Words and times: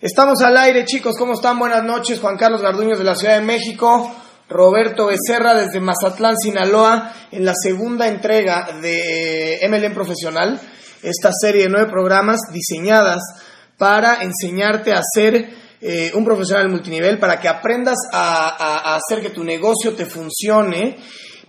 Estamos 0.00 0.40
al 0.42 0.56
aire, 0.56 0.84
chicos. 0.84 1.16
¿Cómo 1.18 1.32
están? 1.32 1.58
Buenas 1.58 1.82
noches. 1.82 2.20
Juan 2.20 2.36
Carlos 2.36 2.62
Garduños 2.62 2.98
de 2.98 3.04
la 3.04 3.16
Ciudad 3.16 3.36
de 3.36 3.44
México. 3.44 4.08
Roberto 4.48 5.06
Becerra 5.06 5.56
desde 5.56 5.80
Mazatlán, 5.80 6.36
Sinaloa, 6.38 7.12
en 7.32 7.44
la 7.44 7.52
segunda 7.60 8.06
entrega 8.06 8.78
de 8.80 9.58
MLM 9.68 9.94
Profesional. 9.94 10.60
Esta 11.02 11.30
serie 11.32 11.64
de 11.64 11.68
nueve 11.68 11.90
programas 11.90 12.38
diseñadas 12.52 13.22
para 13.76 14.22
enseñarte 14.22 14.92
a 14.92 15.02
ser 15.02 15.50
eh, 15.80 16.12
un 16.14 16.24
profesional 16.24 16.68
multinivel, 16.68 17.18
para 17.18 17.40
que 17.40 17.48
aprendas 17.48 17.98
a, 18.12 18.94
hacer 18.94 19.20
que 19.20 19.30
tu 19.30 19.42
negocio 19.42 19.94
te 19.94 20.06
funcione 20.06 20.96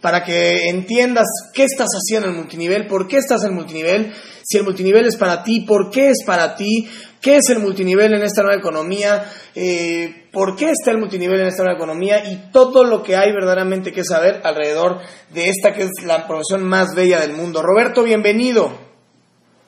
para 0.01 0.23
que 0.23 0.69
entiendas 0.69 1.27
qué 1.53 1.65
estás 1.65 1.89
haciendo 1.89 2.27
en 2.27 2.33
el 2.33 2.39
multinivel, 2.39 2.87
por 2.87 3.07
qué 3.07 3.17
estás 3.17 3.43
en 3.43 3.49
el 3.49 3.55
multinivel, 3.55 4.13
si 4.43 4.57
el 4.57 4.63
multinivel 4.63 5.05
es 5.05 5.17
para 5.17 5.43
ti, 5.43 5.61
por 5.61 5.89
qué 5.89 6.09
es 6.09 6.23
para 6.25 6.55
ti, 6.55 6.89
qué 7.21 7.37
es 7.37 7.49
el 7.49 7.59
multinivel 7.59 8.13
en 8.13 8.23
esta 8.23 8.43
nueva 8.43 8.57
economía, 8.57 9.23
eh, 9.55 10.27
por 10.31 10.55
qué 10.55 10.71
está 10.71 10.91
el 10.91 10.99
multinivel 10.99 11.39
en 11.41 11.47
esta 11.47 11.63
nueva 11.63 11.77
economía 11.77 12.23
y 12.25 12.51
todo 12.51 12.83
lo 12.83 13.03
que 13.03 13.15
hay 13.15 13.31
verdaderamente 13.31 13.91
que 13.91 14.03
saber 14.03 14.41
alrededor 14.43 14.99
de 15.33 15.49
esta 15.49 15.73
que 15.73 15.83
es 15.83 16.05
la 16.05 16.27
profesión 16.27 16.67
más 16.67 16.95
bella 16.95 17.19
del 17.19 17.33
mundo. 17.33 17.61
Roberto, 17.61 18.03
bienvenido. 18.03 18.71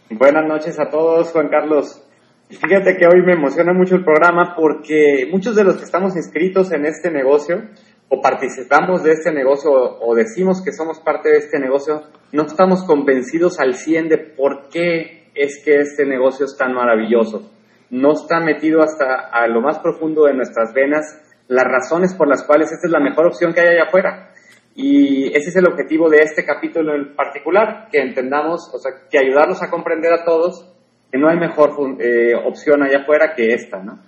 Buenas 0.09 0.45
noches 0.47 0.79
a 0.79 0.89
todos, 0.89 1.31
Juan 1.31 1.49
Carlos. 1.49 2.03
Fíjate 2.49 2.97
que 2.97 3.05
hoy 3.05 3.21
me 3.25 3.33
emociona 3.33 3.71
mucho 3.71 3.95
el 3.95 4.03
programa 4.03 4.55
porque 4.57 5.25
muchos 5.31 5.55
de 5.55 5.63
los 5.63 5.77
que 5.77 5.85
estamos 5.85 6.17
inscritos 6.17 6.73
en 6.73 6.85
este 6.85 7.09
negocio 7.09 7.70
o 8.09 8.21
participamos 8.21 9.03
de 9.03 9.13
este 9.13 9.31
negocio 9.31 9.71
o, 9.71 10.13
decimos 10.13 10.61
que 10.61 10.73
somos 10.73 10.99
parte 10.99 11.29
de 11.29 11.37
este 11.37 11.59
negocio, 11.59 12.03
no 12.33 12.43
estamos 12.43 12.83
convencidos 12.83 13.57
al 13.61 13.75
100 13.75 14.09
de 14.09 14.17
por 14.17 14.67
qué 14.67 15.20
es 15.35 15.62
que 15.63 15.80
este 15.80 16.05
negocio 16.05 16.45
es 16.45 16.58
tan 16.58 16.73
maravilloso. 16.73 17.49
No 17.90 18.13
está 18.13 18.40
metido 18.40 18.81
hasta 18.81 19.30
a 19.31 19.48
lo 19.48 19.62
más 19.62 19.80
profundo 19.80 20.26
de 20.26 20.34
nuestras 20.34 20.73
venas 20.73 21.20
las 21.48 21.65
razones 21.65 22.13
por 22.15 22.27
las 22.27 22.43
cuales 22.43 22.71
esta 22.71 22.88
es 22.88 22.91
la 22.91 22.99
mejor 22.99 23.27
opción 23.27 23.54
que 23.54 23.62
hay 23.62 23.76
allá 23.76 23.84
afuera. 23.88 24.32
Y 24.73 25.27
ese 25.35 25.49
es 25.49 25.55
el 25.57 25.68
objetivo 25.68 26.10
de 26.10 26.20
este 26.20 26.46
capítulo 26.46 26.96
en 26.96 27.13
particular, 27.15 27.90
que 27.91 27.99
entendamos, 27.99 28.71
o 28.73 28.79
sea, 28.79 28.91
que 29.10 29.20
ayudarlos 29.20 29.62
a 29.62 29.70
comprender 29.70 30.13
a 30.13 30.23
todos 30.23 30.65
que 31.12 31.18
no 31.18 31.29
hay 31.29 31.38
mejor 31.38 31.71
eh, 31.99 32.34
opción 32.35 32.82
allá 32.84 32.99
afuera 32.99 33.34
que 33.35 33.54
esta, 33.54 33.84
¿no? 33.84 33.99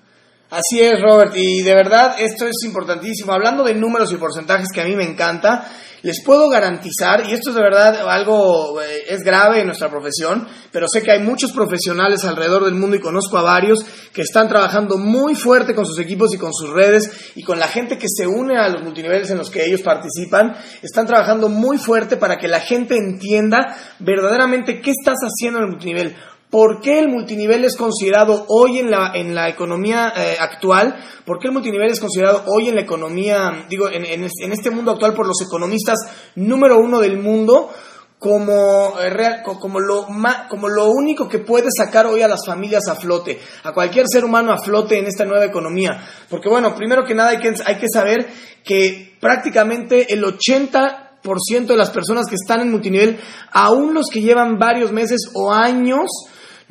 Así 0.54 0.80
es, 0.80 1.02
Robert, 1.02 1.34
y 1.36 1.64
de 1.64 1.74
verdad 1.74 2.16
esto 2.20 2.46
es 2.46 2.64
importantísimo. 2.64 3.34
Hablando 3.34 3.64
de 3.64 3.74
números 3.74 4.12
y 4.14 4.18
porcentajes 4.18 4.68
que 4.72 4.82
a 4.82 4.86
mí 4.86 4.96
me 4.96 5.04
encanta, 5.04 5.68
les 6.04 6.24
puedo 6.24 6.48
garantizar, 6.48 7.28
y 7.28 7.34
esto 7.34 7.50
es 7.50 7.56
de 7.56 7.62
verdad 7.64 8.08
algo, 8.08 8.80
eh, 8.80 9.06
es 9.10 9.22
grave 9.22 9.62
en 9.62 9.66
nuestra 9.66 9.90
profesión, 9.90 10.48
pero 10.72 10.86
sé 10.88 11.02
que 11.02 11.12
hay 11.12 11.24
muchos 11.24 11.54
profesionales 11.54 12.24
alrededor 12.24 12.66
del 12.66 12.76
mundo 12.76 12.96
y 12.96 13.00
conozco 13.00 13.40
a 13.40 13.42
varios 13.42 13.84
que 14.14 14.22
están 14.22 14.48
trabajando 14.48 15.00
muy 15.00 15.34
fuerte 15.34 15.74
con 15.74 15.88
sus 15.88 15.98
equipos 15.98 16.32
y 16.36 16.38
con 16.38 16.54
sus 16.54 16.70
redes 16.70 17.32
y 17.34 17.42
con 17.42 17.58
la 17.58 17.68
gente 17.68 17.98
que 17.98 18.08
se 18.08 18.28
une 18.28 18.56
a 18.56 18.70
los 18.70 18.84
multiniveles 18.84 19.32
en 19.32 19.40
los 19.40 19.50
que 19.50 19.66
ellos 19.66 19.82
participan, 19.82 20.54
están 20.84 21.08
trabajando 21.08 21.50
muy 21.50 21.80
fuerte 21.80 22.18
para 22.18 22.38
que 22.38 22.48
la 22.48 22.60
gente 22.60 22.96
entienda 22.96 23.76
verdaderamente 23.98 24.82
qué 24.82 24.92
estás 24.92 25.18
haciendo 25.24 25.58
en 25.58 25.66
el 25.66 25.72
multinivel 25.72 26.16
¿Por 26.54 26.82
qué 26.82 27.00
el 27.00 27.08
multinivel 27.08 27.66
es 27.66 27.76
considerado 27.76 28.46
hoy 28.48 28.78
en 28.78 28.92
la, 28.92 29.12
en 29.16 29.34
la 29.34 29.50
economía 29.50 30.14
eh, 30.16 30.36
actual? 30.40 30.96
¿Por 31.26 31.40
qué 31.40 31.48
el 31.48 31.54
multinivel 31.54 31.90
es 31.90 32.00
considerado 32.00 32.44
hoy 32.46 32.70
en 32.70 32.76
la 32.76 32.82
economía, 32.82 33.66
digo, 33.68 33.90
en, 33.90 34.06
en, 34.06 34.52
este 34.52 34.70
mundo 34.70 34.92
actual 34.92 35.16
por 35.16 35.26
los 35.26 35.42
economistas 35.42 35.98
número 36.36 36.78
uno 36.78 37.00
del 37.00 37.18
mundo? 37.18 37.72
Como, 38.20 38.94
eh, 39.02 39.42
como, 39.44 39.80
lo, 39.80 40.06
como 40.48 40.70
lo 40.70 40.92
único 40.92 41.28
que 41.28 41.40
puede 41.40 41.70
sacar 41.76 42.06
hoy 42.06 42.22
a 42.22 42.28
las 42.28 42.46
familias 42.46 42.88
a 42.88 42.98
flote, 42.98 43.40
a 43.64 43.74
cualquier 43.74 44.06
ser 44.08 44.24
humano 44.24 44.54
a 44.54 44.60
flote 44.60 45.00
en 45.00 45.08
esta 45.08 45.26
nueva 45.26 45.46
economía. 45.46 46.06
Porque 46.30 46.50
bueno, 46.50 46.76
primero 46.76 47.04
que 47.04 47.16
nada 47.16 47.32
hay 47.32 47.40
que, 47.40 47.52
hay 47.66 47.78
que 47.78 47.88
saber 47.92 48.28
que 48.64 49.18
prácticamente 49.20 50.14
el 50.14 50.24
80 50.24 51.04
de 51.24 51.78
las 51.78 51.90
personas 51.90 52.26
que 52.28 52.36
están 52.36 52.60
en 52.62 52.70
multinivel, 52.70 53.18
aún 53.52 53.94
los 53.94 54.08
que 54.12 54.22
llevan 54.22 54.60
varios 54.60 54.92
meses 54.92 55.32
o 55.34 55.54
años, 55.54 56.10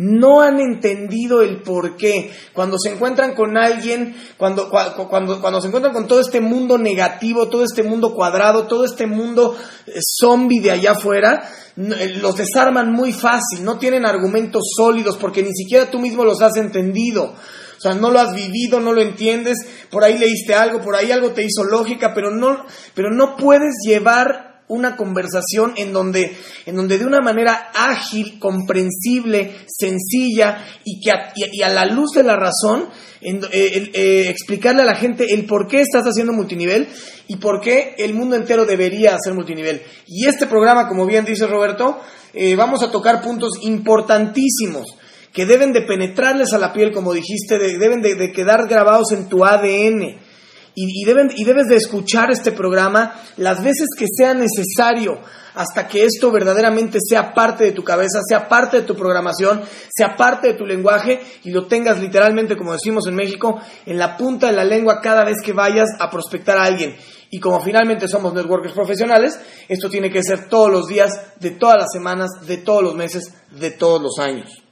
no 0.03 0.41
han 0.41 0.59
entendido 0.59 1.43
el 1.43 1.63
por 1.63 1.97
qué. 1.97 2.33
Cuando 2.53 2.77
se 2.77 2.93
encuentran 2.93 3.35
con 3.35 3.57
alguien, 3.57 4.17
cuando, 4.37 4.69
cuando, 4.69 5.41
cuando 5.41 5.61
se 5.61 5.69
encuentran 5.69 5.95
con 5.95 6.09
todo 6.09 6.21
este 6.21 6.41
mundo 6.41 6.77
negativo, 6.77 7.49
todo 7.49 7.65
este 7.65 7.85
mundo 7.85 8.13
cuadrado, 8.13 8.67
todo 8.67 8.85
este 8.85 9.07
mundo 9.07 9.57
eh, 9.87 9.93
zombie 10.21 10.61
de 10.61 10.73
allá 10.73 10.93
afuera, 10.93 11.49
eh, 11.77 12.17
los 12.21 12.37
desarman 12.37 12.93
muy 12.93 13.13
fácil, 13.13 13.63
no 13.63 13.79
tienen 13.79 14.05
argumentos 14.05 14.63
sólidos 14.77 15.17
porque 15.17 15.43
ni 15.43 15.55
siquiera 15.55 15.89
tú 15.89 16.01
mismo 16.01 16.25
los 16.25 16.43
has 16.43 16.57
entendido. 16.57 17.25
O 17.25 17.81
sea, 17.81 17.95
no 17.95 18.11
lo 18.11 18.19
has 18.19 18.35
vivido, 18.35 18.81
no 18.81 18.93
lo 18.93 19.03
entiendes, 19.03 19.59
por 19.91 20.05
ahí 20.05 20.19
leíste 20.19 20.55
algo, 20.55 20.81
por 20.81 20.97
ahí 20.97 21.11
algo 21.13 21.31
te 21.31 21.43
hizo 21.43 21.65
lógica, 21.65 22.13
pero 22.15 22.31
no, 22.31 22.65
pero 22.95 23.11
no 23.11 23.37
puedes 23.37 23.75
llevar 23.85 24.52
una 24.73 24.97
conversación 24.97 25.75
en 25.77 25.93
donde, 25.93 26.37
en 26.67 26.77
donde 26.77 26.99
de 26.99 27.05
una 27.05 27.21
manera 27.21 27.71
ágil, 27.75 28.39
comprensible, 28.39 29.55
sencilla 29.67 30.65
y 30.85 31.01
que 31.01 31.11
a, 31.11 31.33
y 31.35 31.63
a 31.63 31.69
la 31.69 31.85
luz 31.85 32.13
de 32.15 32.23
la 32.23 32.37
razón, 32.37 32.89
eh, 33.21 33.91
eh, 33.95 34.25
explicarle 34.29 34.83
a 34.83 34.87
la 34.87 34.97
gente 34.97 35.27
el 35.31 35.47
por 35.47 35.69
qué 35.69 35.81
estás 35.81 36.05
haciendo 36.05 36.33
multinivel 36.33 36.89
y 37.29 37.37
por 37.37 37.61
qué 37.61 37.95
el 37.99 38.15
mundo 38.15 38.35
entero 38.35 38.65
debería 38.65 39.15
hacer 39.15 39.35
multinivel. 39.35 39.83
Y 40.07 40.27
este 40.27 40.47
programa, 40.47 40.89
como 40.89 41.07
bien 41.07 41.25
dice 41.25 41.47
Roberto, 41.47 42.01
eh, 42.35 42.57
vamos 42.57 42.83
a 42.83 42.91
tocar 42.91 43.23
puntos 43.23 43.53
importantísimos 43.63 44.97
que 45.33 45.47
deben 45.47 45.73
de 45.73 45.83
penetrarles 45.83 46.53
a 46.53 46.59
la 46.59 46.73
piel, 46.73 46.93
como 46.93 47.13
dijiste, 47.13 47.59
deben 47.59 48.03
de 48.03 48.33
quedar 48.33 48.69
grabados 48.69 49.13
en 49.13 49.29
tu 49.29 49.45
ADN 49.45 50.32
y, 50.75 51.05
deben, 51.05 51.31
y 51.37 51.45
debes 51.45 51.67
de 51.69 51.77
escuchar 51.77 52.31
este 52.31 52.53
programa 52.53 53.15
las 53.37 53.63
veces 53.63 53.89
que 53.97 54.07
sea 54.09 54.35
necesario 54.35 55.21
hasta 55.55 55.87
que 55.87 56.05
esto 56.05 56.31
verdaderamente 56.31 56.99
sea 57.07 57.35
parte 57.35 57.65
de 57.65 57.73
tu 57.73 57.85
cabeza, 57.85 58.21
sea 58.27 58.49
parte 58.49 58.79
de 58.79 58.87
tu 58.87 58.95
programación, 58.95 59.63
sea 59.95 60.17
parte 60.17 60.49
de 60.49 60.55
tu 60.55 60.65
lenguaje 60.65 61.21
y 61.45 61.51
lo 61.51 61.67
tengas 61.67 62.01
literalmente, 62.01 62.57
como 62.57 62.73
decimos 62.73 63.07
en 63.07 63.15
México, 63.15 63.61
en 63.85 63.99
la 63.99 64.17
punta 64.17 64.47
de 64.47 64.55
la 64.55 64.65
lengua 64.65 65.01
cada 65.03 65.25
vez 65.25 65.37
que 65.45 65.53
vayas 65.53 65.91
a 65.99 66.11
prospectar 66.11 66.57
a 66.57 66.65
alguien. 66.65 66.97
Y 67.31 67.41
como 67.41 67.61
finalmente 67.61 68.09
somos 68.09 68.35
networkers 68.35 68.75
profesionales, 68.75 69.39
esto 69.69 69.89
tiene 69.89 70.11
que 70.11 70.23
ser 70.23 70.49
todos 70.49 70.71
los 70.71 70.87
días, 70.87 71.11
de 71.41 71.53
todas 71.53 71.77
las 71.79 71.93
semanas, 71.93 72.31
de 72.47 72.59
todos 72.59 72.83
los 72.83 72.95
meses, 72.95 73.35
de 73.51 73.71
todos 73.71 74.03
los 74.03 74.19
años. 74.19 74.63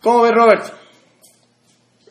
¿Cómo 0.00 0.22
ves, 0.22 0.32
Robert? 0.32 0.83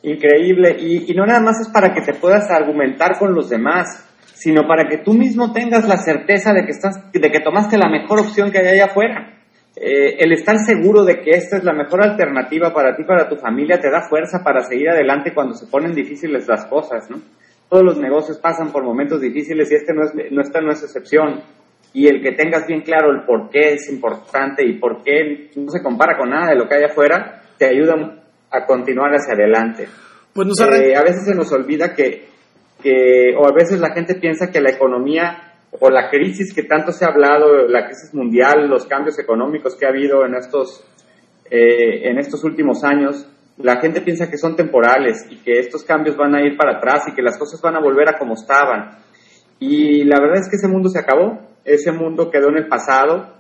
Increíble. 0.03 0.75
Y, 0.80 1.14
no 1.14 1.25
nada 1.25 1.40
más 1.40 1.62
es 1.62 1.69
para 1.69 1.94
que 1.94 2.02
te 2.02 2.14
puedas 2.14 2.52
argumentar 2.52 3.18
con 3.18 3.34
los 3.34 3.50
demás, 3.50 4.06
sino 4.34 4.68
para 4.68 4.88
que 4.88 4.97
tú 4.97 5.14
mismo 5.14 5.53
tengas 5.53 5.88
la 5.88 5.97
certeza 5.97 6.53
de 6.53 6.66
que, 6.66 6.72
estás, 6.72 7.12
de 7.12 7.31
que 7.31 7.40
tomaste 7.40 7.78
la 7.78 7.90
mejor 7.90 8.19
opción 8.19 8.52
que 8.52 8.59
hay 8.59 8.68
allá 8.68 8.86
afuera. 8.86 9.40
Eh, 9.75 10.18
el 10.19 10.34
estar 10.34 10.58
seguro 10.59 11.03
de 11.03 11.22
que 11.22 11.31
esta 11.31 11.58
es 11.58 11.63
la 11.63 11.74
mejor 11.74 12.03
alternativa 12.03 12.74
para 12.74 12.96
ti, 12.96 13.03
para 13.06 13.28
tu 13.28 13.38
familia, 13.38 13.80
te 13.80 13.90
da 13.90 14.08
fuerza 14.08 14.44
para 14.44 14.62
seguir 14.62 14.90
adelante 14.90 15.34
cuando 15.34 15.56
se 15.56 15.68
ponen 15.68 15.96
difíciles 15.96 16.47
las 16.47 16.66
cosas, 16.66 17.09
¿no? 17.09 17.22
Todos 17.69 17.84
los 17.84 17.97
negocios 17.97 18.38
pasan 18.38 18.72
por 18.72 18.84
momentos 18.84 19.19
difíciles 19.19 19.72
y 19.72 19.75
este 19.75 19.94
no 19.94 20.03
es, 20.03 20.31
no, 20.31 20.42
esta 20.42 20.62
no 20.62 20.72
es 20.72 20.84
excepción. 20.84 21.42
Y 21.94 22.08
el 22.08 22.22
que 22.22 22.34
tengas 22.34 22.68
bien 22.68 22.81
claro 22.81 23.09
el 23.12 23.24
por 23.24 23.50
qué 23.50 23.74
es 23.74 23.90
importante 23.90 24.63
y 24.68 24.80
por 24.80 25.02
qué 25.02 25.50
no 25.56 25.72
se 25.72 25.81
compara 25.81 26.18
con 26.18 26.30
nada 26.30 26.50
de 26.50 26.56
lo 26.56 26.68
que 26.68 26.75
hay 26.75 26.84
afuera, 26.84 27.42
te 27.58 27.66
ayuda 27.66 28.23
a 28.53 28.66
continuar 28.66 29.12
hacia 29.12 29.34
adelante. 29.34 29.88
Pues 30.34 30.47
eh, 30.62 30.96
a 30.96 31.02
veces 31.02 31.25
se 31.25 31.36
nos 31.36 31.52
olvida 31.52 31.94
que, 31.94 32.28
que, 32.81 33.36
o 33.38 33.46
a 33.47 33.53
veces 33.53 33.80
la 33.80 33.94
gente 33.94 34.16
piensa 34.16 34.52
que 34.52 34.62
la 34.62 34.72
economía 34.72 35.53
o 35.80 35.90
la 35.90 36.09
crisis 36.09 36.53
que 36.53 36.63
tanto 36.63 36.92
se 36.92 37.06
ha 37.06 37.09
hablado, 37.09 37.68
la 37.68 37.86
crisis 37.86 38.13
mundial, 38.13 38.68
los 38.69 38.86
cambios 38.86 39.18
económicos 39.19 39.75
que 39.75 39.86
ha 39.86 39.90
habido 39.90 40.25
en 40.25 40.36
estos, 40.36 40.84
eh, 41.50 42.09
en 42.09 42.19
estos 42.19 42.44
últimos 42.44 42.84
años, 42.84 43.28
la 43.58 43.80
gente 43.80 44.01
piensa 44.01 44.30
que 44.30 44.38
son 44.38 44.56
temporales 44.56 45.25
y 45.30 45.38
que 45.38 45.54
estos 45.54 45.83
cambios 45.83 46.16
van 46.16 46.36
a 46.36 46.42
ir 46.42 46.57
para 46.57 46.78
atrás 46.78 47.07
y 47.07 47.13
que 47.13 47.22
las 47.22 47.38
cosas 47.38 47.62
van 47.62 47.75
a 47.75 47.81
volver 47.81 48.10
a 48.10 48.18
como 48.18 48.33
estaban. 48.33 48.98
Y 49.60 50.04
la 50.04 50.19
verdad 50.19 50.39
es 50.42 50.50
que 50.50 50.57
ese 50.57 50.68
mundo 50.68 50.89
se 50.89 51.00
acabó, 51.00 51.39
ese 51.63 51.92
mundo 51.92 52.30
quedó 52.30 52.50
en 52.50 52.57
el 52.57 52.68
pasado 52.68 53.33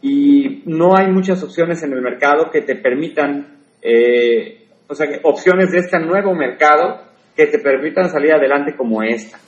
y 0.00 0.62
no 0.66 0.96
hay 0.96 1.10
muchas 1.12 1.42
opciones 1.42 1.82
en 1.82 1.92
el 1.92 2.02
mercado 2.02 2.50
que 2.50 2.62
te 2.62 2.76
permitan 2.76 3.61
eh, 3.82 4.68
o 4.88 4.94
sea, 4.94 5.08
opciones 5.24 5.70
de 5.72 5.78
este 5.78 5.98
nuevo 5.98 6.34
mercado 6.34 7.02
que 7.36 7.46
te 7.46 7.58
permitan 7.58 8.08
salir 8.08 8.32
adelante 8.32 8.76
como 8.76 9.02
esta. 9.02 9.38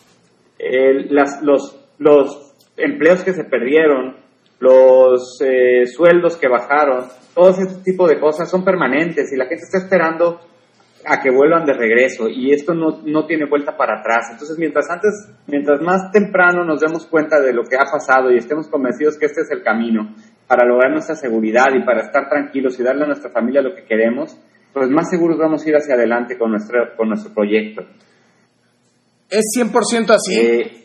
las, 1.10 1.42
los, 1.42 1.78
los 1.98 2.54
empleos 2.76 3.22
que 3.22 3.32
se 3.32 3.44
perdieron, 3.44 4.16
los 4.58 5.38
eh, 5.44 5.86
sueldos 5.86 6.36
que 6.36 6.48
bajaron, 6.48 7.06
todo 7.34 7.50
ese 7.50 7.82
tipo 7.84 8.08
de 8.08 8.18
cosas 8.18 8.50
son 8.50 8.64
permanentes 8.64 9.32
y 9.32 9.36
la 9.36 9.46
gente 9.46 9.64
está 9.64 9.78
esperando 9.78 10.40
a 11.06 11.20
que 11.20 11.30
vuelvan 11.30 11.66
de 11.66 11.74
regreso 11.74 12.28
y 12.28 12.52
esto 12.52 12.72
no, 12.72 13.02
no, 13.04 13.26
tiene 13.26 13.44
vuelta 13.46 13.76
para 13.76 14.00
atrás. 14.00 14.28
Entonces, 14.32 14.56
mientras 14.58 14.88
antes, 14.88 15.12
mientras 15.46 15.80
más 15.82 16.10
temprano 16.12 16.64
nos 16.64 16.80
demos 16.80 17.06
cuenta 17.06 17.40
de 17.40 17.52
lo 17.52 17.64
que 17.64 17.76
ha 17.76 17.84
pasado 17.90 18.30
y 18.32 18.38
estemos 18.38 18.68
convencidos 18.68 19.18
que 19.18 19.26
este 19.26 19.42
es 19.42 19.50
el 19.50 19.62
camino 19.62 20.14
para 20.46 20.66
lograr 20.66 20.90
nuestra 20.90 21.16
seguridad 21.16 21.68
y 21.74 21.84
para 21.84 22.02
estar 22.02 22.28
tranquilos 22.28 22.78
y 22.78 22.82
darle 22.82 23.04
a 23.04 23.08
nuestra 23.08 23.30
familia 23.30 23.62
lo 23.62 23.74
que 23.74 23.84
queremos, 23.84 24.36
pues 24.72 24.90
más 24.90 25.08
seguros 25.08 25.38
vamos 25.38 25.64
a 25.64 25.68
ir 25.68 25.76
hacia 25.76 25.94
adelante 25.94 26.36
con 26.36 26.50
nuestro, 26.50 26.96
con 26.96 27.08
nuestro 27.08 27.32
proyecto. 27.32 27.82
Es 29.30 29.44
100% 29.56 30.10
así. 30.10 30.38
Eh, 30.38 30.84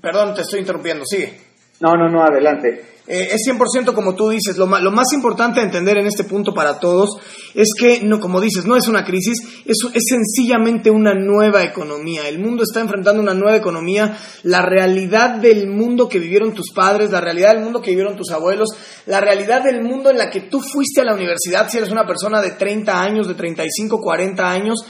Perdón, 0.00 0.34
te 0.34 0.42
estoy 0.42 0.60
interrumpiendo, 0.60 1.04
sigue. 1.04 1.32
No, 1.80 1.94
no, 1.94 2.08
no, 2.08 2.22
adelante. 2.22 2.84
Eh, 3.12 3.30
es 3.32 3.40
100% 3.44 3.92
como 3.92 4.14
tú 4.14 4.28
dices. 4.28 4.56
Lo, 4.56 4.66
lo, 4.66 4.92
más 4.92 5.12
importante 5.12 5.58
a 5.58 5.64
entender 5.64 5.98
en 5.98 6.06
este 6.06 6.22
punto 6.22 6.54
para 6.54 6.78
todos 6.78 7.10
es 7.54 7.70
que, 7.76 8.00
no, 8.02 8.20
como 8.20 8.40
dices, 8.40 8.66
no 8.66 8.76
es 8.76 8.86
una 8.86 9.04
crisis, 9.04 9.36
es, 9.66 9.78
es 9.92 10.04
sencillamente 10.08 10.92
una 10.92 11.12
nueva 11.12 11.64
economía. 11.64 12.28
El 12.28 12.38
mundo 12.38 12.62
está 12.62 12.80
enfrentando 12.80 13.20
una 13.20 13.34
nueva 13.34 13.56
economía. 13.56 14.16
La 14.44 14.62
realidad 14.62 15.40
del 15.40 15.66
mundo 15.66 16.08
que 16.08 16.20
vivieron 16.20 16.54
tus 16.54 16.70
padres, 16.72 17.10
la 17.10 17.20
realidad 17.20 17.54
del 17.54 17.64
mundo 17.64 17.82
que 17.82 17.90
vivieron 17.90 18.16
tus 18.16 18.30
abuelos, 18.30 18.68
la 19.06 19.20
realidad 19.20 19.64
del 19.64 19.82
mundo 19.82 20.10
en 20.10 20.18
la 20.18 20.30
que 20.30 20.42
tú 20.42 20.60
fuiste 20.60 21.00
a 21.00 21.04
la 21.04 21.14
universidad 21.14 21.68
si 21.68 21.78
eres 21.78 21.90
una 21.90 22.06
persona 22.06 22.40
de 22.40 22.52
30 22.52 23.02
años, 23.02 23.26
de 23.26 23.34
35, 23.34 24.00
40 24.00 24.48
años, 24.48 24.84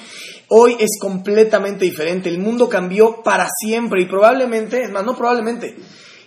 Hoy 0.53 0.75
es 0.81 0.99
completamente 1.01 1.85
diferente. 1.85 2.29
El 2.29 2.41
mundo 2.41 2.69
cambió 2.69 3.23
para 3.23 3.47
siempre 3.57 4.03
y 4.03 4.07
probablemente, 4.07 4.83
es 4.83 4.91
más, 4.91 5.05
no 5.05 5.17
probablemente, 5.17 5.77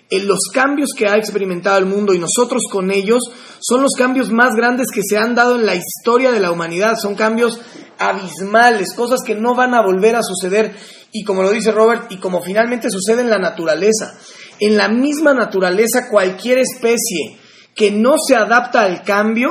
en 0.10 0.28
los 0.28 0.40
cambios 0.54 0.90
que 0.96 1.08
ha 1.08 1.18
experimentado 1.18 1.78
el 1.78 1.86
mundo 1.86 2.14
y 2.14 2.20
nosotros 2.20 2.64
con 2.72 2.92
ellos 2.92 3.22
son 3.60 3.82
los 3.82 3.92
cambios 3.98 4.32
más 4.32 4.54
grandes 4.56 4.88
que 4.94 5.02
se 5.04 5.18
han 5.18 5.34
dado 5.36 5.56
en 5.56 5.66
la 5.66 5.76
historia 5.76 6.32
de 6.32 6.40
la 6.40 6.52
humanidad. 6.52 6.96
Son 7.02 7.16
cambios 7.16 7.60
abismales, 7.98 8.94
cosas 8.94 9.22
que 9.26 9.36
no 9.36 9.56
van 9.56 9.74
a 9.74 9.82
volver 9.82 10.16
a 10.16 10.22
suceder 10.22 10.76
y 11.12 11.24
como 11.24 11.44
lo 11.44 11.52
dice 11.52 11.72
Robert, 11.72 12.12
y 12.12 12.18
como 12.18 12.42
finalmente 12.42 12.90
sucede 12.90 13.22
en 13.22 13.30
la 13.30 13.38
naturaleza. 13.38 14.18
En 14.60 14.78
la 14.78 14.90
misma 14.90 15.34
naturaleza 15.34 16.10
cualquier 16.10 16.58
especie 16.58 17.38
que 17.76 17.92
no 17.92 18.16
se 18.18 18.36
adapta 18.36 18.82
al 18.82 19.04
cambio 19.04 19.50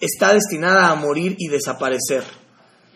está 0.00 0.32
destinada 0.32 0.90
a 0.90 0.94
morir 0.94 1.34
y 1.38 1.48
desaparecer. 1.48 2.22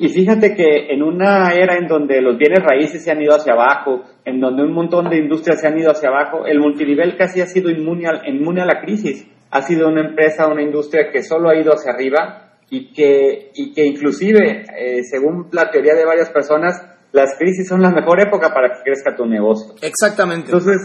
Y 0.02 0.08
fíjate 0.08 0.55
que 0.55 0.94
en 0.94 1.02
una 1.02 1.52
era 1.52 1.76
en 1.76 1.87
donde 1.87 2.23
los 2.23 2.38
bienes 2.38 2.64
raíces 2.64 3.05
se 3.05 3.11
han 3.11 3.20
ido 3.20 3.35
hacia 3.35 3.52
abajo, 3.52 4.02
en 4.25 4.41
donde 4.41 4.62
un 4.62 4.73
montón 4.73 5.11
de 5.11 5.19
industrias 5.19 5.61
se 5.61 5.69
han 5.69 5.79
ido 5.79 5.91
hacia 5.91 6.08
abajo, 6.08 6.47
el 6.47 6.58
multinivel 6.58 7.19
casi 7.19 7.43
ha 7.43 7.47
sido 7.47 7.69
inmune 7.69 8.08
a, 8.08 8.26
inmune 8.26 8.62
a 8.62 8.64
la 8.64 8.81
crisis. 8.81 9.29
Ha 9.50 9.61
sido 9.61 9.88
una 9.88 10.00
empresa, 10.00 10.47
una 10.47 10.62
industria 10.62 11.11
que 11.12 11.23
solo 11.23 11.50
ha 11.50 11.55
ido 11.55 11.75
hacia 11.75 11.93
arriba 11.93 12.55
y 12.70 12.94
que, 12.94 13.50
y 13.55 13.75
que 13.75 13.85
inclusive, 13.85 14.64
eh, 14.75 15.05
según 15.05 15.49
la 15.52 15.70
teoría 15.70 15.94
de 15.94 16.06
varias 16.06 16.31
personas, 16.31 16.82
las 17.12 17.37
crisis 17.38 17.69
son 17.69 17.82
la 17.82 17.91
mejor 17.91 18.23
época 18.23 18.55
para 18.55 18.70
que 18.70 18.82
crezca 18.82 19.14
tu 19.14 19.26
negocio. 19.26 19.75
Exactamente. 19.82 20.47
Entonces, 20.47 20.79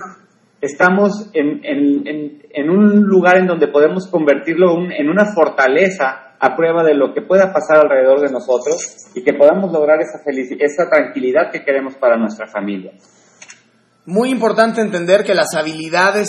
estamos 0.60 1.30
en, 1.34 1.64
en, 1.64 2.06
en, 2.06 2.44
en 2.52 2.70
un 2.70 3.04
lugar 3.04 3.38
en 3.38 3.48
donde 3.48 3.70
podemos 3.70 4.12
convertirlo 4.12 4.76
un, 4.76 4.92
en 4.92 5.08
una 5.08 5.34
fortaleza 5.34 6.25
a 6.40 6.56
prueba 6.56 6.84
de 6.84 6.94
lo 6.94 7.14
que 7.14 7.22
pueda 7.22 7.54
pasar 7.54 7.78
alrededor 7.78 8.22
de 8.22 8.32
nosotros 8.32 9.08
y 9.14 9.24
que 9.24 9.34
podamos 9.34 9.72
lograr 9.72 10.00
esa 10.02 10.20
felicidad, 10.24 10.60
esa 10.62 10.90
tranquilidad 10.90 11.52
que 11.52 11.64
queremos 11.64 11.96
para 11.96 12.18
nuestra 12.18 12.48
familia. 12.48 12.92
Muy 14.06 14.30
importante 14.30 14.82
entender 14.82 15.24
que 15.24 15.34
las 15.34 15.56
habilidades, 15.56 16.28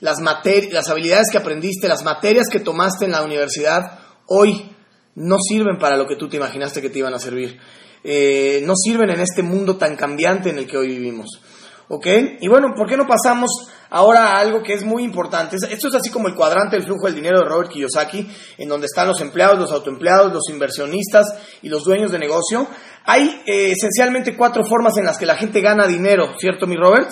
las, 0.00 0.20
las 0.20 0.88
habilidades 0.90 1.28
que 1.30 1.38
aprendiste, 1.38 1.88
las 1.88 2.04
materias 2.04 2.48
que 2.50 2.60
tomaste 2.60 3.06
en 3.06 3.12
la 3.12 3.22
universidad, 3.22 3.98
hoy 4.26 4.70
no 5.14 5.36
sirven 5.38 5.78
para 5.78 5.96
lo 5.96 6.06
que 6.06 6.16
tú 6.16 6.28
te 6.28 6.36
imaginaste 6.36 6.82
que 6.82 6.90
te 6.90 6.98
iban 6.98 7.14
a 7.14 7.18
servir. 7.18 7.58
Eh, 8.02 8.62
no 8.66 8.74
sirven 8.76 9.10
en 9.10 9.20
este 9.20 9.42
mundo 9.42 9.76
tan 9.76 9.96
cambiante 9.96 10.50
en 10.50 10.58
el 10.58 10.66
que 10.66 10.76
hoy 10.76 10.88
vivimos. 10.88 11.40
¿Ok? 11.88 12.06
Y 12.40 12.48
bueno, 12.48 12.74
¿por 12.74 12.88
qué 12.88 12.96
no 12.96 13.06
pasamos 13.06 13.50
ahora 13.90 14.28
a 14.28 14.38
algo 14.40 14.62
que 14.62 14.72
es 14.72 14.84
muy 14.84 15.04
importante? 15.04 15.56
Esto 15.56 15.88
es 15.88 15.94
así 15.94 16.10
como 16.10 16.28
el 16.28 16.34
cuadrante 16.34 16.76
del 16.76 16.84
flujo 16.86 17.06
del 17.06 17.14
dinero 17.14 17.40
de 17.40 17.48
Robert 17.48 17.70
Kiyosaki, 17.70 18.26
en 18.58 18.68
donde 18.68 18.86
están 18.86 19.06
los 19.06 19.20
empleados, 19.20 19.58
los 19.58 19.72
autoempleados, 19.72 20.32
los 20.32 20.48
inversionistas 20.50 21.26
y 21.62 21.68
los 21.68 21.84
dueños 21.84 22.10
de 22.10 22.18
negocio. 22.18 22.66
Hay 23.04 23.42
eh, 23.46 23.72
esencialmente 23.72 24.34
cuatro 24.34 24.64
formas 24.64 24.96
en 24.96 25.04
las 25.04 25.18
que 25.18 25.26
la 25.26 25.36
gente 25.36 25.60
gana 25.60 25.86
dinero, 25.86 26.32
¿cierto, 26.38 26.66
mi 26.66 26.76
Robert? 26.76 27.10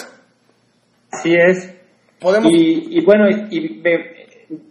Así 1.10 1.34
es. 1.34 1.74
¿Podemos? 2.18 2.50
Y, 2.54 3.04
bueno, 3.04 3.28
y 3.28 3.82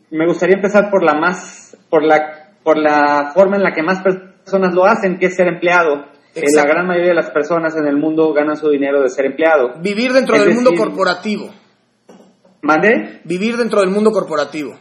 me, 0.10 0.26
gustaría 0.26 0.56
empezar 0.56 0.90
por 0.90 1.04
la 1.04 1.14
más, 1.14 1.78
por 1.90 2.04
la, 2.04 2.54
por 2.64 2.78
la 2.78 3.32
forma 3.34 3.58
en 3.58 3.64
la 3.64 3.74
que 3.74 3.84
más 3.84 4.02
personas 4.02 4.74
lo 4.74 4.86
hacen, 4.86 5.20
que 5.20 5.28
es 5.28 5.36
ser 5.36 5.48
empleado 5.48 6.06
la 6.36 6.64
gran 6.64 6.88
mayoría 6.88 7.10
de 7.10 7.16
las 7.16 7.32
personas 7.32 7.76
en 7.76 7.88
el 7.88 7.98
mundo 7.98 8.34
ganan 8.34 8.56
su 8.58 8.70
dinero 8.70 9.02
de 9.02 9.10
ser 9.10 9.26
empleado. 9.26 9.74
Vivir 9.82 10.14
dentro 10.14 10.38
del 10.38 10.54
mundo 10.54 10.72
corporativo. 10.76 11.50
¿Mande? 12.62 13.22
Vivir 13.24 13.58
dentro 13.58 13.82
del 13.82 13.90
mundo 13.90 14.12
corporativo. 14.12 14.78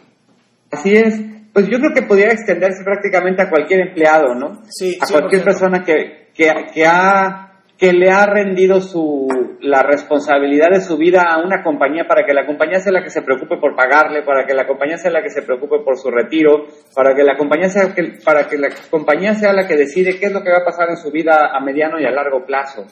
Así 0.70 0.92
es. 0.92 1.20
Pues 1.52 1.66
yo 1.66 1.78
creo 1.78 1.92
que 1.94 2.02
podría 2.02 2.28
extenderse 2.28 2.84
prácticamente 2.84 3.42
a 3.42 3.50
cualquier 3.50 3.88
empleado, 3.88 4.34
¿no? 4.34 4.62
Sí. 4.68 4.96
A 5.00 5.06
cualquier 5.06 5.42
persona 5.42 5.82
que, 5.82 6.28
que, 6.32 6.52
que 6.72 6.86
ha 6.86 7.49
que 7.80 7.94
le 7.94 8.10
ha 8.10 8.26
rendido 8.26 8.78
su, 8.82 9.26
la 9.62 9.82
responsabilidad 9.82 10.68
de 10.70 10.82
su 10.82 10.98
vida 10.98 11.22
a 11.22 11.42
una 11.42 11.62
compañía 11.62 12.04
para 12.06 12.26
que 12.26 12.34
la 12.34 12.44
compañía 12.44 12.78
sea 12.78 12.92
la 12.92 13.02
que 13.02 13.08
se 13.08 13.22
preocupe 13.22 13.56
por 13.56 13.74
pagarle, 13.74 14.22
para 14.22 14.44
que 14.44 14.52
la 14.52 14.66
compañía 14.66 14.98
sea 14.98 15.10
la 15.10 15.22
que 15.22 15.30
se 15.30 15.40
preocupe 15.40 15.78
por 15.82 15.96
su 15.96 16.10
retiro, 16.10 16.66
para 16.94 17.14
que 17.14 17.24
la 17.24 17.38
compañía 17.38 17.70
sea, 17.70 17.94
que, 17.94 18.18
para 18.22 18.46
que 18.46 18.58
la 18.58 18.68
compañía 18.90 19.32
sea 19.32 19.54
la 19.54 19.66
que 19.66 19.78
decide 19.78 20.18
qué 20.20 20.26
es 20.26 20.32
lo 20.32 20.42
que 20.42 20.50
va 20.50 20.58
a 20.58 20.64
pasar 20.64 20.90
en 20.90 20.98
su 20.98 21.10
vida 21.10 21.52
a 21.56 21.60
mediano 21.60 21.98
y 21.98 22.04
a 22.04 22.10
largo 22.10 22.44
plazo. 22.44 22.84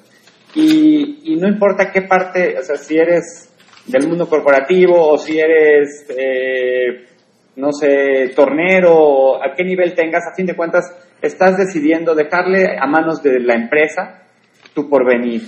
Y, 0.54 1.34
y 1.34 1.36
no 1.36 1.48
importa 1.48 1.90
qué 1.92 2.02
parte, 2.02 2.56
o 2.58 2.62
sea, 2.62 2.76
si 2.76 2.96
eres 2.96 3.54
del 3.88 4.08
mundo 4.08 4.26
corporativo 4.26 5.06
o 5.06 5.18
si 5.18 5.38
eres, 5.38 6.06
eh, 6.16 7.04
no 7.56 7.72
sé, 7.72 8.32
tornero, 8.34 9.36
a 9.36 9.52
qué 9.54 9.64
nivel 9.64 9.94
tengas, 9.94 10.22
a 10.26 10.34
fin 10.34 10.46
de 10.46 10.56
cuentas, 10.56 10.86
estás 11.20 11.58
decidiendo 11.58 12.14
dejarle 12.14 12.78
a 12.80 12.86
manos 12.86 13.22
de 13.22 13.38
la 13.40 13.52
empresa 13.52 14.24
tu 14.78 14.88
porvenir. 14.88 15.42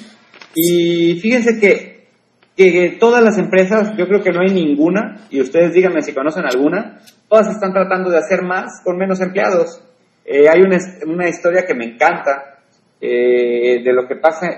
Y 0.56 1.20
fíjense 1.20 1.60
que, 1.60 2.08
que 2.56 2.96
todas 2.98 3.22
las 3.22 3.38
empresas, 3.38 3.96
yo 3.96 4.08
creo 4.08 4.22
que 4.22 4.32
no 4.32 4.40
hay 4.40 4.52
ninguna, 4.52 5.26
y 5.30 5.40
ustedes 5.40 5.72
díganme 5.72 6.02
si 6.02 6.12
conocen 6.12 6.44
alguna, 6.44 6.98
todas 7.28 7.48
están 7.48 7.72
tratando 7.72 8.10
de 8.10 8.18
hacer 8.18 8.42
más 8.42 8.82
con 8.84 8.96
menos 8.96 9.20
empleados. 9.20 9.84
Eh, 10.24 10.46
hay 10.48 10.62
una, 10.62 10.78
una, 11.06 11.28
historia 11.28 11.64
que 11.64 11.74
me 11.74 11.84
encanta 11.84 12.58
eh, 13.00 13.82
de 13.84 13.92
lo 13.92 14.08
que 14.08 14.16
pasa, 14.16 14.48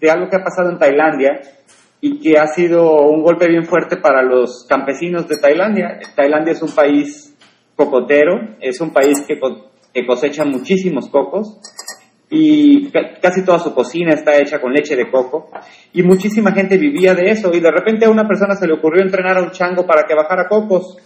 de 0.00 0.10
algo 0.10 0.30
que 0.30 0.36
ha 0.36 0.44
pasado 0.44 0.70
en 0.70 0.78
Tailandia 0.78 1.40
y 2.00 2.18
que 2.18 2.38
ha 2.38 2.46
sido 2.46 3.02
un 3.02 3.22
golpe 3.22 3.48
bien 3.48 3.64
fuerte 3.64 3.98
para 3.98 4.22
los 4.22 4.66
campesinos 4.66 5.28
de 5.28 5.36
Tailandia. 5.36 5.98
Tailandia 6.14 6.52
es 6.52 6.62
un 6.62 6.74
país 6.74 7.36
cocotero, 7.76 8.56
es 8.60 8.80
un 8.80 8.92
país 8.92 9.20
que, 9.26 9.38
que 9.92 10.06
cosecha 10.06 10.44
muchísimos 10.44 11.08
cocos 11.10 11.60
y 12.28 12.90
casi 12.90 13.44
toda 13.44 13.58
su 13.58 13.72
cocina 13.72 14.12
está 14.12 14.36
hecha 14.36 14.60
con 14.60 14.72
leche 14.72 14.96
de 14.96 15.08
coco 15.10 15.48
y 15.92 16.02
muchísima 16.02 16.50
gente 16.52 16.76
vivía 16.76 17.14
de 17.14 17.30
eso 17.30 17.52
y 17.54 17.60
de 17.60 17.70
repente 17.70 18.04
a 18.04 18.10
una 18.10 18.26
persona 18.26 18.56
se 18.56 18.66
le 18.66 18.74
ocurrió 18.74 19.02
entrenar 19.02 19.38
a 19.38 19.42
un 19.42 19.52
chango 19.52 19.86
para 19.86 20.02
que 20.02 20.14
bajara 20.14 20.48
cocos 20.48 20.96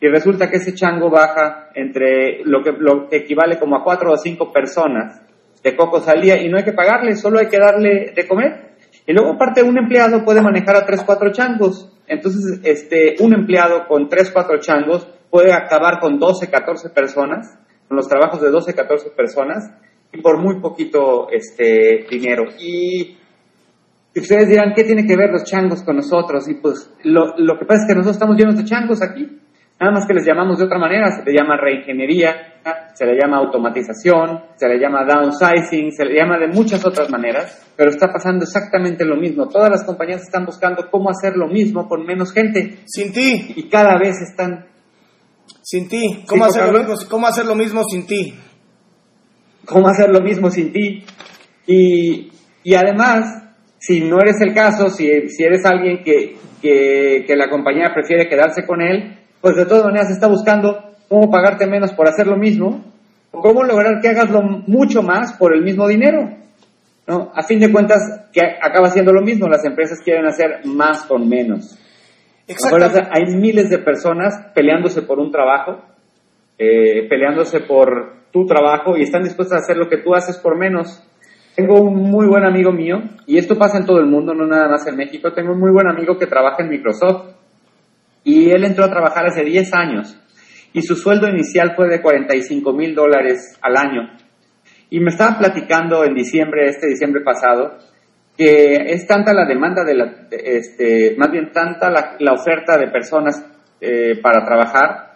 y 0.00 0.08
resulta 0.08 0.48
que 0.48 0.56
ese 0.56 0.74
chango 0.74 1.10
baja 1.10 1.68
entre 1.74 2.42
lo 2.44 2.62
que, 2.62 3.16
equivale 3.16 3.58
como 3.58 3.76
a 3.76 3.84
cuatro 3.84 4.12
o 4.12 4.16
cinco 4.16 4.50
personas 4.52 5.20
de 5.62 5.76
cocos 5.76 6.08
al 6.08 6.22
día 6.22 6.40
y 6.40 6.48
no 6.48 6.56
hay 6.56 6.64
que 6.64 6.72
pagarle, 6.72 7.16
solo 7.16 7.38
hay 7.38 7.48
que 7.48 7.58
darle 7.58 8.12
de 8.16 8.26
comer. 8.26 8.70
Y 9.06 9.12
luego 9.12 9.34
aparte 9.34 9.62
un 9.62 9.76
empleado 9.76 10.24
puede 10.24 10.40
manejar 10.40 10.76
a 10.76 10.86
tres, 10.86 11.02
cuatro 11.04 11.30
changos. 11.32 11.92
Entonces, 12.06 12.60
este, 12.64 13.16
un 13.20 13.34
empleado 13.34 13.86
con 13.86 14.08
tres, 14.08 14.30
cuatro 14.30 14.58
changos 14.58 15.06
puede 15.28 15.52
acabar 15.52 16.00
con 16.00 16.18
12, 16.18 16.50
14 16.50 16.88
personas, 16.90 17.58
con 17.86 17.96
los 17.96 18.08
trabajos 18.08 18.40
de 18.40 18.50
12, 18.50 18.74
14 18.74 19.10
personas 19.10 19.70
y 20.12 20.20
por 20.20 20.38
muy 20.38 20.60
poquito 20.60 21.28
este 21.30 22.06
dinero. 22.10 22.44
Y 22.58 23.16
ustedes 24.14 24.48
dirán, 24.48 24.72
¿qué 24.74 24.84
tiene 24.84 25.06
que 25.06 25.16
ver 25.16 25.30
los 25.30 25.44
changos 25.44 25.82
con 25.82 25.96
nosotros? 25.96 26.48
Y 26.48 26.54
pues 26.54 26.92
lo, 27.04 27.36
lo 27.38 27.58
que 27.58 27.64
pasa 27.64 27.82
es 27.82 27.88
que 27.88 27.94
nosotros 27.94 28.16
estamos 28.16 28.36
llenos 28.36 28.56
de 28.56 28.64
changos 28.64 29.02
aquí. 29.02 29.40
Nada 29.80 29.92
más 29.92 30.06
que 30.06 30.12
les 30.12 30.26
llamamos 30.26 30.58
de 30.58 30.66
otra 30.66 30.78
manera, 30.78 31.10
se 31.10 31.22
le 31.24 31.34
llama 31.34 31.56
reingeniería, 31.56 32.36
se 32.92 33.06
le 33.06 33.16
llama 33.18 33.38
automatización, 33.38 34.42
se 34.54 34.68
le 34.68 34.78
llama 34.78 35.06
downsizing, 35.06 35.90
se 35.90 36.04
le 36.04 36.16
llama 36.16 36.38
de 36.38 36.48
muchas 36.48 36.84
otras 36.84 37.08
maneras, 37.08 37.72
pero 37.78 37.88
está 37.88 38.12
pasando 38.12 38.44
exactamente 38.44 39.06
lo 39.06 39.16
mismo. 39.16 39.48
Todas 39.48 39.70
las 39.70 39.82
compañías 39.84 40.20
están 40.20 40.44
buscando 40.44 40.90
cómo 40.90 41.08
hacer 41.08 41.34
lo 41.34 41.48
mismo 41.48 41.88
con 41.88 42.04
menos 42.04 42.30
gente. 42.30 42.80
Sin 42.84 43.10
ti. 43.10 43.54
Y 43.56 43.70
cada 43.70 43.98
vez 43.98 44.20
están... 44.20 44.66
Sin 45.62 45.88
ti. 45.88 46.24
¿Cómo, 46.28 46.44
hacer, 46.44 46.70
lo 46.70 46.78
mismo, 46.78 46.94
¿cómo 47.08 47.26
hacer 47.26 47.46
lo 47.46 47.54
mismo 47.54 47.82
sin 47.84 48.06
ti? 48.06 48.34
Cómo 49.70 49.88
hacer 49.88 50.10
lo 50.10 50.20
mismo 50.20 50.50
sin 50.50 50.72
ti. 50.72 51.04
Y, 51.66 52.30
y 52.62 52.74
además, 52.74 53.44
si 53.78 54.00
no 54.00 54.18
eres 54.20 54.40
el 54.40 54.52
caso, 54.52 54.90
si, 54.90 55.28
si 55.28 55.44
eres 55.44 55.64
alguien 55.64 56.02
que, 56.02 56.36
que, 56.60 57.24
que, 57.26 57.36
la 57.36 57.48
compañía 57.48 57.92
prefiere 57.94 58.28
quedarse 58.28 58.66
con 58.66 58.82
él, 58.82 59.16
pues 59.40 59.56
de 59.56 59.66
todas 59.66 59.84
maneras 59.84 60.10
está 60.10 60.26
buscando 60.26 60.76
cómo 61.08 61.30
pagarte 61.30 61.66
menos 61.66 61.92
por 61.92 62.08
hacer 62.08 62.26
lo 62.26 62.36
mismo, 62.36 62.84
o 63.30 63.40
cómo 63.40 63.62
lograr 63.62 64.00
que 64.02 64.08
hagas 64.08 64.30
lo, 64.30 64.42
mucho 64.42 65.02
más 65.02 65.34
por 65.34 65.54
el 65.54 65.62
mismo 65.62 65.86
dinero. 65.86 66.36
¿no? 67.06 67.32
A 67.34 67.42
fin 67.42 67.58
de 67.58 67.72
cuentas, 67.72 67.98
que 68.32 68.40
acaba 68.40 68.90
siendo 68.90 69.12
lo 69.12 69.22
mismo, 69.22 69.48
las 69.48 69.64
empresas 69.64 70.00
quieren 70.04 70.26
hacer 70.26 70.60
más 70.64 71.04
con 71.04 71.28
menos. 71.28 71.78
Ahora 72.68 72.90
hay 73.12 73.36
miles 73.36 73.70
de 73.70 73.78
personas 73.78 74.34
peleándose 74.54 75.02
por 75.02 75.20
un 75.20 75.30
trabajo 75.30 75.84
eh, 76.62 77.08
peleándose 77.08 77.60
por 77.60 78.28
tu 78.30 78.44
trabajo 78.44 78.94
y 78.94 79.02
están 79.02 79.22
dispuestos 79.22 79.56
a 79.56 79.60
hacer 79.60 79.78
lo 79.78 79.88
que 79.88 79.96
tú 79.96 80.14
haces 80.14 80.36
por 80.36 80.58
menos. 80.58 81.02
Tengo 81.56 81.80
un 81.80 82.10
muy 82.10 82.26
buen 82.26 82.44
amigo 82.44 82.70
mío, 82.70 82.98
y 83.26 83.38
esto 83.38 83.56
pasa 83.56 83.78
en 83.78 83.86
todo 83.86 83.98
el 83.98 84.04
mundo, 84.04 84.34
no 84.34 84.46
nada 84.46 84.68
más 84.68 84.86
en 84.86 84.94
México, 84.94 85.32
tengo 85.32 85.52
un 85.52 85.58
muy 85.58 85.70
buen 85.70 85.88
amigo 85.88 86.18
que 86.18 86.26
trabaja 86.26 86.62
en 86.62 86.68
Microsoft 86.68 87.30
y 88.24 88.50
él 88.50 88.64
entró 88.64 88.84
a 88.84 88.90
trabajar 88.90 89.24
hace 89.24 89.42
10 89.42 89.72
años 89.72 90.20
y 90.74 90.82
su 90.82 90.96
sueldo 90.96 91.28
inicial 91.28 91.72
fue 91.74 91.88
de 91.88 92.02
45 92.02 92.74
mil 92.74 92.94
dólares 92.94 93.58
al 93.62 93.78
año. 93.78 94.10
Y 94.90 95.00
me 95.00 95.12
estaba 95.12 95.38
platicando 95.38 96.04
en 96.04 96.12
diciembre, 96.12 96.68
este 96.68 96.88
diciembre 96.88 97.22
pasado, 97.22 97.78
que 98.36 98.74
es 98.88 99.06
tanta 99.06 99.32
la 99.32 99.46
demanda 99.46 99.82
de 99.82 99.94
la, 99.94 100.28
este, 100.30 101.14
más 101.16 101.30
bien 101.30 101.52
tanta 101.52 101.88
la, 101.88 102.16
la 102.18 102.34
oferta 102.34 102.76
de 102.76 102.88
personas 102.88 103.42
eh, 103.80 104.20
para 104.20 104.44
trabajar, 104.44 105.09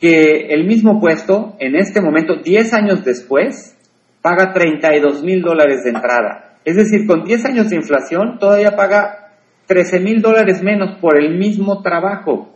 que 0.00 0.48
el 0.48 0.66
mismo 0.66 1.00
puesto, 1.00 1.56
en 1.58 1.76
este 1.76 2.00
momento, 2.00 2.36
10 2.36 2.72
años 2.74 3.04
después, 3.04 3.76
paga 4.22 4.52
32 4.52 5.22
mil 5.22 5.42
dólares 5.42 5.84
de 5.84 5.90
entrada. 5.90 6.58
Es 6.64 6.76
decir, 6.76 7.06
con 7.06 7.24
10 7.24 7.44
años 7.46 7.70
de 7.70 7.76
inflación, 7.76 8.38
todavía 8.38 8.74
paga 8.76 9.32
13 9.66 10.00
mil 10.00 10.20
dólares 10.20 10.62
menos 10.62 10.98
por 11.00 11.18
el 11.18 11.38
mismo 11.38 11.82
trabajo. 11.82 12.52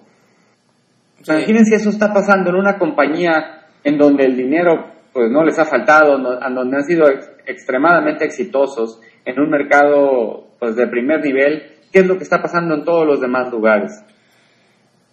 Imagínense 1.27 1.77
eso 1.77 1.91
está 1.91 2.13
pasando 2.13 2.51
en 2.51 2.57
una 2.57 2.79
compañía 2.79 3.67
en 3.85 3.99
donde 3.99 4.25
el 4.25 4.37
dinero 4.37 4.87
pues 5.13 5.31
no 5.31 5.45
les 5.45 5.59
ha 5.59 5.65
faltado, 5.65 6.17
en 6.17 6.55
donde 6.55 6.77
han 6.77 6.85
sido 6.85 7.05
extremadamente 7.47 8.25
exitosos 8.25 9.01
en 9.25 9.41
un 9.41 9.51
mercado 9.51 10.47
pues 10.59 10.77
de 10.77 10.87
primer 10.87 11.21
nivel, 11.25 11.63
¿qué 11.93 12.01
es 12.01 12.07
lo 12.07 12.17
que 12.17 12.23
está 12.23 12.41
pasando 12.41 12.75
en 12.75 12.85
todos 12.85 13.07
los 13.07 13.21
demás 13.21 13.51
lugares? 13.51 13.93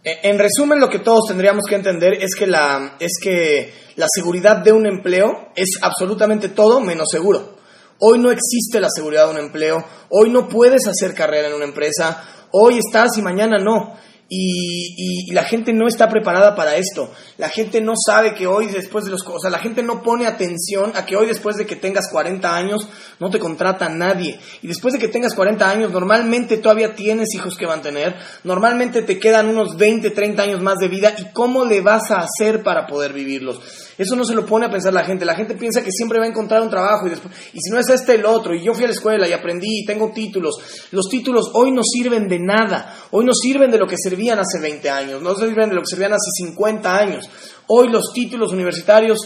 E, 0.04 0.30
en 0.30 0.39
resumen, 0.39 0.80
lo 0.80 0.89
que 0.89 1.00
todos 1.00 1.25
tendríamos 1.27 1.66
que 1.68 1.75
entender 1.75 2.13
es 2.22 2.36
que 2.36 2.48
la, 2.48 2.96
es 3.00 3.13
que 3.22 3.74
la 3.96 4.06
seguridad 4.13 4.58
de 4.58 4.72
un 4.72 4.86
empleo 4.86 5.50
es 5.56 5.80
absolutamente 5.82 6.50
todo 6.50 6.80
menos 6.80 7.08
seguro. 7.12 7.58
Hoy 8.00 8.20
no 8.20 8.30
existe 8.30 8.80
la 8.80 8.89
seguridad 8.94 9.25
de 9.25 9.32
un 9.32 9.39
empleo, 9.39 9.84
hoy 10.10 10.30
no 10.30 10.48
puedes 10.48 10.88
hacer 10.88 11.16
carrera 11.16 11.48
en 11.48 11.56
una 11.56 11.66
empresa, 11.66 12.24
hoy 12.51 12.77
estás 12.77 13.18
y 13.18 13.22
mañana 13.22 13.58
no. 13.58 13.96
Y, 14.29 15.31
la 15.31 15.43
gente 15.43 15.72
no 15.72 15.88
está 15.88 16.10
preparada 16.10 16.55
para 16.55 16.75
esto. 16.75 17.12
La 17.38 17.50
gente 17.50 17.79
no 17.81 17.93
sabe 17.96 18.34
que 18.34 18.48
hoy 18.48 18.67
después 18.67 19.05
de 19.05 19.12
los... 19.12 19.22
O 19.27 19.39
sea, 19.39 19.50
la 19.50 19.60
gente 19.60 19.84
no 19.84 20.01
pone 20.01 20.25
atención 20.25 20.91
a 20.96 21.05
que 21.05 21.15
hoy 21.15 21.27
después 21.27 21.57
de 21.57 21.65
que 21.65 21.75
tengas 21.75 22.10
40 22.10 22.55
años 22.55 22.88
no 23.19 23.29
te 23.29 23.39
contrata 23.39 23.88
nadie. 23.89 24.39
Y 24.62 24.67
después 24.67 24.93
de 24.93 25.00
que 25.00 25.07
tengas 25.07 25.34
40 25.36 25.69
años 25.69 25.91
normalmente 25.91 26.57
todavía 26.57 26.96
tienes 26.96 27.34
hijos 27.36 27.55
que 27.55 27.67
mantener. 27.67 28.15
Normalmente 28.43 29.01
te 29.03 29.19
quedan 29.19 29.48
unos 29.48 29.77
20, 29.77 30.10
30 30.10 30.43
años 30.43 30.62
más 30.62 30.77
de 30.77 30.88
vida. 30.88 31.13
¿Y 31.17 31.31
cómo 31.34 31.65
le 31.65 31.81
vas 31.81 32.12
a 32.12 32.17
hacer 32.17 32.63
para 32.63 32.88
poder 32.88 33.13
vivirlos? 33.13 33.62
Eso 33.98 34.16
no 34.16 34.24
se 34.24 34.36
lo 34.36 34.46
pone 34.46 34.68
a 34.68 34.70
pensar 34.70 34.94
la 34.94 35.04
gente. 35.04 35.25
La 35.25 35.36
gente 35.36 35.56
piensa 35.56 35.84
que 35.84 35.92
siempre 35.92 36.20
va 36.20 36.25
a 36.25 36.27
encontrar 36.27 36.62
un 36.62 36.70
trabajo 36.70 37.08
y 37.08 37.10
después... 37.10 37.34
Y 37.54 37.60
si 37.60 37.72
no 37.72 37.80
es 37.80 37.89
este 37.89 38.16
el 38.16 38.25
otro. 38.25 38.54
Y 38.54 38.63
yo 38.63 38.74
fui 38.74 38.84
a 38.84 38.88
la 38.88 38.94
escuela 38.94 39.27
y 39.27 39.34
aprendí 39.34 39.82
y 39.82 39.86
tengo 39.86 40.12
títulos. 40.12 40.56
Los 40.92 41.08
títulos 41.10 41.50
hoy 41.54 41.72
no 41.72 41.82
sirven 41.84 42.27
de 42.27 42.39
nada. 42.39 42.96
Hoy 43.12 43.25
no 43.25 43.34
sirven 43.34 43.72
de 43.72 43.80
lo 43.80 43.88
que 43.88 43.96
servían 43.98 44.38
hace 44.39 44.60
20 44.62 44.89
años, 44.89 45.22
no 45.22 45.34
sirven 45.36 45.70
de 45.70 45.75
lo 45.75 45.82
que 45.82 45.88
servían 45.89 46.13
hace 46.13 46.30
50 46.46 46.98
años. 46.98 47.30
Hoy 47.68 47.89
los 47.89 48.13
títulos 48.13 48.54
universitarios 48.54 49.18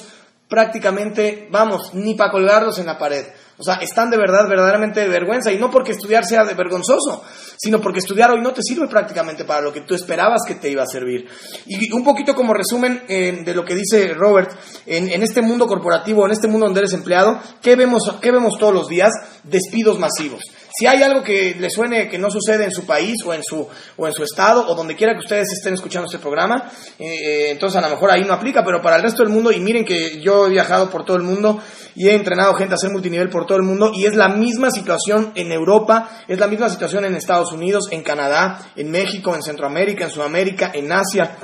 prácticamente, 0.48 1.48
vamos, 1.50 1.94
ni 1.94 2.14
para 2.16 2.32
colgarlos 2.32 2.78
en 2.80 2.86
la 2.86 2.98
pared. 2.98 3.26
O 3.62 3.64
sea, 3.64 3.76
están 3.76 4.10
de 4.10 4.18
verdad, 4.18 4.50
verdaderamente 4.50 5.02
de 5.02 5.08
vergüenza. 5.08 5.52
Y 5.52 5.60
no 5.60 5.70
porque 5.70 5.92
estudiar 5.92 6.26
sea 6.26 6.44
de 6.44 6.56
vergonzoso, 6.56 7.24
sino 7.58 7.80
porque 7.80 8.00
estudiar 8.00 8.32
hoy 8.32 8.42
no 8.42 8.54
te 8.54 8.64
sirve 8.64 8.88
prácticamente 8.88 9.46
para 9.46 9.62
lo 9.62 9.72
que 9.72 9.82
tú 9.82 9.94
esperabas 9.94 10.42
que 10.48 10.56
te 10.56 10.72
iba 10.72 10.82
a 10.82 10.88
servir. 10.88 11.28
Y 11.68 11.94
un 11.94 12.04
poquito 12.04 12.34
como 12.34 12.56
resumen 12.56 13.04
eh, 13.08 13.44
de 13.46 13.54
lo 13.54 13.64
que 13.64 13.76
dice 13.76 14.16
Robert, 14.16 14.52
en, 14.88 15.10
en, 15.10 15.22
este 15.22 15.44
mundo 15.44 15.68
corporativo, 15.68 16.26
en 16.26 16.32
este 16.32 16.48
mundo 16.48 16.66
donde 16.66 16.80
eres 16.80 16.94
empleado, 16.94 17.40
¿qué 17.62 17.76
vemos, 17.76 18.18
¿qué 18.20 18.32
vemos 18.32 18.58
todos 18.58 18.74
los 18.74 18.88
días? 18.88 19.12
Despidos 19.44 20.00
masivos. 20.00 20.42
Si 20.82 20.88
hay 20.88 21.04
algo 21.04 21.22
que 21.22 21.56
le 21.60 21.70
suene 21.70 22.10
que 22.10 22.18
no 22.18 22.32
sucede 22.32 22.64
en 22.64 22.72
su 22.72 22.88
país 22.88 23.18
o 23.24 23.32
en 23.36 23.44
su, 23.44 23.68
o 23.98 24.08
en 24.08 24.14
su 24.14 24.24
estado 24.24 24.68
o 24.68 24.74
donde 24.74 24.96
quiera 24.96 25.14
que 25.14 25.20
ustedes 25.20 25.48
estén 25.52 25.76
escuchando 25.76 26.08
este 26.08 26.18
programa, 26.18 26.72
eh, 26.98 27.06
eh, 27.06 27.52
entonces 27.52 27.78
a 27.78 27.88
lo 27.88 27.94
mejor 27.94 28.10
ahí 28.10 28.24
no 28.24 28.34
aplica, 28.34 28.66
pero 28.66 28.82
para 28.82 28.96
el 28.96 29.04
resto 29.04 29.22
del 29.22 29.32
mundo, 29.32 29.52
y 29.52 29.60
miren 29.60 29.86
que 29.86 30.20
yo 30.20 30.48
he 30.48 30.50
viajado 30.50 30.90
por 30.90 31.06
todo 31.06 31.18
el 31.18 31.22
mundo 31.22 31.60
y 31.94 32.08
he 32.08 32.16
entrenado 32.16 32.56
gente 32.56 32.74
a 32.74 32.78
hacer 32.78 32.90
multinivel 32.90 33.30
por 33.30 33.46
todo 33.46 33.60
el 33.60 33.64
mundo 33.64 33.92
y 33.94 34.08
es 34.08 34.16
la 34.16 34.30
misma 34.30 34.72
situación 34.72 35.34
en 35.36 35.52
Europa, 35.52 36.10
es 36.28 36.40
la 36.40 36.48
misma 36.48 36.68
situación 36.68 37.06
en 37.06 37.14
Estados 37.14 37.52
Unidos, 37.52 37.90
en 37.92 38.02
Canadá, 38.02 38.72
en 38.76 38.90
México, 38.90 39.36
en 39.36 39.44
Centroamérica, 39.44 40.06
en 40.06 40.10
Sudamérica, 40.10 40.72
en 40.74 40.92
Asia. 40.92 41.38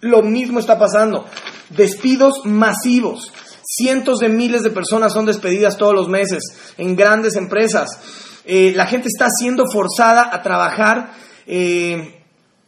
Lo 0.00 0.22
mismo 0.22 0.58
está 0.58 0.76
pasando. 0.76 1.24
Despidos 1.70 2.44
masivos. 2.46 3.32
Cientos 3.64 4.18
de 4.18 4.28
miles 4.28 4.64
de 4.64 4.70
personas 4.70 5.12
son 5.12 5.24
despedidas 5.24 5.76
todos 5.76 5.94
los 5.94 6.08
meses 6.08 6.42
en 6.78 6.96
grandes 6.96 7.36
empresas. 7.36 7.88
Eh, 8.44 8.72
la 8.74 8.86
gente 8.86 9.08
está 9.08 9.28
siendo 9.30 9.64
forzada 9.70 10.30
a 10.32 10.42
trabajar 10.42 11.12
eh, 11.46 12.22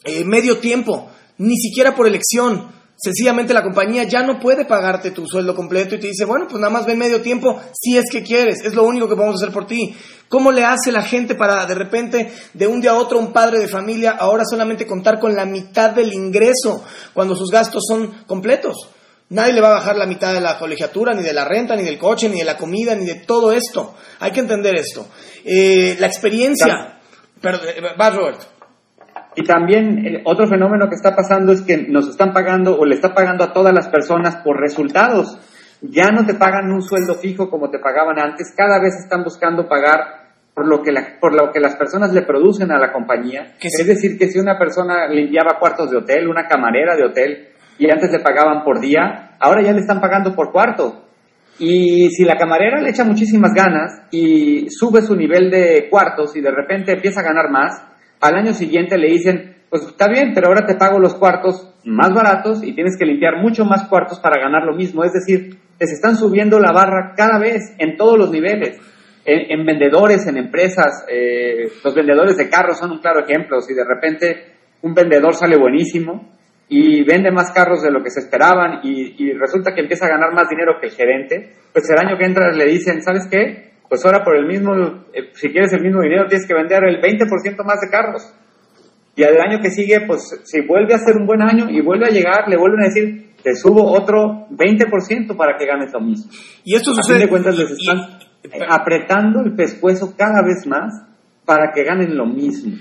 eh, 0.04 0.24
medio 0.24 0.58
tiempo, 0.58 1.08
ni 1.38 1.56
siquiera 1.56 1.94
por 1.94 2.06
elección. 2.06 2.72
Sencillamente 2.96 3.52
la 3.52 3.62
compañía 3.62 4.04
ya 4.04 4.22
no 4.22 4.38
puede 4.38 4.64
pagarte 4.64 5.10
tu 5.10 5.26
sueldo 5.26 5.54
completo 5.54 5.94
y 5.94 5.98
te 5.98 6.06
dice, 6.06 6.24
bueno, 6.24 6.46
pues 6.48 6.60
nada 6.60 6.72
más 6.72 6.86
ven 6.86 6.98
medio 6.98 7.20
tiempo 7.20 7.60
si 7.72 7.96
es 7.96 8.04
que 8.10 8.22
quieres, 8.22 8.64
es 8.64 8.74
lo 8.74 8.84
único 8.84 9.08
que 9.08 9.16
podemos 9.16 9.42
hacer 9.42 9.52
por 9.52 9.66
ti. 9.66 9.94
¿Cómo 10.28 10.52
le 10.52 10.64
hace 10.64 10.92
la 10.92 11.02
gente 11.02 11.34
para 11.34 11.66
de 11.66 11.74
repente, 11.74 12.32
de 12.52 12.66
un 12.66 12.80
día 12.80 12.92
a 12.92 12.98
otro, 12.98 13.18
un 13.18 13.32
padre 13.32 13.58
de 13.58 13.68
familia 13.68 14.12
ahora 14.12 14.44
solamente 14.48 14.86
contar 14.86 15.18
con 15.18 15.34
la 15.34 15.44
mitad 15.44 15.90
del 15.90 16.12
ingreso 16.12 16.84
cuando 17.12 17.34
sus 17.34 17.50
gastos 17.50 17.82
son 17.86 18.24
completos? 18.26 18.88
Nadie 19.30 19.54
le 19.54 19.60
va 19.60 19.68
a 19.68 19.74
bajar 19.74 19.96
la 19.96 20.06
mitad 20.06 20.34
de 20.34 20.40
la 20.40 20.58
colegiatura, 20.58 21.14
ni 21.14 21.22
de 21.22 21.32
la 21.32 21.44
renta, 21.44 21.74
ni 21.74 21.82
del 21.82 21.98
coche, 21.98 22.28
ni 22.28 22.38
de 22.38 22.44
la 22.44 22.56
comida, 22.56 22.94
ni 22.94 23.06
de 23.06 23.24
todo 23.26 23.52
esto. 23.52 23.94
Hay 24.20 24.32
que 24.32 24.40
entender 24.40 24.74
esto. 24.76 25.06
Eh, 25.44 25.96
la 25.98 26.06
experiencia. 26.06 26.98
Perdón, 27.40 27.68
eh, 27.74 27.82
va, 27.98 28.10
Roberto. 28.10 28.46
Y 29.34 29.42
también 29.44 30.06
eh, 30.06 30.22
otro 30.24 30.46
fenómeno 30.46 30.88
que 30.88 30.94
está 30.94 31.16
pasando 31.16 31.52
es 31.52 31.62
que 31.62 31.88
nos 31.88 32.08
están 32.08 32.32
pagando 32.32 32.78
o 32.78 32.84
le 32.84 32.94
está 32.94 33.14
pagando 33.14 33.44
a 33.44 33.52
todas 33.52 33.72
las 33.72 33.88
personas 33.88 34.36
por 34.44 34.60
resultados. 34.60 35.38
Ya 35.80 36.10
no 36.10 36.24
te 36.26 36.34
pagan 36.34 36.70
un 36.70 36.82
sueldo 36.82 37.14
fijo 37.14 37.50
como 37.50 37.70
te 37.70 37.78
pagaban 37.78 38.18
antes, 38.18 38.54
cada 38.56 38.80
vez 38.80 38.94
están 39.02 39.24
buscando 39.24 39.68
pagar 39.68 40.24
por 40.54 40.68
lo 40.68 40.82
que, 40.82 40.92
por 41.20 41.34
lo 41.34 41.50
que 41.50 41.60
las 41.60 41.74
personas 41.74 42.12
le 42.12 42.22
producen 42.22 42.70
a 42.70 42.78
la 42.78 42.92
compañía. 42.92 43.54
Es 43.60 43.86
decir, 43.86 44.16
que 44.16 44.28
si 44.28 44.38
una 44.38 44.56
persona 44.56 45.08
limpiaba 45.08 45.58
cuartos 45.58 45.90
de 45.90 45.96
hotel, 45.96 46.28
una 46.28 46.46
camarera 46.46 46.96
de 46.96 47.04
hotel, 47.04 47.48
y 47.78 47.90
antes 47.90 48.10
le 48.10 48.20
pagaban 48.20 48.64
por 48.64 48.80
día, 48.80 49.36
ahora 49.40 49.62
ya 49.62 49.72
le 49.72 49.80
están 49.80 50.00
pagando 50.00 50.34
por 50.34 50.52
cuarto. 50.52 51.04
Y 51.58 52.10
si 52.10 52.24
la 52.24 52.36
camarera 52.36 52.80
le 52.80 52.90
echa 52.90 53.04
muchísimas 53.04 53.52
ganas 53.54 54.02
y 54.10 54.66
sube 54.70 55.02
su 55.02 55.14
nivel 55.14 55.50
de 55.50 55.88
cuartos 55.88 56.34
y 56.36 56.40
de 56.40 56.50
repente 56.50 56.92
empieza 56.92 57.20
a 57.20 57.24
ganar 57.24 57.50
más, 57.50 57.80
al 58.20 58.34
año 58.34 58.52
siguiente 58.52 58.98
le 58.98 59.08
dicen, 59.08 59.54
pues 59.70 59.82
está 59.86 60.08
bien, 60.08 60.32
pero 60.34 60.48
ahora 60.48 60.66
te 60.66 60.74
pago 60.74 60.98
los 60.98 61.14
cuartos 61.14 61.74
más 61.84 62.12
baratos 62.12 62.62
y 62.62 62.74
tienes 62.74 62.96
que 62.98 63.04
limpiar 63.04 63.36
mucho 63.40 63.64
más 63.64 63.88
cuartos 63.88 64.18
para 64.20 64.40
ganar 64.40 64.64
lo 64.64 64.74
mismo. 64.74 65.04
Es 65.04 65.12
decir, 65.12 65.58
les 65.78 65.92
están 65.92 66.16
subiendo 66.16 66.58
la 66.58 66.72
barra 66.72 67.14
cada 67.16 67.38
vez 67.38 67.74
en 67.78 67.96
todos 67.96 68.18
los 68.18 68.30
niveles. 68.30 68.78
En, 69.26 69.64
vendedores, 69.64 70.26
en 70.26 70.36
empresas, 70.36 71.06
eh, 71.08 71.68
los 71.82 71.94
vendedores 71.94 72.36
de 72.36 72.50
carros 72.50 72.78
son 72.78 72.90
un 72.90 72.98
claro 72.98 73.24
ejemplo. 73.24 73.60
Si 73.60 73.72
de 73.72 73.84
repente 73.84 74.54
un 74.82 74.92
vendedor 74.92 75.34
sale 75.34 75.56
buenísimo, 75.56 76.30
y 76.76 77.04
vende 77.04 77.30
más 77.30 77.52
carros 77.52 77.82
de 77.82 77.90
lo 77.92 78.02
que 78.02 78.10
se 78.10 78.18
esperaban 78.18 78.80
y, 78.82 79.32
resulta 79.34 79.72
que 79.72 79.82
empieza 79.82 80.06
a 80.06 80.08
ganar 80.08 80.32
más 80.34 80.48
dinero 80.48 80.80
que 80.80 80.88
el 80.88 80.92
gerente, 80.92 81.52
pues 81.72 81.88
el 81.88 82.04
año 82.04 82.18
que 82.18 82.24
entra 82.24 82.50
le 82.50 82.66
dicen, 82.66 83.00
¿sabes 83.00 83.28
qué? 83.30 83.74
Pues 83.88 84.04
ahora 84.04 84.24
por 84.24 84.36
el 84.36 84.44
mismo, 84.44 84.74
eh, 85.12 85.30
si 85.34 85.50
quieres 85.50 85.72
el 85.72 85.82
mismo 85.82 86.02
dinero 86.02 86.26
tienes 86.26 86.48
que 86.48 86.54
vender 86.54 86.82
el 86.82 87.00
20% 87.00 87.64
más 87.64 87.80
de 87.80 87.90
carros. 87.92 88.34
Y 89.14 89.22
al 89.22 89.40
año 89.40 89.60
que 89.62 89.70
sigue, 89.70 90.00
pues 90.04 90.40
si 90.42 90.62
vuelve 90.62 90.94
a 90.94 90.98
ser 90.98 91.16
un 91.16 91.26
buen 91.26 91.42
año 91.42 91.70
y 91.70 91.80
vuelve 91.80 92.06
a 92.06 92.10
llegar, 92.10 92.48
le 92.48 92.56
vuelven 92.56 92.80
a 92.80 92.88
decir, 92.88 93.34
te 93.40 93.54
subo 93.54 93.92
otro 93.92 94.48
20% 94.50 95.36
para 95.36 95.56
que 95.56 95.66
ganes 95.66 95.92
lo 95.92 96.00
mismo. 96.00 96.32
Y 96.64 96.74
esto 96.74 96.90
sucede... 96.92 97.18
A 97.18 97.18
fin 97.20 97.26
de 97.26 97.30
cuentas 97.30 97.56
les 97.56 97.70
están 97.70 97.98
apretando 98.68 99.42
el 99.42 99.54
pescuezo 99.54 100.16
cada 100.16 100.42
vez 100.42 100.66
más 100.66 100.92
para 101.44 101.70
que 101.72 101.84
ganen 101.84 102.16
lo 102.16 102.26
mismo. 102.26 102.76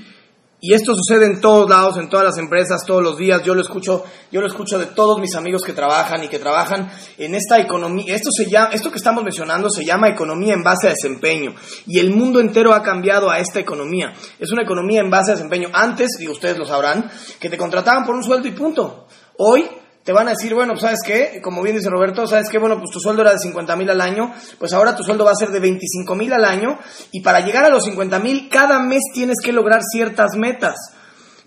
Y 0.65 0.74
esto 0.74 0.93
sucede 0.96 1.25
en 1.25 1.41
todos 1.41 1.70
lados, 1.70 1.98
en 1.98 2.08
todas 2.08 2.25
las 2.25 2.38
empresas, 2.38 2.86
todos 2.88 3.03
los 3.03 3.17
días. 3.17 3.43
Yo 3.43 3.53
lo 3.53 3.60
escucho, 3.60 4.05
yo 4.32 4.39
lo 4.39 4.48
escucho 4.48 4.79
de 4.79 4.86
todos 4.86 5.20
mis 5.20 5.36
amigos 5.36 5.62
que 5.62 5.74
trabajan 5.74 6.24
y 6.24 6.29
que 6.29 6.39
trabajan 6.39 6.89
en 7.17 7.36
esta 7.36 7.60
economía. 7.60 8.15
Esto 8.15 8.29
se 8.32 8.50
llama, 8.50 8.70
esto 8.72 8.89
que 8.89 8.96
estamos 8.96 9.25
mencionando 9.25 9.70
se 9.70 9.84
llama 9.84 10.08
economía 10.08 10.53
en 10.53 10.63
base 10.63 10.88
a 10.88 10.91
desempeño. 10.91 11.53
Y 11.86 12.00
el 12.00 12.12
mundo 12.12 12.39
entero 12.39 12.74
ha 12.74 12.82
cambiado 12.82 13.29
a 13.29 13.39
esta 13.39 13.60
economía. 13.60 14.13
Es 14.39 14.53
una 14.53 14.63
economía 14.63 15.01
en 15.01 15.10
base 15.10 15.32
a 15.32 15.36
desempeño. 15.36 15.67
Antes, 15.74 16.12
y 16.22 16.29
ustedes 16.29 16.58
lo 16.58 16.65
sabrán, 16.65 17.12
que 17.41 17.50
te 17.50 17.58
contrataban 17.58 18.05
por 18.05 18.15
un 18.15 18.24
sueldo 18.24 18.48
y 18.48 18.51
punto. 18.51 19.08
Hoy 19.39 19.70
te 20.03 20.12
van 20.12 20.27
a 20.27 20.31
decir, 20.31 20.53
bueno, 20.53 20.74
pues 20.74 20.81
sabes 20.81 21.00
qué, 21.05 21.39
como 21.41 21.62
bien 21.62 21.77
dice 21.77 21.89
Roberto, 21.89 22.27
sabes 22.27 22.50
qué, 22.50 22.57
bueno, 22.57 22.77
pues 22.77 22.91
tu 22.91 23.00
sueldo 23.00 23.22
era 23.22 23.31
de 23.31 23.39
50 23.39 23.75
mil 23.75 23.89
al 23.89 24.01
año, 24.01 24.33
pues 24.60 24.74
ahora 24.74 24.95
tu 24.95 25.03
sueldo 25.03 25.24
va 25.24 25.31
a 25.31 25.36
ser 25.36 25.50
de 25.50 25.60
25 25.60 26.15
mil 26.15 26.33
al 26.33 26.43
año 26.43 26.77
y 27.12 27.22
para 27.22 27.39
llegar 27.39 27.65
a 27.65 27.69
los 27.69 27.86
50 27.86 28.19
mil 28.19 28.50
cada 28.50 28.79
mes 28.79 29.01
tienes 29.13 29.38
que 29.43 29.53
lograr 29.53 29.81
ciertas 29.81 30.36
metas. 30.36 30.75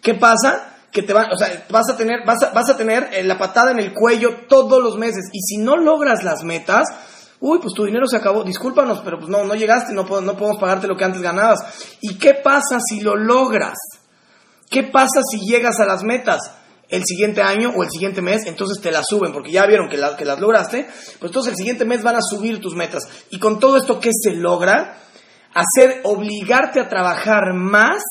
¿Qué 0.00 0.14
pasa? 0.14 0.72
que 0.96 1.02
te 1.02 1.12
van, 1.12 1.30
o 1.30 1.36
sea, 1.36 1.66
vas 1.68 1.90
a 1.90 1.96
tener, 1.98 2.24
vas 2.24 2.42
a, 2.42 2.52
vas 2.52 2.70
a 2.70 2.76
tener 2.78 3.10
eh, 3.12 3.22
la 3.22 3.36
patada 3.36 3.70
en 3.70 3.78
el 3.80 3.92
cuello 3.92 4.46
todos 4.48 4.82
los 4.82 4.96
meses. 4.96 5.26
Y 5.30 5.40
si 5.42 5.58
no 5.58 5.76
logras 5.76 6.24
las 6.24 6.42
metas, 6.42 6.88
uy, 7.38 7.58
pues 7.58 7.74
tu 7.74 7.84
dinero 7.84 8.06
se 8.06 8.16
acabó, 8.16 8.42
discúlpanos, 8.44 9.02
pero 9.04 9.18
pues 9.18 9.28
no, 9.28 9.44
no 9.44 9.54
llegaste, 9.54 9.92
no, 9.92 10.04
no 10.04 10.36
podemos 10.38 10.58
pagarte 10.58 10.86
lo 10.86 10.96
que 10.96 11.04
antes 11.04 11.20
ganabas. 11.20 11.58
¿Y 12.00 12.16
qué 12.16 12.32
pasa 12.32 12.78
si 12.80 13.00
lo 13.00 13.14
logras? 13.14 13.76
¿Qué 14.70 14.84
pasa 14.84 15.20
si 15.30 15.40
llegas 15.40 15.80
a 15.80 15.84
las 15.84 16.02
metas? 16.02 16.40
El 16.88 17.02
siguiente 17.04 17.42
año 17.42 17.72
o 17.76 17.82
el 17.82 17.90
siguiente 17.90 18.22
mes, 18.22 18.46
entonces 18.46 18.80
te 18.80 18.90
las 18.90 19.06
suben, 19.08 19.32
porque 19.32 19.50
ya 19.50 19.66
vieron 19.66 19.88
que, 19.88 19.96
que 20.16 20.24
las 20.24 20.40
lograste, 20.40 20.84
pues 21.18 21.30
entonces 21.30 21.52
el 21.52 21.56
siguiente 21.56 21.84
mes 21.84 22.02
van 22.02 22.16
a 22.16 22.20
subir 22.22 22.60
tus 22.60 22.74
metas. 22.74 23.02
Y 23.30 23.38
con 23.38 23.58
todo 23.58 23.76
esto, 23.76 23.98
¿qué 24.00 24.10
se 24.12 24.32
logra? 24.32 24.98
Hacer, 25.52 26.00
obligarte 26.04 26.80
a 26.80 26.88
trabajar 26.88 27.54
más 27.54 28.02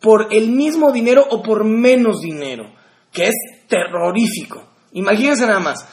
por 0.00 0.28
el 0.30 0.50
mismo 0.50 0.92
dinero 0.92 1.26
o 1.30 1.42
por 1.42 1.64
menos 1.64 2.20
dinero, 2.20 2.72
que 3.12 3.28
es 3.28 3.34
terrorífico. 3.68 4.68
Imagínense 4.92 5.46
nada 5.46 5.60
más, 5.60 5.86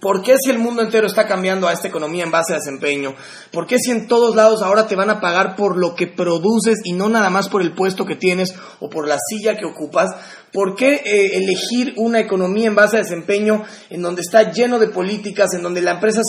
¿Por 0.00 0.22
qué 0.22 0.36
si 0.38 0.50
el 0.50 0.58
mundo 0.58 0.82
entero 0.82 1.06
está 1.06 1.26
cambiando 1.26 1.68
a 1.68 1.72
esta 1.72 1.88
economía 1.88 2.24
en 2.24 2.30
base 2.30 2.52
a 2.52 2.56
desempeño? 2.56 3.14
¿Por 3.50 3.66
qué 3.66 3.78
si 3.78 3.90
en 3.90 4.06
todos 4.06 4.34
lados 4.36 4.62
ahora 4.62 4.86
te 4.86 4.96
van 4.96 5.10
a 5.10 5.20
pagar 5.20 5.56
por 5.56 5.76
lo 5.76 5.94
que 5.94 6.06
produces 6.06 6.80
y 6.84 6.92
no 6.92 7.08
nada 7.08 7.30
más 7.30 7.48
por 7.48 7.62
el 7.62 7.72
puesto 7.72 8.04
que 8.04 8.16
tienes 8.16 8.54
o 8.80 8.90
por 8.90 9.08
la 9.08 9.18
silla 9.18 9.56
que 9.56 9.64
ocupas? 9.64 10.10
¿Por 10.52 10.74
qué 10.74 11.02
eh, 11.04 11.36
elegir 11.36 11.94
una 11.96 12.20
economía 12.20 12.66
en 12.66 12.74
base 12.74 12.96
a 12.96 13.02
desempeño 13.02 13.64
en 13.90 14.02
donde 14.02 14.22
está 14.22 14.50
lleno 14.50 14.78
de 14.78 14.88
políticas, 14.88 15.54
en 15.54 15.62
donde 15.62 15.82
la 15.82 15.92
empresa, 15.92 16.20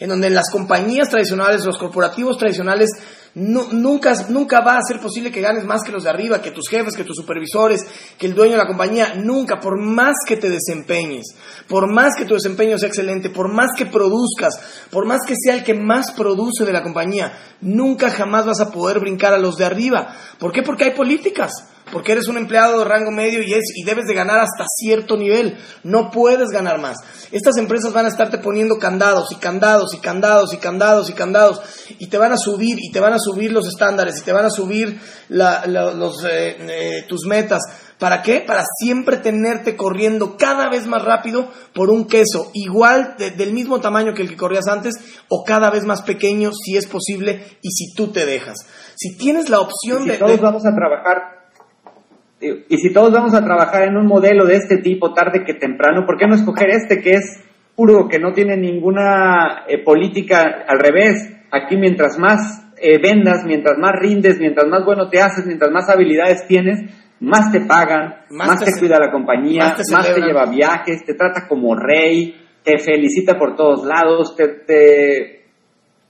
en 0.00 0.08
donde 0.08 0.30
las 0.30 0.50
compañías 0.50 1.08
tradicionales, 1.08 1.64
los 1.64 1.78
corporativos 1.78 2.38
tradicionales 2.38 2.90
nunca, 3.36 4.14
nunca 4.30 4.60
va 4.60 4.78
a 4.78 4.82
ser 4.82 4.98
posible 4.98 5.30
que 5.30 5.42
ganes 5.42 5.64
más 5.64 5.82
que 5.82 5.92
los 5.92 6.04
de 6.04 6.10
arriba, 6.10 6.40
que 6.40 6.50
tus 6.50 6.68
jefes, 6.68 6.96
que 6.96 7.04
tus 7.04 7.16
supervisores, 7.16 7.86
que 8.18 8.26
el 8.26 8.34
dueño 8.34 8.52
de 8.52 8.58
la 8.58 8.66
compañía. 8.66 9.14
Nunca, 9.14 9.60
por 9.60 9.78
más 9.78 10.14
que 10.26 10.36
te 10.36 10.48
desempeñes, 10.48 11.36
por 11.68 11.92
más 11.92 12.16
que 12.16 12.24
tu 12.24 12.34
desempeño 12.34 12.78
sea 12.78 12.88
excelente, 12.88 13.28
por 13.28 13.52
más 13.52 13.70
que 13.76 13.86
produzcas, 13.86 14.58
por 14.90 15.06
más 15.06 15.20
que 15.26 15.34
sea 15.36 15.54
el 15.54 15.64
que 15.64 15.74
más 15.74 16.12
produce 16.12 16.64
de 16.64 16.72
la 16.72 16.82
compañía, 16.82 17.38
nunca 17.60 18.10
jamás 18.10 18.46
vas 18.46 18.60
a 18.60 18.70
poder 18.70 19.00
brincar 19.00 19.34
a 19.34 19.38
los 19.38 19.56
de 19.56 19.66
arriba. 19.66 20.14
¿Por 20.38 20.52
qué? 20.52 20.62
Porque 20.62 20.84
hay 20.84 20.90
políticas 20.92 21.52
porque 21.92 22.12
eres 22.12 22.26
un 22.26 22.36
empleado 22.36 22.80
de 22.80 22.84
rango 22.84 23.12
medio 23.12 23.42
y, 23.42 23.52
es, 23.52 23.64
y 23.76 23.84
debes 23.84 24.06
de 24.06 24.14
ganar 24.14 24.40
hasta 24.40 24.64
cierto 24.66 25.16
nivel. 25.16 25.56
No 25.84 26.10
puedes 26.10 26.48
ganar 26.48 26.80
más. 26.80 26.96
Estas 27.30 27.56
empresas 27.58 27.92
van 27.92 28.06
a 28.06 28.08
estarte 28.08 28.38
poniendo 28.38 28.78
candados 28.78 29.30
y 29.30 29.36
candados 29.36 29.94
y 29.94 29.98
candados 29.98 30.52
y 30.52 30.58
candados 30.58 31.10
y 31.10 31.12
candados 31.12 31.60
y 31.98 32.08
te 32.08 32.18
van 32.18 32.32
a 32.32 32.36
subir 32.36 32.78
y 32.80 32.90
te 32.90 32.98
van 32.98 33.12
a 33.12 33.18
subir 33.18 33.52
los 33.52 33.68
estándares 33.68 34.18
y 34.18 34.24
te 34.24 34.32
van 34.32 34.46
a 34.46 34.50
subir 34.50 35.00
los, 35.28 36.24
eh, 36.24 36.56
eh, 36.58 37.04
tus 37.08 37.24
metas. 37.26 37.62
¿Para 37.98 38.20
qué? 38.20 38.40
Para 38.40 38.62
siempre 38.78 39.18
tenerte 39.18 39.76
corriendo 39.76 40.36
cada 40.36 40.68
vez 40.68 40.86
más 40.86 41.02
rápido 41.02 41.48
por 41.72 41.88
un 41.88 42.06
queso 42.06 42.50
igual 42.52 43.14
del 43.16 43.52
mismo 43.52 43.80
tamaño 43.80 44.12
que 44.12 44.22
el 44.22 44.28
que 44.28 44.36
corrías 44.36 44.66
antes 44.66 44.94
o 45.28 45.44
cada 45.44 45.70
vez 45.70 45.84
más 45.84 46.02
pequeño 46.02 46.50
si 46.52 46.76
es 46.76 46.86
posible 46.86 47.58
y 47.62 47.70
si 47.70 47.94
tú 47.94 48.08
te 48.12 48.26
dejas. 48.26 48.56
Si 48.96 49.16
tienes 49.16 49.48
la 49.48 49.60
opción 49.60 50.02
si 50.02 50.10
de... 50.10 50.18
Todos 50.18 50.40
vamos 50.40 50.66
a 50.66 50.74
trabajar 50.74 51.35
y 52.40 52.76
si 52.76 52.92
todos 52.92 53.12
vamos 53.12 53.34
a 53.34 53.42
trabajar 53.42 53.84
en 53.84 53.96
un 53.96 54.06
modelo 54.06 54.44
de 54.44 54.56
este 54.56 54.78
tipo 54.78 55.14
tarde 55.14 55.44
que 55.44 55.54
temprano, 55.54 56.04
¿por 56.04 56.18
qué 56.18 56.26
no 56.26 56.34
escoger 56.34 56.68
este 56.70 57.00
que 57.00 57.12
es 57.12 57.42
puro, 57.74 58.08
que 58.08 58.18
no 58.18 58.32
tiene 58.32 58.56
ninguna 58.56 59.64
eh, 59.66 59.82
política 59.82 60.64
al 60.68 60.78
revés? 60.78 61.32
Aquí 61.50 61.76
mientras 61.76 62.18
más 62.18 62.72
eh, 62.76 62.98
vendas, 63.00 63.44
mientras 63.46 63.78
más 63.78 63.92
rindes, 63.98 64.38
mientras 64.38 64.66
más 64.68 64.84
bueno 64.84 65.08
te 65.08 65.20
haces, 65.20 65.46
mientras 65.46 65.70
más 65.70 65.88
habilidades 65.88 66.46
tienes, 66.46 66.80
más 67.20 67.50
te 67.50 67.60
pagan, 67.62 68.16
más, 68.30 68.62
te, 68.62 68.78
cuida 68.78 68.98
la 68.98 69.10
compañía, 69.10 69.74
más 69.90 70.14
te, 70.14 70.20
lleva 70.20 70.44
viajes, 70.44 71.06
te 71.06 71.14
trata 71.14 71.48
como 71.48 71.74
rey, 71.74 72.36
te 72.62 72.78
felicita 72.78 73.38
por 73.38 73.56
todos 73.56 73.86
lados, 73.86 74.36
te, 74.36 75.46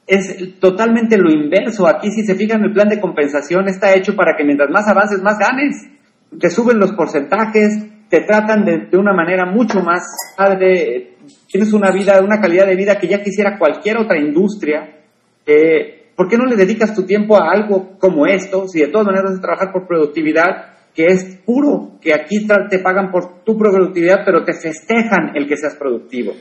es 0.09 0.59
totalmente 0.59 1.17
lo 1.19 1.31
inverso. 1.31 1.87
Aquí 1.87 2.11
si 2.11 2.25
se 2.25 2.35
fijan 2.35 2.65
el 2.65 2.73
plan 2.73 2.89
de 2.89 3.01
compensación 3.01 3.69
está 3.69 3.95
hecho 3.95 4.17
para 4.17 4.37
que 4.37 4.43
mientras 4.43 4.71
más 4.71 4.89
avances, 4.89 5.23
más 5.23 5.39
ganes 5.39 5.96
te 6.39 6.51
suben 6.51 6.79
los 6.79 6.93
porcentajes, 6.93 7.87
te 8.09 8.21
tratan 8.21 8.65
de, 8.65 8.97
una 8.97 9.13
manera 9.13 9.47
mucho 9.47 9.81
más 9.81 10.03
padre, 10.37 11.17
tienes 11.49 11.73
una 11.73 11.91
vida, 11.91 12.21
una 12.23 12.41
calidad 12.41 12.67
de 12.67 12.77
vida 12.77 12.99
que 12.99 13.09
ya 13.09 13.23
quisiera 13.23 13.59
cualquier 13.59 13.99
otra 13.99 14.19
industria. 14.19 15.01
Eh, 15.45 16.13
¿Por 16.15 16.29
qué 16.29 16.37
no 16.37 16.47
le 16.47 16.57
dedicas 16.57 16.95
tu 16.95 17.05
tiempo 17.05 17.37
a 17.37 17.51
algo 17.51 17.99
como 17.99 18.27
esto? 18.27 18.67
Si 18.69 18.81
de 18.81 18.89
todas 18.89 19.07
maneras 19.07 19.37
a 19.37 19.41
trabajar 19.41 19.73
por 19.73 19.87
productividad, 19.87 20.77
que 20.95 21.07
es 21.07 21.37
puro, 21.45 21.99
que 22.01 22.15
aquí 22.15 22.47
te 22.71 22.79
pagan 22.79 23.11
por 23.11 23.45
tu 23.45 23.59
productividad, 23.59 24.21
pero 24.25 24.45
te 24.45 24.55
festejan 24.55 25.33
el 25.35 25.47
que 25.47 25.57
seas 25.57 25.77
productivo. 25.77 26.33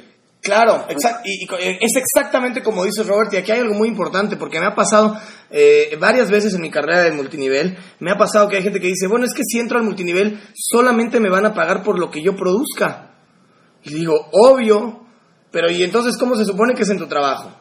Claro, 0.45 0.85
y, 1.23 1.47
es 1.81 1.91
exactamente 1.95 2.61
como 2.61 2.83
dice 2.83 3.01
Robert, 3.01 3.33
y 3.33 3.37
aquí 3.37 3.51
hay 3.51 3.61
algo 3.61 3.73
muy 3.73 3.87
importante, 3.87 4.37
porque 4.37 4.59
me 4.59 4.67
ha 4.67 4.75
pasado 4.75 5.17
eh, 5.49 5.97
varias 5.99 6.29
veces 6.29 6.53
en 6.53 6.61
mi 6.61 6.69
carrera 6.69 7.01
de 7.01 7.13
multinivel, 7.13 7.75
me 7.99 8.11
ha 8.11 8.15
pasado 8.15 8.47
que 8.47 8.57
hay 8.57 8.61
gente 8.61 8.79
que 8.79 8.85
dice, 8.85 9.07
bueno, 9.07 9.25
es 9.25 9.33
que 9.33 9.41
si 9.43 9.57
entro 9.57 9.79
al 9.79 9.83
multinivel 9.83 10.39
solamente 10.53 11.19
me 11.19 11.31
van 11.31 11.47
a 11.47 11.55
pagar 11.55 11.81
por 11.81 11.97
lo 11.97 12.11
que 12.11 12.21
yo 12.21 12.35
produzca. 12.35 13.15
Y 13.81 13.95
digo, 13.95 14.13
obvio, 14.33 15.07
pero 15.49 15.71
¿y 15.71 15.81
entonces 15.81 16.15
cómo 16.15 16.35
se 16.35 16.45
supone 16.45 16.75
que 16.75 16.83
es 16.83 16.89
en 16.89 16.99
tu 16.99 17.07
trabajo? 17.07 17.51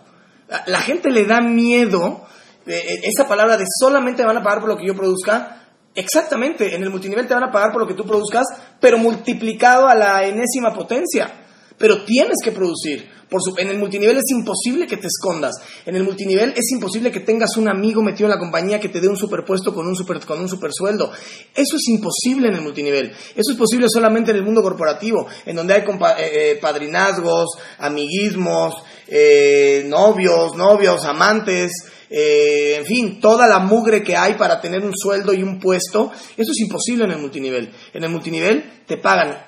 La, 0.67 0.81
gente 0.81 1.11
le 1.11 1.25
da 1.25 1.41
miedo, 1.41 2.27
eh, 2.67 2.75
eh, 2.77 3.01
esa 3.05 3.27
palabra 3.27 3.57
de 3.57 3.65
solamente 3.81 4.21
me 4.21 4.29
van 4.29 4.37
a 4.37 4.43
pagar 4.43 4.61
por 4.61 4.69
lo 4.69 4.77
que 4.77 4.87
yo 4.87 4.95
produzca, 4.95 5.63
Exactamente, 5.97 6.75
en 6.75 6.83
el 6.83 6.91
multinivel 6.91 7.29
te 7.29 7.35
van 7.35 7.45
a 7.45 7.53
pagar 7.53 7.71
por 7.71 7.81
lo 7.81 7.87
que 7.87 7.95
tú 7.95 8.05
produzcas, 8.05 8.43
pero 8.81 8.99
multiplicado 8.99 9.87
a 9.87 9.95
la 9.95 10.25
enésima 10.25 10.75
potencia 10.75 11.44
pero 11.79 12.05
tienes 12.05 12.37
que 12.43 12.53
producir. 12.53 13.15
Por 13.29 13.41
en 13.59 13.69
el 13.69 13.79
multinivel 13.79 14.17
es 14.17 14.31
imposible 14.31 14.87
que 14.87 14.97
te 14.97 15.09
escondas. 15.09 15.55
En 15.87 15.97
el 15.97 16.05
multinivel 16.05 16.51
es 16.51 16.71
imposible 16.71 17.11
que 17.11 17.21
tengas 17.21 17.57
un 17.57 17.69
amigo 17.69 18.03
metido 18.03 18.27
en 18.27 18.35
la 18.35 18.39
compañía 18.39 18.79
que 18.79 18.89
te 18.89 19.01
dé 19.01 19.09
un 19.09 19.17
superpuesto 19.17 19.75
con 19.75 19.87
un 19.87 19.97
super, 19.97 20.21
con 20.21 20.41
un 20.41 20.49
super 20.49 20.71
sueldo. 20.73 21.11
Eso 21.55 21.77
es 21.77 21.89
imposible 21.89 22.49
en 22.49 22.55
el 22.55 22.61
multinivel. 22.61 23.11
Eso 23.11 23.51
es 23.51 23.57
posible 23.57 23.89
solamente 23.89 24.31
en 24.31 24.37
el 24.37 24.45
mundo 24.45 24.63
corporativo, 24.63 25.27
en 25.47 25.57
donde 25.57 25.75
hay 25.75 25.81
eh, 25.81 25.85
eh, 26.19 26.59
padrinazgos, 26.61 27.59
amiguismos, 27.79 28.75
eh, 29.09 29.85
novios, 29.89 30.55
novios, 30.55 31.05
amantes. 31.05 31.73
en 32.09 32.85
fin, 32.85 33.19
toda 33.21 33.49
la 33.49 33.59
mugre 33.59 34.05
que 34.05 34.17
hay 34.17 34.35
para 34.35 34.61
tener 34.61 34.85
un 34.85 34.93
sueldo 34.95 35.33
y 35.35 35.43
un 35.43 35.59
puesto, 35.59 36.13
eso 36.37 36.53
es 36.53 36.61
imposible 36.61 37.05
en 37.05 37.11
el 37.11 37.19
multinivel. 37.19 37.71
En 37.95 38.05
el 38.05 38.11
multinivel 38.11 38.83
te 38.87 38.99
pagan 38.99 39.39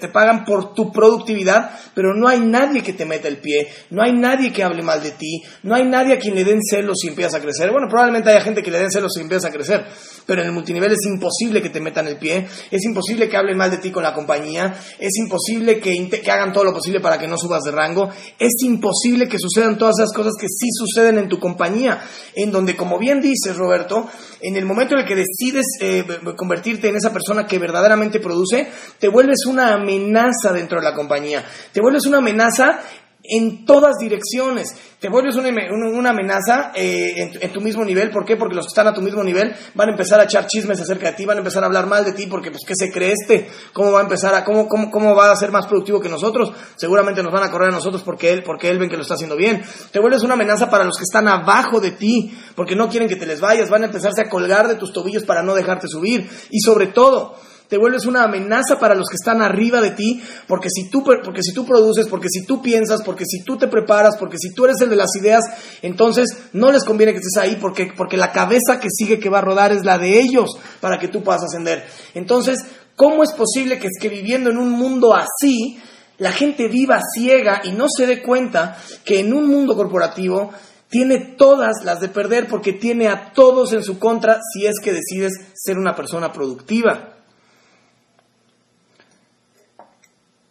te, 0.00 0.08
pagan 0.08 0.44
por 0.44 0.74
tu 0.74 0.92
productividad, 0.92 1.70
pero 1.94 2.14
no 2.14 2.28
hay 2.28 2.40
nadie 2.40 2.82
que 2.82 2.92
te 2.92 3.06
meta 3.06 3.28
el 3.28 3.38
pie, 3.38 3.68
no 3.90 4.02
hay 4.02 4.12
nadie 4.12 4.52
que 4.52 4.62
hable 4.62 4.82
mal 4.82 5.02
de 5.02 5.12
ti, 5.12 5.42
no 5.62 5.74
hay 5.74 5.84
nadie 5.84 6.14
a 6.14 6.18
quien 6.18 6.34
le 6.34 6.44
den 6.44 6.60
celos 6.62 6.98
si 7.00 7.08
empiezas 7.08 7.34
a 7.34 7.40
crecer. 7.40 7.70
Bueno, 7.70 7.88
probablemente 7.88 8.30
haya 8.30 8.42
gente 8.42 8.62
que 8.62 8.70
le 8.70 8.78
den 8.78 8.90
celos 8.90 9.12
si 9.14 9.20
empiezas 9.20 9.50
a 9.50 9.52
crecer, 9.52 9.84
pero 10.26 10.42
en 10.42 10.48
el 10.48 10.54
multinivel 10.54 10.92
es 10.92 11.04
imposible 11.06 11.62
que 11.62 11.70
te 11.70 11.80
metan 11.80 12.06
el 12.06 12.18
pie, 12.18 12.46
es 12.70 12.84
imposible 12.84 13.28
que 13.28 13.36
hablen 13.36 13.56
mal 13.56 13.70
de 13.70 13.78
ti 13.78 13.90
con 13.90 14.02
la 14.02 14.12
compañía, 14.12 14.74
es 14.98 15.16
imposible 15.16 15.80
que, 15.80 16.08
que 16.08 16.30
hagan 16.30 16.52
todo 16.52 16.64
lo 16.64 16.74
posible 16.74 17.00
para 17.00 17.18
que 17.18 17.26
no 17.26 17.38
subas 17.38 17.62
de 17.62 17.70
rango, 17.70 18.10
es 18.38 18.52
imposible 18.62 19.28
que 19.28 19.38
sucedan 19.38 19.78
todas 19.78 19.94
esas 19.98 20.12
cosas 20.12 20.34
que 20.38 20.48
sí 20.48 20.68
suceden 20.72 21.18
en 21.18 21.28
tu 21.28 21.38
compañía, 21.38 22.02
en 22.34 22.50
donde, 22.50 22.76
como 22.76 22.98
bien 22.98 23.20
dices, 23.20 23.56
Roberto, 23.56 24.08
en 24.40 24.56
el 24.56 24.66
momento 24.66 24.94
en 24.94 25.00
el 25.00 25.06
que 25.06 25.16
decides 25.16 25.64
eh, 25.80 26.04
convertirte 26.36 26.88
en 26.88 26.96
esa 26.96 27.12
persona 27.12 27.45
que 27.46 27.58
verdaderamente 27.58 28.20
produce, 28.20 28.70
te 28.98 29.08
vuelves 29.08 29.46
una 29.46 29.74
amenaza 29.74 30.52
dentro 30.52 30.78
de 30.78 30.84
la 30.84 30.94
compañía, 30.94 31.44
te 31.72 31.80
vuelves 31.80 32.06
una 32.06 32.18
amenaza 32.18 32.80
en 33.28 33.64
todas 33.64 33.96
direcciones. 33.98 34.74
Te 34.98 35.08
vuelves 35.08 35.36
una, 35.36 36.10
amenaza 36.10 36.72
eh, 36.74 37.30
en, 37.40 37.52
tu 37.52 37.60
mismo 37.60 37.84
nivel. 37.84 38.10
¿Por 38.10 38.24
qué? 38.24 38.36
Porque 38.36 38.54
los 38.54 38.66
que 38.66 38.70
están 38.70 38.86
a 38.86 38.94
tu 38.94 39.02
mismo 39.02 39.22
nivel 39.22 39.54
van 39.74 39.88
a 39.88 39.92
empezar 39.92 40.18
a 40.20 40.24
echar 40.24 40.46
chismes 40.46 40.80
acerca 40.80 41.10
de 41.10 41.16
ti, 41.16 41.26
van 41.26 41.36
a 41.36 41.40
empezar 41.40 41.62
a 41.62 41.66
hablar 41.66 41.86
mal 41.86 42.04
de 42.04 42.12
ti, 42.12 42.26
porque 42.26 42.50
pues 42.50 42.62
¿qué 42.66 42.74
se 42.74 42.90
cree 42.90 43.12
este? 43.12 43.48
¿Cómo 43.72 43.92
va 43.92 44.00
a 44.00 44.02
empezar 44.02 44.34
a, 44.34 44.44
cómo, 44.44 44.68
cómo, 44.68 44.90
cómo 44.90 45.14
va 45.14 45.30
a 45.30 45.36
ser 45.36 45.52
más 45.52 45.66
productivo 45.66 46.00
que 46.00 46.08
nosotros? 46.08 46.52
Seguramente 46.76 47.22
nos 47.22 47.32
van 47.32 47.44
a 47.44 47.50
correr 47.50 47.68
a 47.68 47.72
nosotros 47.72 48.02
porque 48.02 48.32
él, 48.32 48.42
porque 48.42 48.70
él 48.70 48.78
ven 48.78 48.88
que 48.88 48.96
lo 48.96 49.02
está 49.02 49.14
haciendo 49.14 49.36
bien. 49.36 49.62
Te 49.92 49.98
vuelves 49.98 50.22
una 50.22 50.34
amenaza 50.34 50.70
para 50.70 50.84
los 50.84 50.96
que 50.96 51.04
están 51.04 51.28
abajo 51.28 51.80
de 51.80 51.92
ti, 51.92 52.36
porque 52.54 52.74
no 52.74 52.88
quieren 52.88 53.08
que 53.08 53.16
te 53.16 53.26
les 53.26 53.40
vayas, 53.40 53.68
van 53.68 53.82
a 53.82 53.86
empezarse 53.86 54.22
a 54.22 54.28
colgar 54.28 54.66
de 54.66 54.76
tus 54.76 54.92
tobillos 54.92 55.24
para 55.24 55.42
no 55.42 55.54
dejarte 55.54 55.88
subir. 55.88 56.28
Y 56.50 56.60
sobre 56.60 56.86
todo, 56.86 57.36
te 57.68 57.78
vuelves 57.78 58.06
una 58.06 58.24
amenaza 58.24 58.78
para 58.78 58.94
los 58.94 59.08
que 59.08 59.16
están 59.16 59.42
arriba 59.42 59.80
de 59.80 59.90
ti, 59.90 60.22
porque 60.46 60.68
si 60.70 60.88
tú, 60.90 61.02
porque 61.02 61.42
si 61.42 61.52
tú 61.52 61.66
produces, 61.66 62.06
porque 62.06 62.28
si 62.28 62.44
tú 62.44 62.62
piensas, 62.62 63.02
porque 63.02 63.24
si 63.24 63.42
tú 63.42 63.56
te 63.56 63.68
preparas, 63.68 64.16
porque 64.16 64.38
si 64.38 64.52
tú 64.54 64.64
eres 64.64 64.80
el 64.80 64.90
de 64.90 64.96
las 64.96 65.14
ideas, 65.18 65.42
entonces 65.82 66.26
no 66.52 66.70
les 66.70 66.84
conviene 66.84 67.12
que 67.12 67.18
estés 67.18 67.36
ahí, 67.36 67.56
porque, 67.60 67.92
porque 67.96 68.16
la 68.16 68.32
cabeza 68.32 68.78
que 68.80 68.88
sigue 68.90 69.18
que 69.18 69.28
va 69.28 69.38
a 69.38 69.42
rodar 69.42 69.72
es 69.72 69.84
la 69.84 69.98
de 69.98 70.20
ellos 70.20 70.50
para 70.80 70.98
que 70.98 71.08
tú 71.08 71.22
puedas 71.22 71.42
ascender. 71.42 71.84
Entonces, 72.14 72.58
¿cómo 72.94 73.22
es 73.22 73.32
posible 73.32 73.78
que, 73.78 73.88
es 73.88 73.98
que 74.00 74.08
viviendo 74.08 74.50
en 74.50 74.58
un 74.58 74.70
mundo 74.70 75.14
así, 75.14 75.78
la 76.18 76.32
gente 76.32 76.68
viva 76.68 77.00
ciega 77.14 77.62
y 77.64 77.72
no 77.72 77.86
se 77.94 78.06
dé 78.06 78.22
cuenta 78.22 78.78
que 79.04 79.20
en 79.20 79.32
un 79.32 79.48
mundo 79.48 79.76
corporativo 79.76 80.50
tiene 80.88 81.34
todas 81.36 81.84
las 81.84 82.00
de 82.00 82.08
perder 82.08 82.46
porque 82.48 82.72
tiene 82.72 83.08
a 83.08 83.32
todos 83.32 83.72
en 83.72 83.82
su 83.82 83.98
contra 83.98 84.40
si 84.52 84.66
es 84.66 84.76
que 84.82 84.92
decides 84.92 85.32
ser 85.54 85.78
una 85.78 85.94
persona 85.94 86.32
productiva. 86.32 87.15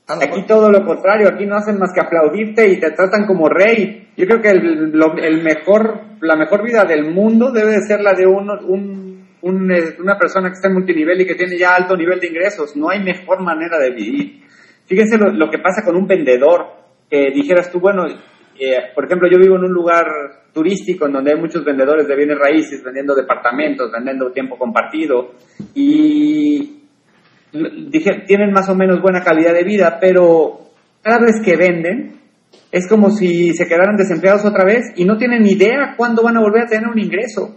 Aquí 0.08 0.46
todo 0.46 0.70
lo 0.70 0.86
contrario, 0.86 1.28
aquí 1.28 1.48
no 1.48 1.56
hacen 1.56 1.80
más 1.80 1.92
que 1.92 2.00
aplaudirte 2.00 2.68
y 2.70 2.80
te 2.80 2.92
tratan 2.92 3.26
como 3.26 3.50
rey. 3.50 4.10
Yo 4.16 4.28
creo 4.28 4.40
que 4.40 4.50
el, 4.50 4.94
el 5.24 5.44
mejor, 5.44 6.00
la 6.22 6.36
mejor 6.36 6.64
vida 6.64 6.84
del 6.84 7.12
mundo 7.12 7.52
debe 7.52 7.72
de 7.72 7.82
ser 7.82 8.02
la 8.02 8.14
de 8.14 8.28
un, 8.28 8.50
un, 9.42 9.72
eh, 9.72 9.96
una 10.00 10.18
persona 10.18 10.50
que 10.50 10.54
está 10.54 10.68
en 10.68 10.76
multinivel 10.76 11.22
y 11.22 11.26
que 11.26 11.34
tiene 11.34 11.58
ya 11.58 11.76
alto 11.76 11.98
nivel 11.98 12.20
de 12.20 12.28
ingresos. 12.28 12.76
No 12.76 12.90
hay 12.90 13.04
mejor 13.04 13.42
manera 13.42 13.80
de 13.80 13.92
vivir. 13.92 14.44
Fíjense 14.86 15.18
lo, 15.18 15.32
lo 15.32 15.50
que 15.50 15.58
pasa 15.58 15.84
con 15.84 15.96
un 15.96 16.06
vendedor, 16.06 16.68
que 17.10 17.32
dijeras 17.34 17.72
tú, 17.72 17.80
bueno, 17.80 18.06
eh, 18.60 18.78
por 18.94 19.06
ejemplo, 19.06 19.28
yo 19.30 19.40
vivo 19.40 19.56
en 19.56 19.64
un 19.64 19.74
lugar 19.74 20.06
turístico 20.54 21.08
en 21.08 21.14
donde 21.14 21.34
hay 21.34 21.40
muchos 21.40 21.66
vendedores 21.66 22.08
de 22.08 22.16
bienes 22.16 22.38
raíces, 22.38 22.84
vendiendo 22.84 23.16
departamentos, 23.16 23.92
vendiendo 23.92 24.32
tiempo 24.32 24.58
compartido, 24.58 25.34
y 25.74 26.85
dije, 27.90 28.24
tienen 28.28 28.52
más 28.52 28.70
o 28.70 28.76
menos 28.76 29.02
buena 29.02 29.22
calidad 29.22 29.54
de 29.54 29.64
vida, 29.64 29.98
pero 30.00 30.72
cada 31.02 31.20
vez 31.20 31.42
que 31.44 31.56
venden 31.56 32.16
es 32.72 32.88
como 32.88 33.10
si 33.12 33.54
se 33.54 33.68
quedaran 33.68 33.96
desempleados 33.96 34.46
otra 34.46 34.66
vez 34.66 34.86
y 34.96 35.06
no 35.06 35.18
tienen 35.18 35.46
idea 35.46 35.96
cuándo 35.98 36.24
van 36.24 36.38
a 36.38 36.42
volver 36.42 36.64
a 36.64 36.68
tener 36.68 36.88
un 36.88 37.00
ingreso. 37.00 37.56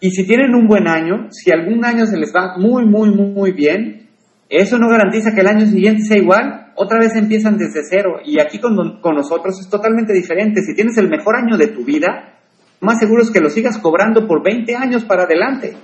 Y 0.00 0.10
si 0.10 0.26
tienen 0.26 0.54
un 0.54 0.66
buen 0.66 0.86
año, 0.86 1.28
si 1.30 1.50
algún 1.50 1.84
año 1.84 2.06
se 2.06 2.18
les 2.18 2.32
va 2.34 2.58
muy, 2.58 2.84
muy, 2.84 3.10
muy 3.10 3.52
bien, 3.52 4.08
eso 4.50 4.78
no 4.78 4.88
garantiza 4.88 5.34
que 5.34 5.40
el 5.40 5.46
año 5.46 5.66
siguiente 5.66 6.02
sea 6.02 6.18
igual. 6.18 6.72
Otra 6.76 6.98
vez 6.98 7.14
empiezan 7.16 7.56
desde 7.56 7.80
cero. 7.88 8.16
Y 8.24 8.38
aquí 8.40 8.58
con, 8.58 9.00
con 9.00 9.14
nosotros 9.14 9.58
es 9.60 9.68
totalmente 9.70 10.12
diferente. 10.12 10.60
Si 10.60 10.74
tienes 10.74 10.98
el 10.98 11.08
mejor 11.08 11.36
año 11.36 11.56
de 11.56 11.68
tu 11.68 11.84
vida, 11.84 12.34
más 12.80 12.98
seguro 12.98 13.22
es 13.22 13.30
que 13.30 13.40
lo 13.40 13.48
sigas 13.48 13.78
cobrando 13.78 14.26
por 14.26 14.44
20 14.44 14.76
años 14.76 15.04
para 15.04 15.22
adelante 15.22 15.74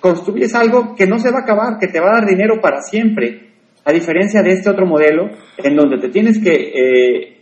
construyes 0.00 0.54
algo 0.54 0.94
que 0.94 1.06
no 1.06 1.18
se 1.18 1.30
va 1.30 1.38
a 1.38 1.42
acabar, 1.42 1.78
que 1.78 1.88
te 1.88 2.00
va 2.00 2.10
a 2.10 2.20
dar 2.20 2.26
dinero 2.26 2.60
para 2.60 2.80
siempre, 2.80 3.48
a 3.84 3.92
diferencia 3.92 4.42
de 4.42 4.52
este 4.52 4.70
otro 4.70 4.86
modelo 4.86 5.30
en 5.56 5.76
donde 5.76 5.98
te 5.98 6.08
tienes 6.08 6.42
que 6.42 6.52
eh, 6.52 7.38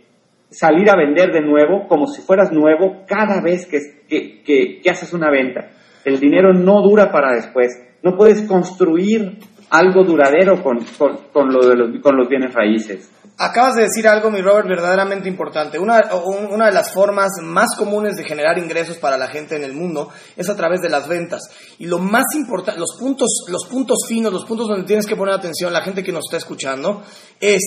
salir 0.49 0.89
a 0.89 0.95
vender 0.95 1.31
de 1.31 1.41
nuevo 1.41 1.87
como 1.87 2.07
si 2.07 2.21
fueras 2.21 2.51
nuevo 2.51 3.03
cada 3.07 3.41
vez 3.41 3.65
que, 3.65 4.41
que, 4.43 4.89
haces 4.89 5.13
una 5.13 5.29
venta. 5.29 5.71
El 6.05 6.19
dinero 6.19 6.53
no 6.53 6.81
dura 6.81 7.11
para 7.11 7.33
después. 7.33 7.83
No 8.01 8.15
puedes 8.15 8.43
construir 8.43 9.39
algo 9.69 10.03
duradero 10.03 10.63
con, 10.63 10.79
con, 10.97 11.17
con 11.31 12.17
los 12.17 12.29
bienes 12.29 12.53
raíces. 12.53 13.11
Acabas 13.39 13.75
de 13.75 13.83
decir 13.83 14.07
algo, 14.07 14.31
mi 14.31 14.41
Robert, 14.41 14.67
verdaderamente 14.67 15.29
importante. 15.29 15.77
Una, 15.77 16.09
una, 16.15 16.65
de 16.65 16.71
las 16.71 16.91
formas 16.91 17.29
más 17.43 17.75
comunes 17.77 18.15
de 18.15 18.23
generar 18.23 18.57
ingresos 18.57 18.97
para 18.97 19.15
la 19.15 19.27
gente 19.27 19.55
en 19.55 19.63
el 19.63 19.73
mundo 19.73 20.09
es 20.35 20.49
a 20.49 20.55
través 20.55 20.81
de 20.81 20.89
las 20.89 21.07
ventas. 21.07 21.43
Y 21.77 21.85
lo 21.85 21.99
más 21.99 22.25
importante, 22.33 22.79
los 22.79 22.97
puntos, 22.99 23.45
los 23.47 23.65
puntos 23.65 23.97
finos, 24.07 24.33
los 24.33 24.45
puntos 24.45 24.67
donde 24.67 24.87
tienes 24.87 25.05
que 25.05 25.15
poner 25.15 25.35
atención, 25.35 25.71
la 25.71 25.83
gente 25.83 26.03
que 26.03 26.11
nos 26.11 26.25
está 26.25 26.37
escuchando, 26.37 27.03
es 27.39 27.61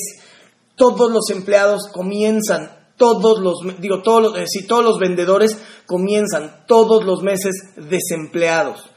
todos 0.75 1.09
los 1.09 1.31
empleados 1.31 1.87
comienzan, 1.93 2.89
todos 2.97 3.39
los, 3.39 3.61
digo, 3.81 4.03
todos 4.03 4.23
los, 4.23 4.39
eh, 4.39 4.47
si 4.49 4.67
todos 4.67 4.85
los 4.85 4.99
vendedores 4.99 5.57
comienzan 5.87 6.65
todos 6.67 7.05
los 7.05 7.23
meses 7.23 7.55
desempleados. 7.77 8.91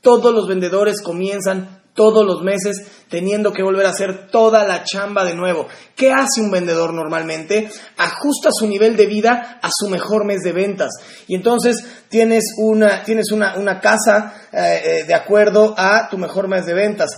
Todos 0.00 0.34
los 0.34 0.48
vendedores 0.48 1.02
comienzan 1.02 1.82
todos 1.96 2.24
los 2.24 2.42
meses 2.42 2.86
teniendo 3.08 3.52
que 3.52 3.62
volver 3.62 3.86
a 3.86 3.90
hacer 3.90 4.28
toda 4.30 4.64
la 4.64 4.84
chamba 4.84 5.24
de 5.24 5.34
nuevo. 5.34 5.66
¿Qué 5.94 6.12
hace 6.12 6.40
un 6.40 6.50
vendedor 6.50 6.92
normalmente? 6.92 7.70
Ajusta 7.96 8.50
su 8.52 8.66
nivel 8.66 8.96
de 8.96 9.06
vida 9.06 9.58
a 9.62 9.68
su 9.72 9.88
mejor 9.88 10.24
mes 10.24 10.42
de 10.42 10.52
ventas. 10.52 10.90
Y 11.26 11.34
entonces 11.34 11.84
tienes 12.08 12.44
una, 12.58 13.02
tienes 13.02 13.32
una, 13.32 13.56
una 13.56 13.80
casa 13.80 14.34
eh, 14.52 14.82
eh, 14.84 15.04
de 15.04 15.14
acuerdo 15.14 15.74
a 15.76 16.08
tu 16.08 16.18
mejor 16.18 16.48
mes 16.48 16.66
de 16.66 16.74
ventas. 16.74 17.10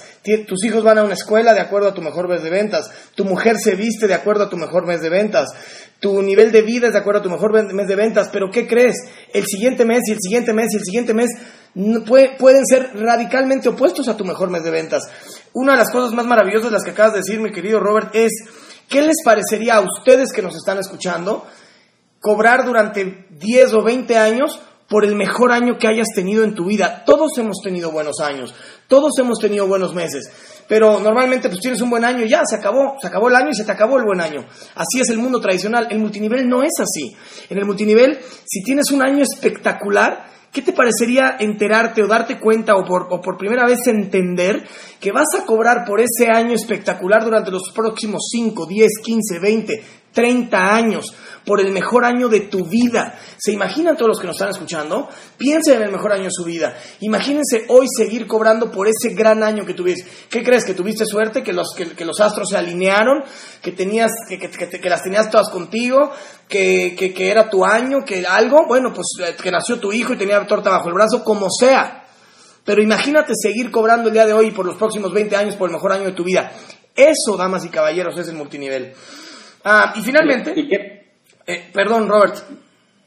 tus 0.47 0.65
hijos 0.65 0.85
van 0.85 0.99
a 0.99 1.05
una 1.05 1.15
escuela 1.15 1.53
de 1.55 1.61
acuerdo 1.61 1.89
a 1.89 1.95
tu 1.95 2.03
mejor 2.03 2.29
mes 2.29 2.43
de 2.43 2.51
ventas. 2.51 2.91
Tu 3.15 3.25
mujer 3.25 3.57
se 3.59 3.75
viste 3.75 4.07
de 4.07 4.15
acuerdo 4.15 4.45
a 4.45 4.51
tu 4.51 4.57
mejor 4.57 4.87
mes 4.87 5.01
de 5.01 5.09
ventas. 5.09 5.49
Tu 6.01 6.23
nivel 6.23 6.53
de 6.53 6.63
vida 6.63 6.87
es 6.87 6.93
de 6.93 6.99
acuerdo 7.01 7.21
a 7.21 7.23
tu 7.25 7.31
mejor 7.31 7.53
mes 7.73 7.89
de 7.89 7.97
ventas. 7.97 8.29
Pero 8.33 8.51
¿qué 8.51 8.69
crees? 8.69 8.97
El 9.33 9.45
siguiente 9.47 9.85
mes 9.85 10.03
y 10.07 10.13
el 10.13 10.19
siguiente 10.21 10.53
mes 10.53 10.69
y 10.73 10.77
el 10.77 10.85
siguiente 10.85 11.15
mes 11.15 11.31
pueden 12.39 12.65
ser 12.67 12.91
radicalmente 12.95 13.69
opuestos 13.69 14.09
a 14.09 14.17
tu 14.17 14.25
mejor 14.25 14.51
mes 14.51 14.63
de 14.63 14.71
ventas. 14.71 15.03
Una 15.53 15.73
de 15.73 15.79
las 15.79 15.91
cosas 15.91 16.13
más 16.13 16.27
maravillosas 16.27 16.73
las 16.73 16.85
que 16.85 16.91
acabas 16.91 17.13
de 17.13 17.19
decir, 17.19 17.41
mi 17.41 17.51
querido 17.51 17.81
Robert, 17.81 18.15
es 18.15 18.33
¿qué 18.89 19.03
les 19.03 19.17
parecería 19.25 19.77
a 19.77 19.81
ustedes 19.81 20.33
que 20.33 20.43
nos 20.43 20.55
están 20.55 20.79
escuchando 20.79 21.47
cobrar 22.21 22.65
durante 22.65 23.27
10 23.31 23.75
o 23.75 23.83
20 23.83 24.17
años 24.17 24.61
por 24.89 25.05
el 25.05 25.15
mejor 25.15 25.53
año 25.53 25.79
que 25.79 25.89
hayas 25.89 26.09
tenido 26.15 26.45
en 26.45 26.55
tu 26.55 26.65
vida? 26.65 27.05
Todos 27.05 27.37
hemos 27.39 27.59
tenido 27.63 27.91
buenos 27.91 28.21
años, 28.21 28.55
todos 28.89 29.13
hemos 29.19 29.39
tenido 29.39 29.67
buenos 29.67 29.95
meses, 29.95 30.31
pero 30.69 31.01
normalmente 31.01 31.49
pues 31.49 31.61
tienes 31.61 31.81
un 31.81 31.91
buen 31.91 32.05
año 32.05 32.25
y 32.25 32.29
ya, 32.29 32.43
se 32.45 32.57
acabó, 32.57 32.97
se 33.01 33.09
acabó 33.09 33.29
el 33.29 33.37
año 33.37 33.49
y 33.51 33.55
se 33.55 33.65
te 33.65 33.73
acabó 33.73 33.99
el 33.99 34.05
buen 34.05 34.21
año. 34.21 34.45
Así 34.75 35.01
es 35.01 35.09
el 35.09 35.19
mundo 35.19 35.41
tradicional. 35.41 35.89
El 35.91 35.99
multinivel 35.99 36.49
no 36.49 36.63
es 36.63 36.73
así. 36.79 37.17
En 37.49 37.59
el 37.59 37.65
multinivel, 37.65 38.19
si 38.45 38.63
tienes 38.63 38.91
un 38.93 39.03
año 39.03 39.23
espectacular, 39.23 40.29
¿Qué 40.53 40.63
te 40.63 40.73
parecería 40.73 41.37
enterarte 41.39 42.03
o 42.03 42.07
darte 42.07 42.41
cuenta 42.41 42.75
o 42.77 42.85
por, 42.85 43.07
o 43.11 43.21
por, 43.21 43.37
primera 43.37 43.67
vez 43.67 43.87
entender 43.87 44.67
que 44.99 45.13
vas 45.13 45.29
a 45.39 45.45
cobrar 45.45 45.85
por 45.85 46.01
ese 46.01 46.31
año 46.31 46.55
espectacular 46.55 47.23
durante 47.23 47.51
los 47.51 47.71
próximos 47.75 48.27
5, 48.31 48.67
10, 48.67 48.89
15, 49.05 49.39
20, 49.41 49.85
30 50.19 50.75
años? 50.75 51.15
por 51.49 51.61
el 51.63 51.73
mejor 51.73 52.05
año 52.05 52.29
de 52.29 52.41
tu 52.41 52.67
vida. 52.67 53.19
¿Se 53.39 53.53
imaginan 53.53 53.97
todos 53.97 54.09
los 54.09 54.21
que 54.21 54.27
nos 54.27 54.37
están 54.37 54.51
escuchando? 54.51 55.09
Piensen 55.39 55.77
en 55.77 55.85
el 55.85 55.93
mejor 55.93 56.13
año 56.13 56.25
de 56.25 56.31
su 56.31 56.45
vida. 56.45 56.77
Imagínense 57.01 57.65
hoy 57.69 57.87
seguir 57.97 58.27
cobrando 58.27 58.71
por 58.71 58.87
ese 58.87 59.15
gran 59.15 59.43
año 59.43 59.65
que 59.65 59.73
tuviste. 59.73 60.07
¿Qué 60.29 60.45
crees? 60.45 60.65
¿Que 60.65 60.75
tuviste 60.75 61.07
suerte? 61.07 61.43
¿Que 61.43 61.55
los, 61.55 61.69
que, 61.75 62.05
los 62.05 62.21
astros 62.21 62.51
se 62.51 62.59
alinearon? 62.59 63.25
¿Que, 63.63 63.73
tenías, 63.73 64.11
que, 64.29 64.39
que, 64.39 64.91
las 64.91 65.03
tenías 65.03 65.31
todas 65.31 65.49
contigo? 65.49 66.13
¿Que, 66.47 66.95
que, 66.95 67.31
era 67.31 67.49
tu 67.49 67.65
año? 67.65 68.05
¿Que 68.05 68.23
algo? 68.29 68.67
Bueno, 68.69 68.93
pues 68.93 69.07
eh, 69.27 69.35
que 69.43 69.51
nació 69.51 69.81
tu 69.81 69.91
hijo 69.91 70.13
y 70.13 70.19
tenía 70.19 70.47
torta 70.47 70.69
bajo 70.69 70.89
el 70.89 70.95
brazo, 70.95 71.25
como 71.25 71.49
sea. 71.51 72.05
Pero 72.63 72.83
imagínate 72.83 73.33
seguir 73.35 73.71
cobrando 73.71 74.09
el 74.09 74.13
día 74.13 74.27
de 74.27 74.35
hoy 74.35 74.51
por 74.51 74.67
los 74.67 74.77
próximos 74.77 75.15
20 75.15 75.35
años 75.35 75.57
por 75.57 75.71
el 75.71 75.75
mejor 75.75 75.93
año 75.93 76.05
de 76.05 76.13
tu 76.13 76.25
vida. 76.25 76.53
Eso, 76.95 77.39
damas 77.39 77.65
y 77.65 77.71
caballeros, 77.71 78.19
es 78.19 78.29
el 78.29 78.35
multinivel. 78.35 78.93
Ah, 79.65 79.93
y 79.97 80.03
finalmente... 80.03 80.55
Eh, 81.49 81.71
perdón, 81.73 82.07
Robert. 82.07 82.37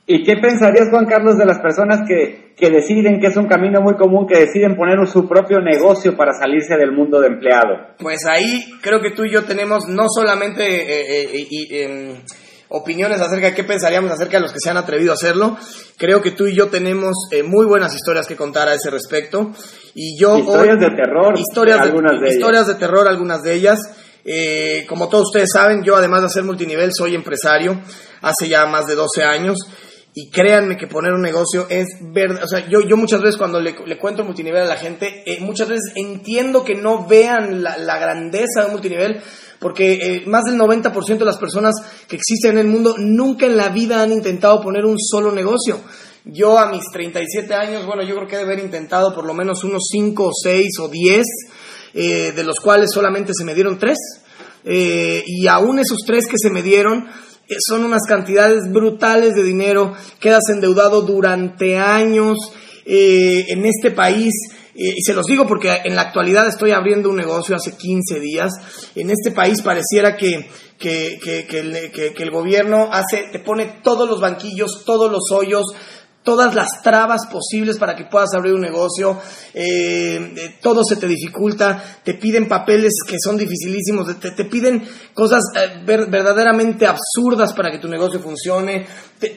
¿Y 0.08 0.24
qué 0.24 0.36
pensarías, 0.36 0.90
Juan 0.90 1.06
Carlos, 1.06 1.38
de 1.38 1.46
las 1.46 1.60
personas 1.60 2.00
que, 2.08 2.54
que, 2.58 2.72
deciden, 2.72 3.20
que 3.20 3.28
es 3.28 3.38
un 3.38 3.48
camino 3.48 3.82
muy 3.82 3.96
común, 3.96 4.26
que 4.28 4.40
deciden 4.40 4.76
poner 4.76 4.98
su 5.08 5.28
propio 5.28 5.60
negocio 5.62 6.18
para 6.18 6.34
salirse 6.34 6.76
del 6.76 6.92
mundo 6.92 7.22
de 7.22 7.28
empleado? 7.28 7.94
Pues 8.00 8.26
ahí 8.28 8.66
creo 8.82 9.00
que 9.00 9.12
tú 9.12 9.26
y 9.26 9.32
yo 9.32 9.44
tenemos 9.44 9.88
no 9.88 10.08
solamente 10.10 10.64
eh, 10.66 11.30
eh, 11.34 11.84
em, 11.84 12.16
opiniones 12.70 13.22
acerca 13.22 13.48
de 13.48 13.54
qué 13.54 13.64
pensaríamos 13.64 14.10
acerca 14.12 14.38
de 14.38 14.42
los 14.42 14.52
que 14.52 14.60
se 14.60 14.72
han 14.72 14.78
atrevido 14.78 15.12
a 15.12 15.16
hacerlo, 15.16 15.56
creo 15.98 16.22
que 16.24 16.32
tú 16.32 16.48
y 16.48 16.56
yo 16.56 16.68
tenemos 16.68 17.30
muy 17.46 17.68
buenas 17.68 17.94
historias 17.94 18.28
que 18.28 18.36
contar 18.36 18.68
a 18.70 18.74
ese 18.74 18.90
respecto. 18.90 19.52
Y 19.94 20.20
yo 20.20 20.40
historias 20.40 20.80
de 20.80 20.90
terror, 20.96 21.38
historias 21.38 21.80
algunas 21.80 22.20
de, 22.20 22.30
historias 22.30 22.66
de 22.66 22.76
terror, 22.76 23.08
algunas 23.08 23.44
de 23.44 23.54
ellas. 23.54 23.80
Como 24.88 25.10
todos 25.10 25.28
ustedes 25.28 25.50
saben, 25.54 25.84
yo 25.84 25.96
además 25.96 26.24
de 26.24 26.30
ser 26.30 26.44
multinivel 26.44 26.92
soy 26.94 27.16
empresario 27.16 27.82
hace 28.22 28.48
ya 28.48 28.66
más 28.66 28.88
de 28.88 28.96
12 28.96 29.24
años. 29.24 29.58
Y 30.14 30.30
créanme 30.30 30.76
que 30.76 30.88
poner 30.88 31.14
un 31.14 31.22
negocio 31.22 31.68
es 31.70 31.88
verdad. 32.02 32.44
O 32.44 32.48
sea, 32.48 32.68
yo, 32.68 32.82
yo 32.82 32.98
muchas 32.98 33.22
veces 33.22 33.38
cuando 33.38 33.62
le, 33.62 33.74
cuento 33.98 34.26
multinivel 34.26 34.64
a 34.64 34.66
la 34.66 34.76
gente, 34.76 35.24
eh, 35.26 35.40
muchas 35.40 35.70
veces 35.70 35.94
entiendo 35.96 36.66
que 36.66 36.76
no 36.76 37.08
vean 37.08 37.64
la, 37.64 37.78
la 37.78 37.98
grandeza 37.98 38.60
de 38.60 38.66
un 38.66 38.72
multinivel, 38.74 39.22
porque 39.60 39.94
eh, 39.94 40.24
más 40.26 40.44
del 40.44 40.60
90% 40.60 41.18
de 41.18 41.26
las 41.26 41.38
personas 41.38 41.76
que 42.10 42.18
existen 42.18 42.54
en 42.54 42.58
el 42.58 42.68
mundo 42.68 42.96
nunca 42.98 43.46
en 43.46 43.56
la 43.56 43.70
vida 43.70 44.02
han 44.02 44.12
intentado 44.12 44.60
poner 44.62 44.84
un 44.84 44.98
solo 45.00 45.32
negocio. 45.32 45.80
Yo 46.26 46.60
a 46.60 46.70
mis 46.70 46.84
37 46.92 47.54
años, 47.54 47.86
bueno, 47.86 48.04
yo 48.04 48.16
creo 48.16 48.28
que 48.28 48.36
he 48.36 48.40
de 48.40 48.44
haber 48.44 48.60
intentado 48.60 49.16
por 49.16 49.26
lo 49.26 49.34
menos 49.34 49.64
unos 49.64 49.88
5 49.90 50.24
o 50.26 50.32
6 50.34 50.68
o 50.82 50.88
10, 50.90 51.24
eh, 51.94 52.32
de 52.36 52.44
los 52.44 52.60
cuales 52.60 52.90
solamente 52.94 53.34
se 53.38 53.44
me 53.44 53.54
dieron 53.54 53.78
3. 53.80 53.98
y 54.64 55.48
aún 55.48 55.80
esos 55.80 56.00
3 56.06 56.28
que 56.28 56.38
se 56.38 56.50
me 56.50 56.62
dieron, 56.62 57.08
son 57.60 57.84
unas 57.84 58.04
cantidades 58.08 58.72
brutales 58.72 59.34
de 59.34 59.44
dinero, 59.44 59.94
quedas 60.20 60.44
endeudado 60.50 61.02
durante 61.02 61.78
años 61.78 62.38
eh, 62.86 63.46
en 63.50 63.66
este 63.66 63.92
país. 63.92 64.34
Eh, 64.74 64.94
y 64.96 65.02
se 65.04 65.14
los 65.14 65.26
digo 65.26 65.46
porque 65.46 65.82
en 65.84 65.96
la 65.96 66.04
actualidad 66.04 66.48
estoy 66.48 66.72
abriendo 66.72 67.10
un 67.10 67.18
negocio 67.18 67.56
hace 67.56 67.76
15 67.76 68.20
días. 68.20 68.52
En 68.96 69.10
este 69.10 69.32
país 69.32 69.62
pareciera 69.62 70.16
que, 70.16 70.50
que, 70.78 71.20
que, 71.22 71.46
que, 72.16 72.24
el 72.24 72.32
gobierno 72.32 72.90
hace, 72.92 73.30
te 73.32 73.40
pone 73.40 73.82
todos 73.84 74.10
los 74.10 74.22
banquillos, 74.22 74.84
todos 74.86 75.12
los 75.12 75.30
hoyos, 75.32 75.66
todas 76.24 76.54
las 76.54 76.68
trabas 76.84 77.26
posibles 77.32 77.80
para 77.80 77.96
que 77.96 78.06
puedas 78.06 78.34
abrir 78.36 78.54
un 78.54 78.62
negocio, 78.62 79.18
eh, 79.54 80.34
eh, 80.38 80.56
todo 80.62 80.84
se 80.84 80.96
te 80.98 81.08
dificulta, 81.08 81.84
te 82.04 82.14
piden 82.14 82.48
papeles 82.48 82.94
que 83.08 83.18
son 83.20 83.38
dificilísimos, 83.38 84.20
te, 84.20 84.32
te 84.32 84.46
piden 84.46 84.84
cosas 85.14 85.42
eh, 85.56 85.82
ver- 85.84 86.10
verdaderamente 86.12 86.86
absurdas 86.86 87.54
para 87.54 87.72
que 87.72 87.80
tu 87.80 87.88
negocio 87.88 88.20
funcione, 88.20 88.86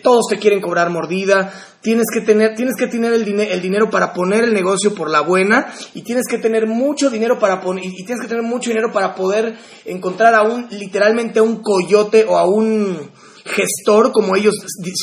todos 0.02 0.26
te 0.28 0.38
quieren 0.38 0.60
cobrar 0.60 0.90
mordida, 0.90 1.52
tienes 1.80 2.06
que 2.12 2.20
tener, 2.20 2.54
tienes 2.54 2.74
que 2.76 2.86
tener 2.86 3.12
el, 3.14 3.26
el 3.40 3.60
dinero 3.62 3.88
para 3.88 4.12
poner 4.12 4.44
el 4.44 4.52
negocio 4.54 4.94
por 4.94 5.10
la 5.10 5.20
buena 5.20 5.72
y 5.94 6.02
tienes 6.02 6.26
que 6.28 6.38
tener 6.38 6.66
mucho 6.66 7.08
dinero 7.08 7.38
para 7.38 7.60
poner, 7.60 7.84
y 7.84 8.04
tienes 8.04 8.20
que 8.20 8.28
tener 8.28 8.42
mucho 8.42 8.70
dinero 8.70 8.92
para 8.92 9.14
poder 9.14 9.56
encontrar 9.86 10.34
a 10.34 10.42
un, 10.42 10.68
literalmente 10.70 11.38
a 11.38 11.42
un 11.42 11.62
coyote 11.62 12.26
o 12.28 12.36
a 12.36 12.46
un 12.46 13.10
gestor, 13.44 14.12
como 14.12 14.36
ellos, 14.36 14.54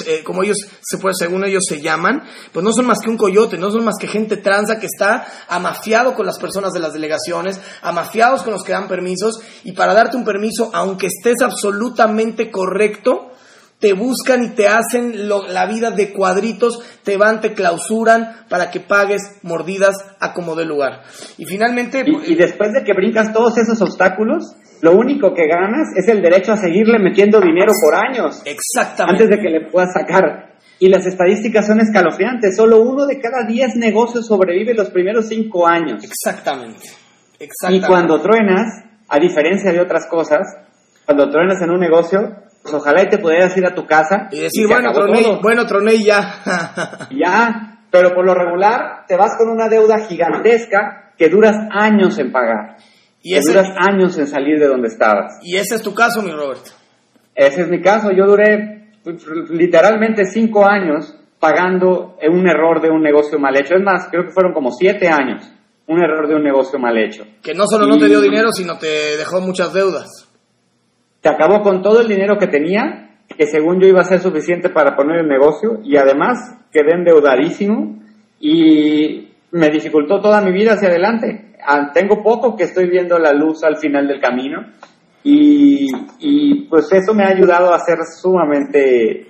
eh, 0.07 0.23
como 0.23 0.43
ellos 0.43 0.57
se 0.81 0.97
puede, 0.97 1.13
según 1.15 1.45
ellos 1.45 1.63
se 1.67 1.79
llaman, 1.79 2.23
pues 2.51 2.63
no 2.63 2.73
son 2.73 2.85
más 2.87 2.99
que 2.99 3.09
un 3.09 3.17
coyote, 3.17 3.57
no 3.57 3.71
son 3.71 3.85
más 3.85 3.95
que 3.99 4.07
gente 4.07 4.37
tranza 4.37 4.79
que 4.79 4.87
está 4.87 5.27
amafiado 5.47 6.15
con 6.15 6.25
las 6.25 6.39
personas 6.39 6.71
de 6.71 6.79
las 6.79 6.93
delegaciones, 6.93 7.59
amafiados 7.81 8.41
con 8.41 8.53
los 8.53 8.63
que 8.63 8.71
dan 8.71 8.87
permisos, 8.87 9.41
y 9.63 9.73
para 9.73 9.93
darte 9.93 10.17
un 10.17 10.25
permiso, 10.25 10.71
aunque 10.73 11.07
estés 11.07 11.41
absolutamente 11.41 12.49
correcto, 12.49 13.31
te 13.81 13.93
buscan 13.93 14.43
y 14.43 14.49
te 14.49 14.67
hacen 14.67 15.27
lo- 15.27 15.47
la 15.47 15.65
vida 15.65 15.91
de 15.91 16.13
cuadritos, 16.13 16.79
te 17.03 17.17
van, 17.17 17.41
te 17.41 17.53
clausuran 17.53 18.45
para 18.47 18.69
que 18.71 18.79
pagues 18.79 19.39
mordidas 19.41 19.95
a 20.19 20.33
como 20.33 20.55
dé 20.55 20.65
lugar. 20.65 21.01
Y 21.37 21.45
finalmente, 21.45 22.03
Y, 22.05 22.33
y 22.33 22.35
después 22.35 22.71
de 22.73 22.83
que 22.83 22.93
brincas 22.93 23.33
todos 23.33 23.57
esos 23.57 23.81
obstáculos, 23.81 24.55
lo 24.81 24.93
único 24.93 25.33
que 25.33 25.47
ganas 25.47 25.87
es 25.95 26.07
el 26.07 26.21
derecho 26.21 26.53
a 26.53 26.57
seguirle 26.57 26.99
metiendo 26.99 27.41
dinero 27.41 27.71
por 27.83 27.95
años, 27.95 28.41
exactamente. 28.45 29.23
antes 29.23 29.29
de 29.37 29.43
que 29.43 29.49
le 29.49 29.69
puedas 29.69 29.89
sacar. 29.93 30.51
Y 30.79 30.89
las 30.89 31.05
estadísticas 31.05 31.67
son 31.67 31.79
escalofriantes. 31.79 32.55
Solo 32.55 32.81
uno 32.81 33.05
de 33.05 33.19
cada 33.19 33.45
diez 33.47 33.75
negocios 33.75 34.25
sobrevive 34.25 34.73
los 34.73 34.89
primeros 34.89 35.27
cinco 35.27 35.67
años. 35.67 36.03
Exactamente. 36.03 36.87
Y 37.39 37.43
Exactamente. 37.43 37.87
cuando 37.87 38.19
truenas, 38.21 38.83
a 39.07 39.19
diferencia 39.19 39.71
de 39.71 39.79
otras 39.79 40.07
cosas, 40.07 40.41
cuando 41.05 41.29
truenas 41.29 41.61
en 41.61 41.69
un 41.71 41.79
negocio, 41.79 42.19
pues 42.61 42.73
ojalá 42.73 43.03
y 43.03 43.09
te 43.09 43.17
pudieras 43.17 43.55
ir 43.57 43.65
a 43.65 43.73
tu 43.73 43.85
casa 43.85 44.27
Y 44.31 44.39
decir, 44.39 44.67
bueno, 44.67 44.91
troné, 44.93 45.21
todo. 45.23 45.41
bueno, 45.41 45.65
troné 45.65 45.95
y 45.95 46.05
ya. 46.05 47.07
Ya, 47.11 47.79
pero 47.89 48.13
por 48.13 48.25
lo 48.25 48.33
regular 48.33 49.05
te 49.07 49.15
vas 49.15 49.31
con 49.37 49.49
una 49.49 49.67
deuda 49.67 50.05
gigantesca 50.07 51.11
que 51.17 51.29
duras 51.29 51.55
años 51.71 52.17
en 52.19 52.31
pagar. 52.31 52.77
y, 53.21 53.33
que 53.33 53.39
ese, 53.39 53.51
duras 53.51 53.69
años 53.77 54.17
en 54.17 54.27
salir 54.27 54.59
de 54.59 54.67
donde 54.67 54.87
estabas. 54.87 55.39
y 55.41 55.57
ese 55.57 55.75
es 55.75 55.81
tu 55.81 55.93
caso, 55.93 56.21
mi 56.21 56.31
Robert. 56.31 56.61
Ese 57.35 57.61
es 57.61 57.67
mi 57.69 57.81
caso. 57.81 58.11
Yo 58.11 58.25
duré 58.25 58.93
pues, 59.03 59.25
literalmente 59.49 60.25
cinco 60.25 60.65
años 60.69 61.15
pagando 61.39 62.17
un 62.29 62.47
error 62.47 62.81
de 62.81 62.89
un 62.89 63.01
negocio 63.01 63.39
mal 63.39 63.55
hecho. 63.57 63.75
Es 63.75 63.83
más, 63.83 64.07
creo 64.11 64.25
que 64.25 64.31
fueron 64.31 64.53
como 64.53 64.71
siete 64.71 65.07
años 65.07 65.51
un 65.87 66.01
error 66.01 66.27
de 66.27 66.35
un 66.35 66.43
negocio 66.43 66.77
mal 66.79 66.97
hecho. 66.97 67.23
Que 67.41 67.53
no 67.53 67.65
solo 67.67 67.87
no 67.87 67.97
te 67.97 68.07
dio 68.07 68.21
dinero, 68.21 68.49
sino 68.51 68.77
te 68.77 69.17
dejó 69.17 69.41
muchas 69.41 69.73
deudas. 69.73 70.07
Se 71.21 71.29
acabó 71.29 71.61
con 71.61 71.81
todo 71.81 72.01
el 72.01 72.07
dinero 72.07 72.37
que 72.37 72.47
tenía, 72.47 73.17
que 73.27 73.45
según 73.45 73.79
yo 73.79 73.87
iba 73.87 74.01
a 74.01 74.05
ser 74.05 74.19
suficiente 74.19 74.69
para 74.69 74.95
poner 74.95 75.19
el 75.19 75.27
negocio, 75.27 75.79
y 75.83 75.97
además 75.97 76.57
quedé 76.71 76.93
endeudadísimo 76.93 77.99
y 78.39 79.29
me 79.51 79.69
dificultó 79.69 80.19
toda 80.19 80.41
mi 80.41 80.51
vida 80.51 80.73
hacia 80.73 80.89
adelante. 80.89 81.53
Ah, 81.65 81.91
Tengo 81.93 82.23
poco 82.23 82.55
que 82.55 82.63
estoy 82.63 82.89
viendo 82.89 83.19
la 83.19 83.33
luz 83.33 83.63
al 83.63 83.77
final 83.77 84.07
del 84.07 84.19
camino 84.19 84.65
y, 85.23 86.65
pues 86.69 86.91
eso 86.91 87.13
me 87.13 87.23
ha 87.23 87.29
ayudado 87.29 87.73
a 87.73 87.79
ser 87.79 87.97
sumamente... 88.05 89.27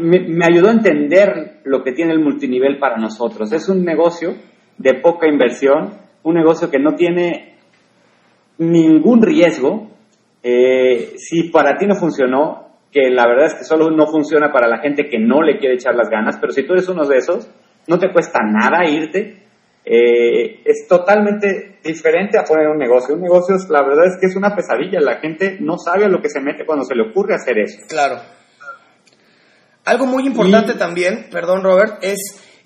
Me, 0.00 0.20
me 0.28 0.44
ayudó 0.44 0.68
a 0.68 0.72
entender 0.72 1.60
lo 1.64 1.82
que 1.82 1.92
tiene 1.92 2.12
el 2.12 2.20
multinivel 2.20 2.78
para 2.78 2.98
nosotros. 2.98 3.50
Es 3.52 3.68
un 3.68 3.84
negocio 3.84 4.34
de 4.76 4.94
poca 4.94 5.26
inversión, 5.26 5.94
un 6.22 6.34
negocio 6.34 6.70
que 6.70 6.78
no 6.78 6.94
tiene 6.94 7.56
ningún 8.58 9.22
riesgo. 9.22 9.90
Eh, 10.48 11.14
si 11.16 11.50
para 11.50 11.76
ti 11.76 11.86
no 11.86 11.96
funcionó, 11.96 12.78
que 12.92 13.10
la 13.10 13.26
verdad 13.26 13.46
es 13.46 13.54
que 13.54 13.64
solo 13.64 13.90
no 13.90 14.06
funciona 14.06 14.52
para 14.52 14.68
la 14.68 14.78
gente 14.78 15.08
que 15.08 15.18
no 15.18 15.42
le 15.42 15.58
quiere 15.58 15.74
echar 15.74 15.96
las 15.96 16.08
ganas, 16.08 16.36
pero 16.40 16.52
si 16.52 16.62
tú 16.64 16.74
eres 16.74 16.88
uno 16.88 17.04
de 17.04 17.16
esos, 17.16 17.50
no 17.88 17.98
te 17.98 18.12
cuesta 18.12 18.38
nada 18.44 18.88
irte. 18.88 19.42
Eh, 19.84 20.62
es 20.64 20.86
totalmente 20.88 21.78
diferente 21.82 22.38
a 22.38 22.44
poner 22.44 22.68
un 22.68 22.78
negocio. 22.78 23.14
Un 23.16 23.22
negocio, 23.22 23.56
es, 23.56 23.68
la 23.68 23.82
verdad 23.82 24.06
es 24.06 24.18
que 24.20 24.26
es 24.26 24.36
una 24.36 24.54
pesadilla. 24.54 25.00
La 25.00 25.18
gente 25.18 25.58
no 25.60 25.78
sabe 25.78 26.04
a 26.04 26.08
lo 26.08 26.20
que 26.20 26.28
se 26.28 26.40
mete 26.40 26.64
cuando 26.64 26.84
se 26.84 26.94
le 26.94 27.10
ocurre 27.10 27.34
hacer 27.34 27.58
eso. 27.58 27.78
Claro. 27.88 28.20
Algo 29.84 30.06
muy 30.06 30.26
importante 30.26 30.72
Y- 30.74 30.78
también, 30.78 31.26
perdón 31.30 31.62
Robert, 31.62 31.98
es 32.02 32.18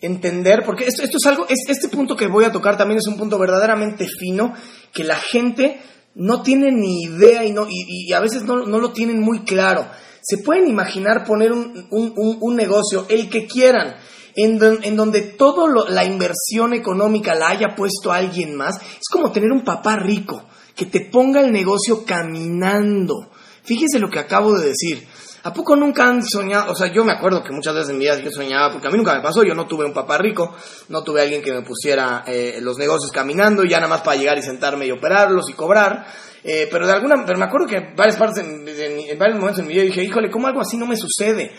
entender, 0.02 0.62
porque 0.64 0.84
esto, 0.84 1.02
esto 1.02 1.18
es 1.18 1.26
algo, 1.26 1.46
es, 1.48 1.58
este 1.68 1.88
punto 1.94 2.16
que 2.16 2.26
voy 2.26 2.44
a 2.44 2.52
tocar 2.52 2.76
también 2.76 2.98
es 2.98 3.06
un 3.06 3.18
punto 3.18 3.38
verdaderamente 3.38 4.06
fino, 4.06 4.54
que 4.94 5.04
la 5.04 5.16
gente 5.16 5.78
no 6.14 6.42
tiene 6.42 6.70
ni 6.72 7.02
idea 7.04 7.44
y, 7.44 7.52
no, 7.52 7.66
y, 7.68 8.12
a 8.12 8.20
veces 8.20 8.42
no, 8.42 8.66
no 8.66 8.78
lo 8.78 8.92
tienen 8.92 9.20
muy 9.20 9.40
claro. 9.40 9.86
Se 10.22 10.38
pueden 10.38 10.68
imaginar 10.68 11.24
poner 11.24 11.52
un, 11.52 11.86
un- 11.90 12.12
un- 12.40 12.56
negocio, 12.56 13.06
el 13.08 13.30
que 13.30 13.46
quieran, 13.46 13.96
en, 14.36 14.60
en 14.82 14.96
donde 14.96 15.22
toda 15.22 15.88
la 15.88 16.04
inversión 16.04 16.74
económica 16.74 17.34
la 17.34 17.48
haya 17.50 17.74
puesto 17.76 18.12
alguien 18.12 18.54
más. 18.54 18.76
Es 18.76 19.08
como 19.10 19.32
tener 19.32 19.50
un 19.50 19.64
papá 19.64 19.96
rico 19.96 20.44
que 20.76 20.86
te 20.86 21.00
ponga 21.00 21.40
el 21.40 21.52
negocio 21.52 22.04
caminando. 22.04 23.30
Fíjese 23.62 23.98
lo 23.98 24.10
que 24.10 24.18
acabo 24.18 24.58
de 24.58 24.68
decir. 24.68 25.06
¿A 25.42 25.52
poco 25.54 25.74
nunca 25.74 26.04
han 26.06 26.22
soñado? 26.22 26.72
O 26.72 26.74
sea, 26.74 26.92
yo 26.92 27.02
me 27.04 27.12
acuerdo 27.12 27.42
que 27.42 27.52
muchas 27.52 27.74
veces 27.74 27.90
en 27.90 27.98
mi 27.98 28.04
vida 28.04 28.18
yo 28.20 28.30
soñaba, 28.30 28.72
porque 28.72 28.88
a 28.88 28.90
mí 28.90 28.98
nunca 28.98 29.14
me 29.14 29.22
pasó, 29.22 29.42
yo 29.42 29.54
no 29.54 29.66
tuve 29.66 29.86
un 29.86 29.94
papá 29.94 30.18
rico, 30.18 30.54
no 30.90 31.02
tuve 31.02 31.22
alguien 31.22 31.40
que 31.42 31.50
me 31.52 31.62
pusiera 31.62 32.24
eh, 32.26 32.58
los 32.60 32.76
negocios 32.76 33.10
caminando, 33.10 33.64
ya 33.64 33.78
nada 33.78 33.88
más 33.88 34.02
para 34.02 34.18
llegar 34.18 34.36
y 34.36 34.42
sentarme 34.42 34.86
y 34.86 34.90
operarlos 34.90 35.48
y 35.48 35.54
cobrar. 35.54 36.06
Eh, 36.44 36.68
pero 36.70 36.86
de 36.86 36.92
alguna, 36.92 37.24
pero 37.26 37.38
me 37.38 37.44
acuerdo 37.46 37.66
que 37.66 37.76
en 37.76 37.96
varias 37.96 38.16
partes, 38.16 38.44
en, 38.44 38.66
en- 38.68 39.10
en 39.10 39.18
varios 39.18 39.38
momentos 39.38 39.60
en 39.60 39.66
mi 39.66 39.74
vida 39.74 39.84
dije, 39.84 40.02
híjole, 40.04 40.30
¿cómo 40.30 40.46
algo 40.46 40.60
así 40.60 40.76
no 40.76 40.86
me 40.86 40.96
sucede? 40.96 41.52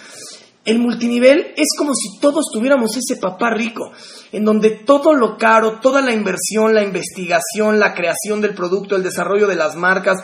El 0.63 0.77
multinivel 0.77 1.53
es 1.57 1.69
como 1.75 1.95
si 1.95 2.19
todos 2.19 2.45
tuviéramos 2.53 2.95
ese 2.95 3.19
papá 3.19 3.49
rico, 3.49 3.91
en 4.31 4.45
donde 4.45 4.69
todo 4.85 5.13
lo 5.15 5.35
caro, 5.37 5.79
toda 5.79 6.01
la 6.01 6.11
inversión, 6.13 6.75
la 6.75 6.83
investigación, 6.83 7.79
la 7.79 7.95
creación 7.95 8.41
del 8.41 8.53
producto, 8.53 8.95
el 8.95 9.01
desarrollo 9.01 9.47
de 9.47 9.55
las 9.55 9.75
marcas, 9.75 10.23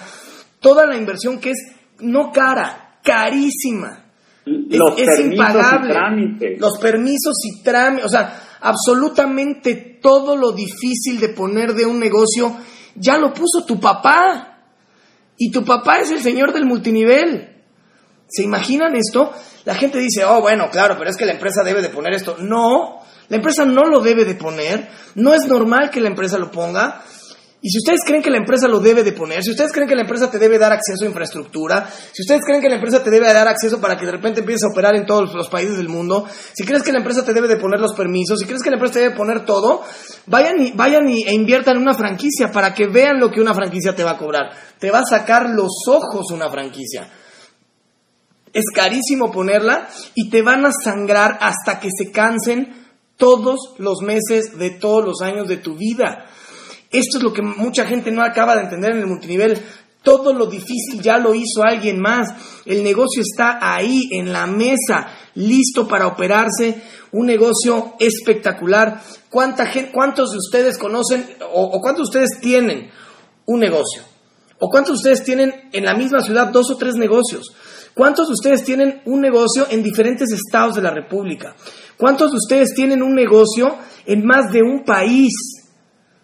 toda 0.60 0.86
la 0.86 0.96
inversión 0.96 1.40
que 1.40 1.52
es 1.52 1.58
no 2.00 2.32
cara, 2.32 2.87
carísima. 3.08 4.04
Es, 4.46 4.78
Los 4.78 5.00
es 5.00 5.20
impagable. 5.20 5.90
y 5.90 5.94
trámites. 5.94 6.60
Los 6.60 6.78
permisos 6.80 7.34
y 7.44 7.64
trámites, 7.64 8.06
o 8.06 8.10
sea, 8.10 8.42
absolutamente 8.62 10.00
todo 10.02 10.36
lo 10.36 10.52
difícil 10.52 11.20
de 11.20 11.30
poner 11.30 11.74
de 11.74 11.86
un 11.86 12.00
negocio 12.00 12.56
ya 12.96 13.18
lo 13.18 13.34
puso 13.34 13.66
tu 13.66 13.80
papá. 13.80 14.56
Y 15.38 15.52
tu 15.52 15.64
papá 15.64 15.98
es 15.98 16.12
el 16.12 16.22
señor 16.22 16.52
del 16.52 16.66
multinivel. 16.66 17.56
¿Se 18.28 18.44
imaginan 18.44 18.96
esto? 18.96 19.32
La 19.66 19.76
gente 19.76 20.00
dice, 20.00 20.26
oh, 20.26 20.42
bueno, 20.42 20.70
claro, 20.72 20.96
pero 20.98 21.10
es 21.10 21.16
que 21.16 21.26
la 21.26 21.34
empresa 21.34 21.64
debe 21.64 21.82
de 21.82 21.90
poner 21.90 22.14
esto. 22.14 22.38
No, 22.40 23.02
la 23.30 23.38
empresa 23.38 23.66
no 23.66 23.84
lo 23.84 24.02
debe 24.02 24.26
de 24.26 24.36
poner. 24.36 24.90
No 25.16 25.34
es 25.34 25.46
normal 25.46 25.92
que 25.92 26.02
la 26.02 26.08
empresa 26.08 26.38
lo 26.38 26.52
ponga. 26.52 27.04
Y 27.60 27.70
si 27.70 27.80
ustedes 27.80 28.02
creen 28.06 28.22
que 28.22 28.30
la 28.30 28.38
empresa 28.38 28.68
lo 28.68 28.80
debe 28.80 29.04
de 29.04 29.14
poner, 29.14 29.44
si 29.44 29.50
ustedes 29.50 29.72
creen 29.72 29.90
que 29.90 29.96
la 29.96 30.04
empresa 30.04 30.30
te 30.30 30.38
debe 30.38 30.60
dar 30.60 30.72
acceso 30.72 31.04
a 31.04 31.08
infraestructura, 31.08 31.90
si 31.90 32.22
ustedes 32.22 32.42
creen 32.46 32.62
que 32.62 32.70
la 32.70 32.76
empresa 32.76 33.04
te 33.04 33.10
debe 33.10 33.34
dar 33.34 33.48
acceso 33.48 33.82
para 33.82 33.98
que 33.98 34.06
de 34.06 34.12
repente 34.12 34.42
empieces 34.42 34.66
a 34.66 34.72
operar 34.72 34.96
en 34.96 35.08
todos 35.08 35.34
los 35.34 35.50
países 35.50 35.76
del 35.76 35.90
mundo, 35.90 36.28
si 36.54 36.64
crees 36.66 36.84
que 36.84 36.92
la 36.92 37.00
empresa 37.00 37.26
te 37.26 37.34
debe 37.34 37.48
de 37.48 37.58
poner 37.58 37.80
los 37.80 37.96
permisos, 37.96 38.40
si 38.40 38.46
crees 38.46 38.62
que 38.62 38.70
la 38.70 38.76
empresa 38.76 38.94
te 38.94 39.00
debe 39.00 39.16
poner 39.16 39.44
todo, 39.44 39.82
vayan 40.28 40.62
y, 40.62 40.72
vayan 40.74 41.10
y, 41.10 41.24
e 41.24 41.34
inviertan 41.34 41.78
en 41.78 41.82
una 41.82 41.96
franquicia 41.96 42.52
para 42.52 42.76
que 42.76 42.88
vean 42.88 43.20
lo 43.20 43.32
que 43.32 43.42
una 43.42 43.56
franquicia 43.56 43.96
te 43.96 44.04
va 44.04 44.12
a 44.12 44.18
cobrar. 44.18 44.52
Te 44.78 44.92
va 44.92 45.00
a 45.00 45.06
sacar 45.06 45.50
los 45.50 45.72
ojos 45.88 46.32
una 46.32 46.52
franquicia. 46.52 47.10
Es 48.54 48.66
carísimo 48.74 49.32
ponerla 49.32 49.90
y 50.14 50.30
te 50.30 50.44
van 50.44 50.64
a 50.64 50.72
sangrar 50.72 51.40
hasta 51.42 51.80
que 51.80 51.90
se 51.90 52.12
cansen 52.12 52.86
todos 53.18 53.74
los 53.80 54.02
meses 54.02 54.60
de 54.60 54.70
todos 54.70 55.04
los 55.04 55.22
años 55.22 55.48
de 55.48 55.58
tu 55.58 55.76
vida. 55.76 56.26
Esto 56.98 57.18
es 57.18 57.24
lo 57.24 57.32
que 57.32 57.44
mucha 57.44 57.86
gente 57.86 58.12
no 58.12 58.24
acaba 58.24 58.56
de 58.56 58.64
entender 58.64 58.92
en 58.94 58.98
el 58.98 59.06
multinivel. 59.06 59.56
Todo 60.02 60.34
lo 60.34 60.48
difícil 60.48 61.00
ya 61.00 61.20
lo 61.20 61.36
hizo 61.36 61.62
alguien 61.64 62.00
más. 62.00 62.30
El 62.66 62.84
negocio 62.84 63.22
está 63.22 63.60
ahí, 63.62 64.10
en 64.12 64.34
la 64.34 64.48
mesa, 64.48 65.08
listo 65.36 65.88
para 65.88 66.08
operarse. 66.08 66.82
Un 67.12 67.28
negocio 67.28 67.94
espectacular. 68.00 69.00
¿Cuánta 69.30 69.68
gente, 69.68 69.92
¿Cuántos 69.92 70.32
de 70.32 70.38
ustedes 70.38 70.80
conocen 70.80 71.24
o, 71.54 71.66
o 71.66 71.82
cuántos 71.82 72.10
de 72.10 72.20
ustedes 72.20 72.42
tienen 72.42 72.90
un 73.46 73.60
negocio? 73.60 74.02
¿O 74.58 74.70
cuántos 74.70 74.94
de 74.94 74.98
ustedes 75.12 75.24
tienen 75.24 75.70
en 75.72 75.86
la 75.86 75.94
misma 75.94 76.22
ciudad 76.22 76.48
dos 76.48 76.72
o 76.72 76.78
tres 76.78 76.96
negocios? 76.96 77.54
¿Cuántos 77.94 78.28
de 78.28 78.34
ustedes 78.34 78.64
tienen 78.64 79.02
un 79.06 79.22
negocio 79.22 79.68
en 79.70 79.84
diferentes 79.84 80.30
estados 80.32 80.76
de 80.76 80.82
la 80.82 80.90
República? 80.90 81.56
¿Cuántos 81.96 82.32
de 82.32 82.38
ustedes 82.38 82.74
tienen 82.74 83.04
un 83.04 83.14
negocio 83.14 83.76
en 84.08 84.26
más 84.26 84.52
de 84.52 84.64
un 84.64 84.84
país? 84.84 85.57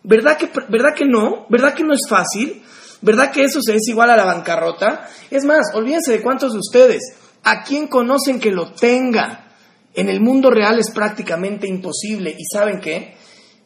¿Verdad 0.04 0.38
que, 0.38 0.50
¿Verdad 0.70 0.94
que 0.96 1.06
no? 1.06 1.46
¿Verdad 1.50 1.74
que 1.74 1.84
no 1.84 1.94
es 1.94 2.02
fácil? 2.10 2.62
¿Verdad 3.02 3.32
que 3.32 3.44
eso 3.44 3.60
es 3.60 3.88
igual 3.88 4.10
a 4.12 4.18
la 4.18 4.26
bancarrota? 4.26 5.08
Es 5.30 5.44
más, 5.44 5.74
olvídense 5.74 6.12
de 6.12 6.22
cuántos 6.22 6.54
de 6.54 6.60
ustedes, 6.60 7.02
a 7.44 7.64
quién 7.64 7.88
conocen 7.88 8.40
que 8.40 8.52
lo 8.52 8.72
tenga. 8.74 9.48
En 9.94 10.10
el 10.10 10.22
mundo 10.22 10.50
real 10.50 10.80
es 10.80 10.92
prácticamente 10.92 11.68
imposible. 11.68 12.36
¿Y 12.38 12.44
saben 12.52 12.80
qué? 12.80 13.16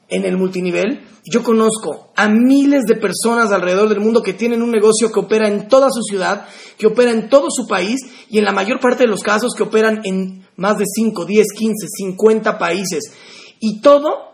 En 0.10 0.26
el 0.26 0.38
multinivel, 0.38 1.06
yo 1.30 1.44
conozco 1.44 2.14
a 2.16 2.30
miles 2.30 2.84
de 2.88 2.96
personas 2.96 3.52
alrededor 3.52 3.90
del 3.90 4.00
mundo 4.00 4.24
que 4.24 4.34
tienen 4.34 4.62
un 4.62 4.72
negocio 4.72 5.12
que 5.12 5.20
opera 5.20 5.48
en 5.48 5.68
toda 5.68 5.90
su 5.92 6.02
ciudad, 6.02 6.48
que 6.78 6.88
opera 6.88 7.12
en 7.12 7.30
todo 7.30 7.48
su 7.50 7.68
país 7.68 8.00
y 8.30 8.38
en 8.38 8.46
la 8.46 8.54
mayor 8.54 8.80
parte 8.80 9.04
de 9.04 9.10
los 9.10 9.22
casos 9.22 9.54
que 9.56 9.64
operan 9.64 10.02
en 10.04 10.48
más 10.56 10.78
de 10.78 10.86
5, 10.86 11.26
10, 11.26 11.46
15, 11.56 11.88
50 11.98 12.58
países. 12.58 13.12
Y 13.60 13.82
todo 13.82 14.32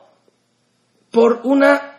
por 1.12 1.42
una 1.44 1.93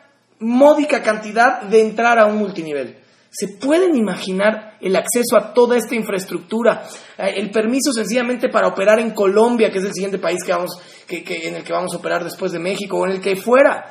módica 0.44 1.02
cantidad 1.02 1.62
de 1.62 1.80
entrar 1.80 2.18
a 2.18 2.26
un 2.26 2.36
multinivel. 2.36 2.98
¿Se 3.30 3.48
pueden 3.48 3.96
imaginar 3.96 4.76
el 4.80 4.94
acceso 4.94 5.36
a 5.36 5.52
toda 5.52 5.76
esta 5.76 5.96
infraestructura? 5.96 6.84
Eh, 7.18 7.34
el 7.36 7.50
permiso 7.50 7.92
sencillamente 7.92 8.48
para 8.48 8.68
operar 8.68 9.00
en 9.00 9.10
Colombia, 9.10 9.70
que 9.72 9.78
es 9.78 9.84
el 9.84 9.92
siguiente 9.92 10.18
país 10.18 10.44
que 10.44 10.52
vamos, 10.52 10.70
en 11.08 11.54
el 11.54 11.64
que 11.64 11.72
vamos 11.72 11.92
a 11.94 11.96
operar 11.96 12.22
después 12.22 12.52
de 12.52 12.60
México 12.60 12.98
o 12.98 13.06
en 13.06 13.12
el 13.12 13.20
que 13.20 13.34
fuera. 13.34 13.86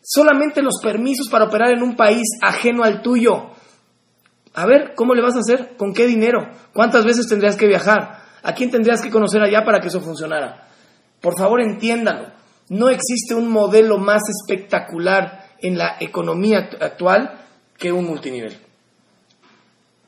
Solamente 0.00 0.62
los 0.62 0.78
permisos 0.80 1.28
para 1.28 1.46
operar 1.46 1.72
en 1.72 1.82
un 1.82 1.96
país 1.96 2.22
ajeno 2.40 2.84
al 2.84 3.02
tuyo. 3.02 3.50
A 4.52 4.66
ver, 4.66 4.92
¿cómo 4.94 5.14
le 5.14 5.22
vas 5.22 5.34
a 5.34 5.40
hacer? 5.40 5.76
¿Con 5.76 5.92
qué 5.92 6.06
dinero? 6.06 6.48
¿Cuántas 6.72 7.04
veces 7.04 7.26
tendrías 7.26 7.56
que 7.56 7.66
viajar? 7.66 8.22
¿A 8.42 8.54
quién 8.54 8.70
tendrías 8.70 9.02
que 9.02 9.10
conocer 9.10 9.42
allá 9.42 9.64
para 9.64 9.80
que 9.80 9.88
eso 9.88 10.00
funcionara? 10.00 10.68
Por 11.20 11.36
favor, 11.36 11.60
entiéndanlo. 11.60 12.28
No 12.68 12.90
existe 12.90 13.34
un 13.34 13.48
modelo 13.48 13.98
más 13.98 14.22
espectacular 14.28 15.43
en 15.64 15.78
la 15.78 15.96
economía 15.98 16.68
actual 16.80 17.30
que 17.78 17.90
un 17.90 18.04
multinivel. 18.04 18.52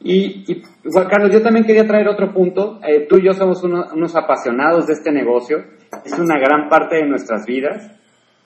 Y, 0.00 0.62
Juan 0.84 1.08
Carlos, 1.08 1.32
yo 1.32 1.42
también 1.42 1.64
quería 1.64 1.86
traer 1.86 2.08
otro 2.08 2.32
punto. 2.32 2.78
Eh, 2.86 3.06
tú 3.08 3.16
y 3.16 3.24
yo 3.24 3.32
somos 3.32 3.62
unos 3.64 4.14
apasionados 4.14 4.86
de 4.86 4.92
este 4.92 5.10
negocio. 5.10 5.64
Es 6.04 6.18
una 6.18 6.38
gran 6.38 6.68
parte 6.68 6.96
de 6.96 7.06
nuestras 7.08 7.46
vidas. 7.46 7.90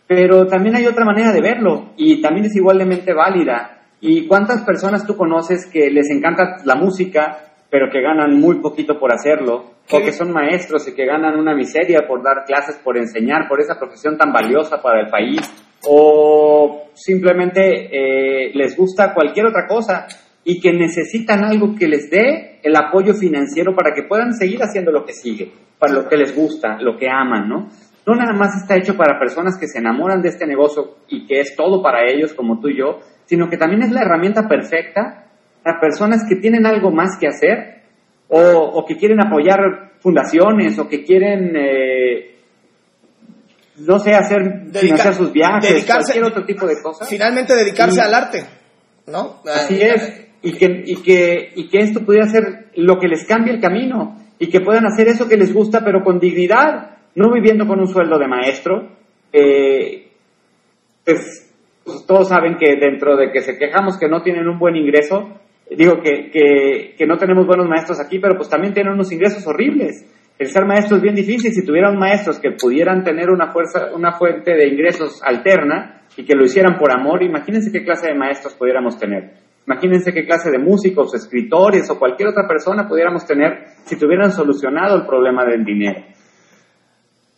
Pero 0.06 0.46
también 0.46 0.76
hay 0.76 0.86
otra 0.86 1.04
manera 1.04 1.32
de 1.32 1.40
verlo 1.40 1.92
y 1.96 2.20
también 2.20 2.46
es 2.46 2.56
igualmente 2.56 3.12
válida. 3.12 3.82
¿Y 4.00 4.26
cuántas 4.26 4.62
personas 4.62 5.06
tú 5.06 5.16
conoces 5.16 5.66
que 5.70 5.90
les 5.90 6.08
encanta 6.10 6.56
la 6.64 6.74
música, 6.74 7.52
pero 7.68 7.90
que 7.90 8.00
ganan 8.00 8.40
muy 8.40 8.60
poquito 8.60 8.98
por 8.98 9.12
hacerlo? 9.12 9.74
O 9.92 9.98
que 10.00 10.12
son 10.12 10.32
maestros 10.32 10.88
y 10.88 10.94
que 10.94 11.04
ganan 11.04 11.38
una 11.38 11.54
miseria 11.54 12.06
por 12.08 12.22
dar 12.22 12.44
clases, 12.46 12.76
por 12.82 12.96
enseñar, 12.96 13.48
por 13.48 13.60
esa 13.60 13.78
profesión 13.78 14.16
tan 14.16 14.32
valiosa 14.32 14.80
para 14.80 15.00
el 15.00 15.10
país. 15.10 15.40
O 15.84 16.90
simplemente 16.94 17.60
eh, 17.90 18.52
les 18.54 18.76
gusta 18.76 19.14
cualquier 19.14 19.46
otra 19.46 19.66
cosa 19.66 20.06
y 20.44 20.60
que 20.60 20.72
necesitan 20.72 21.44
algo 21.44 21.74
que 21.74 21.88
les 21.88 22.10
dé 22.10 22.60
el 22.62 22.76
apoyo 22.76 23.14
financiero 23.14 23.74
para 23.74 23.94
que 23.94 24.02
puedan 24.02 24.34
seguir 24.34 24.60
haciendo 24.62 24.90
lo 24.90 25.04
que 25.04 25.12
sigue, 25.12 25.52
para 25.78 25.92
lo 25.92 26.08
que 26.08 26.16
les 26.16 26.34
gusta, 26.34 26.78
lo 26.80 26.96
que 26.96 27.08
aman, 27.08 27.48
¿no? 27.48 27.68
No 28.06 28.14
nada 28.14 28.32
más 28.32 28.60
está 28.60 28.76
hecho 28.76 28.96
para 28.96 29.18
personas 29.18 29.58
que 29.58 29.68
se 29.68 29.78
enamoran 29.78 30.22
de 30.22 30.30
este 30.30 30.46
negocio 30.46 30.96
y 31.08 31.26
que 31.26 31.40
es 31.40 31.54
todo 31.54 31.82
para 31.82 32.10
ellos, 32.10 32.32
como 32.32 32.58
tú 32.58 32.68
y 32.68 32.78
yo, 32.78 32.98
sino 33.26 33.48
que 33.48 33.56
también 33.56 33.82
es 33.82 33.92
la 33.92 34.02
herramienta 34.02 34.48
perfecta 34.48 35.26
para 35.62 35.80
personas 35.80 36.24
que 36.28 36.36
tienen 36.36 36.66
algo 36.66 36.90
más 36.90 37.18
que 37.18 37.28
hacer 37.28 37.82
o, 38.28 38.84
que 38.86 38.96
quieren 38.96 39.20
apoyar 39.20 39.92
fundaciones 39.98 40.78
o 40.78 40.88
que 40.88 41.04
quieren, 41.04 41.52
eh, 41.56 42.36
no 43.80 43.98
sé, 43.98 44.14
hacer 44.14 44.70
financiar 44.72 45.14
sus 45.14 45.32
viajes, 45.32 45.70
dedicarse, 45.70 46.12
cualquier 46.12 46.24
otro 46.24 46.44
tipo 46.44 46.66
de 46.66 46.82
cosas. 46.82 47.08
Finalmente 47.08 47.54
dedicarse 47.54 48.00
al 48.00 48.14
arte, 48.14 48.44
¿no? 49.06 49.42
Así 49.44 49.80
es 49.80 50.30
y 50.42 50.52
que, 50.52 50.82
y 50.86 50.96
que, 51.02 51.52
y 51.54 51.68
que 51.68 51.78
esto 51.78 52.00
pudiera 52.00 52.26
ser 52.28 52.70
lo 52.76 52.98
que 52.98 53.08
les 53.08 53.26
cambie 53.26 53.52
el 53.52 53.60
camino 53.60 54.18
y 54.38 54.48
que 54.48 54.60
puedan 54.60 54.86
hacer 54.86 55.08
eso 55.08 55.28
que 55.28 55.36
les 55.36 55.52
gusta 55.52 55.84
pero 55.84 56.02
con 56.02 56.18
dignidad, 56.18 56.98
no 57.14 57.32
viviendo 57.32 57.66
con 57.66 57.80
un 57.80 57.88
sueldo 57.88 58.18
de 58.18 58.26
maestro. 58.26 58.88
Eh, 59.32 60.08
pues, 61.04 61.52
pues, 61.84 62.06
todos 62.06 62.28
saben 62.28 62.56
que 62.56 62.76
dentro 62.76 63.16
de 63.16 63.30
que 63.32 63.42
se 63.42 63.58
quejamos 63.58 63.98
que 63.98 64.08
no 64.08 64.22
tienen 64.22 64.48
un 64.48 64.58
buen 64.58 64.76
ingreso, 64.76 65.40
digo 65.70 66.00
que, 66.02 66.30
que, 66.30 66.94
que 66.96 67.06
no 67.06 67.18
tenemos 67.18 67.46
buenos 67.46 67.68
maestros 67.68 68.00
aquí, 68.00 68.18
pero 68.18 68.36
pues 68.36 68.48
también 68.48 68.72
tienen 68.72 68.94
unos 68.94 69.12
ingresos 69.12 69.46
horribles. 69.46 70.04
El 70.40 70.48
ser 70.48 70.64
maestro 70.64 70.96
es 70.96 71.02
bien 71.02 71.14
difícil. 71.14 71.52
Si 71.52 71.66
tuvieran 71.66 71.98
maestros 71.98 72.38
que 72.38 72.52
pudieran 72.52 73.04
tener 73.04 73.28
una, 73.28 73.52
fuerza, 73.52 73.90
una 73.94 74.12
fuente 74.12 74.54
de 74.54 74.68
ingresos 74.68 75.22
alterna 75.22 76.00
y 76.16 76.24
que 76.24 76.34
lo 76.34 76.46
hicieran 76.46 76.78
por 76.78 76.90
amor, 76.90 77.22
imagínense 77.22 77.70
qué 77.70 77.84
clase 77.84 78.06
de 78.06 78.14
maestros 78.14 78.54
pudiéramos 78.54 78.98
tener. 78.98 79.34
Imagínense 79.66 80.14
qué 80.14 80.24
clase 80.24 80.50
de 80.50 80.58
músicos, 80.58 81.14
escritores 81.14 81.90
o 81.90 81.98
cualquier 81.98 82.30
otra 82.30 82.48
persona 82.48 82.88
pudiéramos 82.88 83.26
tener 83.26 83.66
si 83.84 83.98
tuvieran 83.98 84.32
solucionado 84.32 84.96
el 84.96 85.06
problema 85.06 85.44
del 85.44 85.62
dinero. 85.62 86.00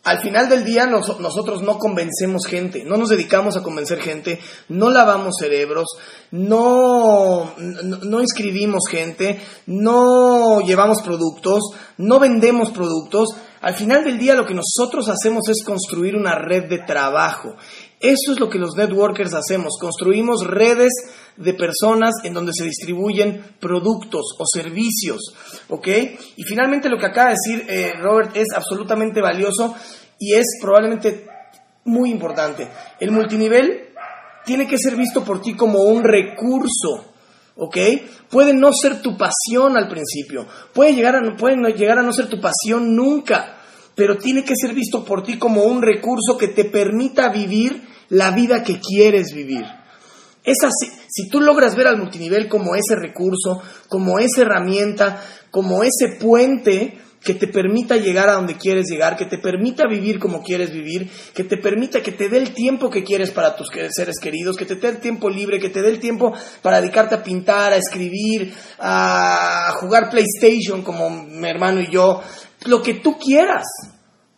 Al 0.03 0.19
final 0.19 0.49
del 0.49 0.65
día 0.65 0.85
nosotros 0.85 1.61
no 1.61 1.79
convencemos 1.79 2.45
gente, 2.45 2.83
no 2.83 2.97
nos 2.97 3.07
dedicamos 3.07 3.55
a 3.55 3.63
convencer 3.63 4.01
gente, 4.01 4.37
no 4.67 4.89
lavamos 4.89 5.35
cerebros, 5.39 5.87
no, 6.31 7.53
no, 7.55 8.21
inscribimos 8.21 8.83
gente, 8.91 9.41
no 9.65 10.59
llevamos 10.59 11.01
productos, 11.03 11.61
no 11.97 12.19
vendemos 12.19 12.71
productos. 12.71 13.29
Al 13.61 13.75
final 13.75 14.03
del 14.03 14.19
día 14.19 14.35
lo 14.35 14.45
que 14.45 14.53
nosotros 14.53 15.07
hacemos 15.07 15.47
es 15.47 15.63
construir 15.63 16.17
una 16.17 16.35
red 16.35 16.67
de 16.67 16.79
trabajo. 16.79 17.55
Eso 18.03 18.33
es 18.33 18.39
lo 18.41 18.49
que 18.49 18.59
los 18.59 18.75
networkers 18.75 19.33
hacemos, 19.33 19.77
construimos 19.79 20.45
redes 20.45 20.91
de 21.37 21.53
personas 21.53 22.15
en 22.25 22.33
donde 22.33 22.51
se 22.53 22.65
distribuyen 22.65 23.41
productos 23.61 24.35
o 24.37 24.43
servicios, 24.45 25.21
¿ok? 25.69 25.87
Y 26.35 26.43
finalmente 26.43 26.89
lo 26.89 26.97
que 26.97 27.05
acaba 27.05 27.29
de 27.29 27.35
decir 27.35 27.65
eh, 27.69 27.93
Robert 28.01 28.35
es 28.35 28.47
absolutamente 28.53 29.21
valioso 29.21 29.73
y 30.19 30.33
es 30.33 30.45
probablemente 30.61 31.27
muy 31.85 32.11
importante. 32.11 32.67
El 32.99 33.11
multinivel 33.11 33.93
tiene 34.43 34.67
que 34.67 34.77
ser 34.77 34.97
visto 34.97 35.23
por 35.23 35.41
ti 35.41 35.53
como 35.53 35.83
un 35.83 36.03
recurso, 36.03 37.05
¿ok? 37.55 37.77
Puede 38.29 38.53
no 38.53 38.73
ser 38.73 39.01
tu 39.01 39.15
pasión 39.17 39.77
al 39.77 39.87
principio, 39.87 40.45
puede 40.73 40.93
llegar 40.93 41.15
a, 41.15 41.37
puede 41.37 41.55
llegar 41.71 41.99
a 41.99 42.03
no 42.03 42.11
ser 42.11 42.27
tu 42.27 42.41
pasión 42.41 42.97
nunca, 42.97 43.59
pero 43.95 44.17
tiene 44.17 44.43
que 44.43 44.55
ser 44.57 44.73
visto 44.73 45.05
por 45.05 45.23
ti 45.23 45.39
como 45.39 45.63
un 45.63 45.81
recurso 45.81 46.37
que 46.37 46.49
te 46.49 46.65
permita 46.65 47.29
vivir 47.29 47.92
la 48.09 48.31
vida 48.31 48.63
que 48.63 48.79
quieres 48.79 49.33
vivir. 49.33 49.65
Es 50.43 50.57
así. 50.63 50.91
Si 51.07 51.29
tú 51.29 51.39
logras 51.39 51.75
ver 51.75 51.87
al 51.87 51.97
multinivel 51.97 52.49
como 52.49 52.75
ese 52.75 52.95
recurso, 52.95 53.61
como 53.87 54.19
esa 54.19 54.41
herramienta, 54.41 55.21
como 55.51 55.83
ese 55.83 56.17
puente 56.19 56.99
que 57.23 57.33
te 57.33 57.47
permita 57.47 57.95
llegar 57.95 58.29
a 58.29 58.33
donde 58.33 58.57
quieres 58.57 58.87
llegar, 58.89 59.15
que 59.15 59.25
te 59.25 59.37
permita 59.37 59.87
vivir 59.87 60.19
como 60.19 60.43
quieres 60.43 60.71
vivir, 60.71 61.09
que 61.33 61.45
te 61.45 61.57
permita 61.57 62.01
que 62.01 62.11
te 62.11 62.27
dé 62.27 62.37
el 62.37 62.53
tiempo 62.53 62.89
que 62.89 63.03
quieres 63.03 63.31
para 63.31 63.55
tus 63.55 63.69
seres 63.91 64.19
queridos, 64.21 64.57
que 64.57 64.65
te 64.65 64.75
dé 64.75 64.89
el 64.89 64.97
tiempo 64.97 65.29
libre, 65.29 65.59
que 65.59 65.69
te 65.69 65.81
dé 65.81 65.89
el 65.89 65.99
tiempo 65.99 66.33
para 66.61 66.81
dedicarte 66.81 67.15
a 67.15 67.23
pintar, 67.23 67.71
a 67.71 67.77
escribir, 67.77 68.53
a 68.79 69.73
jugar 69.79 70.09
PlayStation 70.09 70.81
como 70.81 71.09
mi 71.09 71.47
hermano 71.47 71.79
y 71.79 71.89
yo, 71.89 72.21
lo 72.65 72.81
que 72.81 72.95
tú 72.95 73.17
quieras. 73.17 73.63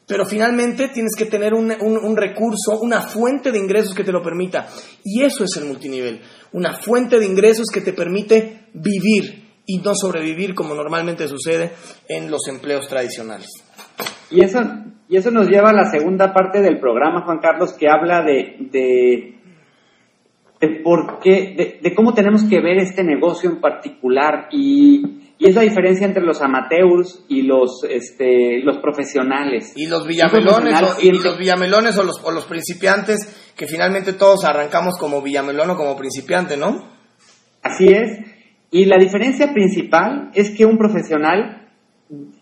Pero 0.08 0.26
finalmente 0.26 0.90
tienes 0.90 1.14
que 1.18 1.26
tener 1.26 1.54
un, 1.54 1.70
recurso, 2.16 2.80
una 2.80 3.02
fuente 3.02 3.52
de 3.52 3.58
ingresos 3.58 3.96
que 3.96 4.04
te 4.04 4.12
lo 4.12 4.22
permita. 4.22 4.68
Y 5.04 5.24
eso 5.24 5.44
es 5.44 5.58
el 5.58 5.66
multinivel. 5.66 6.22
Una 6.52 6.74
fuente 6.74 7.20
de 7.20 7.26
ingresos 7.26 7.66
que 7.74 7.82
te 7.82 7.94
permite 7.94 8.68
vivir 8.74 9.46
y 9.66 9.80
no 9.80 9.94
sobrevivir 9.96 10.54
como 10.54 10.76
normalmente 10.76 11.28
sucede 11.28 11.72
en 12.08 12.30
los 12.30 12.48
empleos 12.48 12.88
tradicionales. 12.88 13.50
Y 14.30 14.44
eso, 14.44 14.60
y 15.10 15.18
eso 15.18 15.32
nos 15.32 15.48
lleva 15.48 15.70
a 15.70 15.74
la 15.74 15.90
segunda 15.90 16.34
parte 16.34 16.62
del 16.62 16.80
programa, 16.80 17.24
Juan 17.26 17.40
Carlos, 17.40 17.74
que 17.74 17.88
habla 17.90 18.22
de, 18.24 18.58
de, 20.60 20.82
por 20.84 21.20
qué, 21.20 21.80
de 21.82 21.96
cómo 21.96 22.14
tenemos 22.14 22.44
que 22.44 22.62
ver 22.62 22.78
este 22.78 23.04
negocio 23.04 23.50
en 23.50 23.60
particular 23.60 24.50
y 24.52 25.25
y 25.38 25.50
es 25.50 25.56
la 25.56 25.64
diferencia 25.64 26.08
entre 26.08 26.24
los 26.24 26.42
amateurs 26.42 27.26
y 27.28 27.42
los, 27.42 27.84
este, 27.90 28.60
los 28.64 28.78
profesionales. 28.78 29.74
Y 29.76 29.88
los 29.88 30.08
villamelones, 30.08 30.82
o, 30.82 31.02
y, 31.02 31.12
los 31.12 31.38
villamelones 31.38 31.98
o 31.98 32.04
los, 32.04 32.24
o 32.24 32.32
los 32.32 32.46
principiantes, 32.46 33.52
que 33.56 33.68
finalmente 33.68 34.14
todos 34.14 34.46
arrancamos 34.46 34.96
como 34.98 35.22
villamelón 35.22 35.72
o 35.72 35.76
como 35.76 35.98
principiante, 35.98 36.56
¿no? 36.56 36.88
Así 37.62 37.88
es. 37.88 38.20
Y 38.72 38.86
la 38.86 38.98
diferencia 38.98 39.52
principal 39.54 40.32
es 40.34 40.52
que 40.52 40.66
un 40.66 40.78
profesional, 40.78 41.70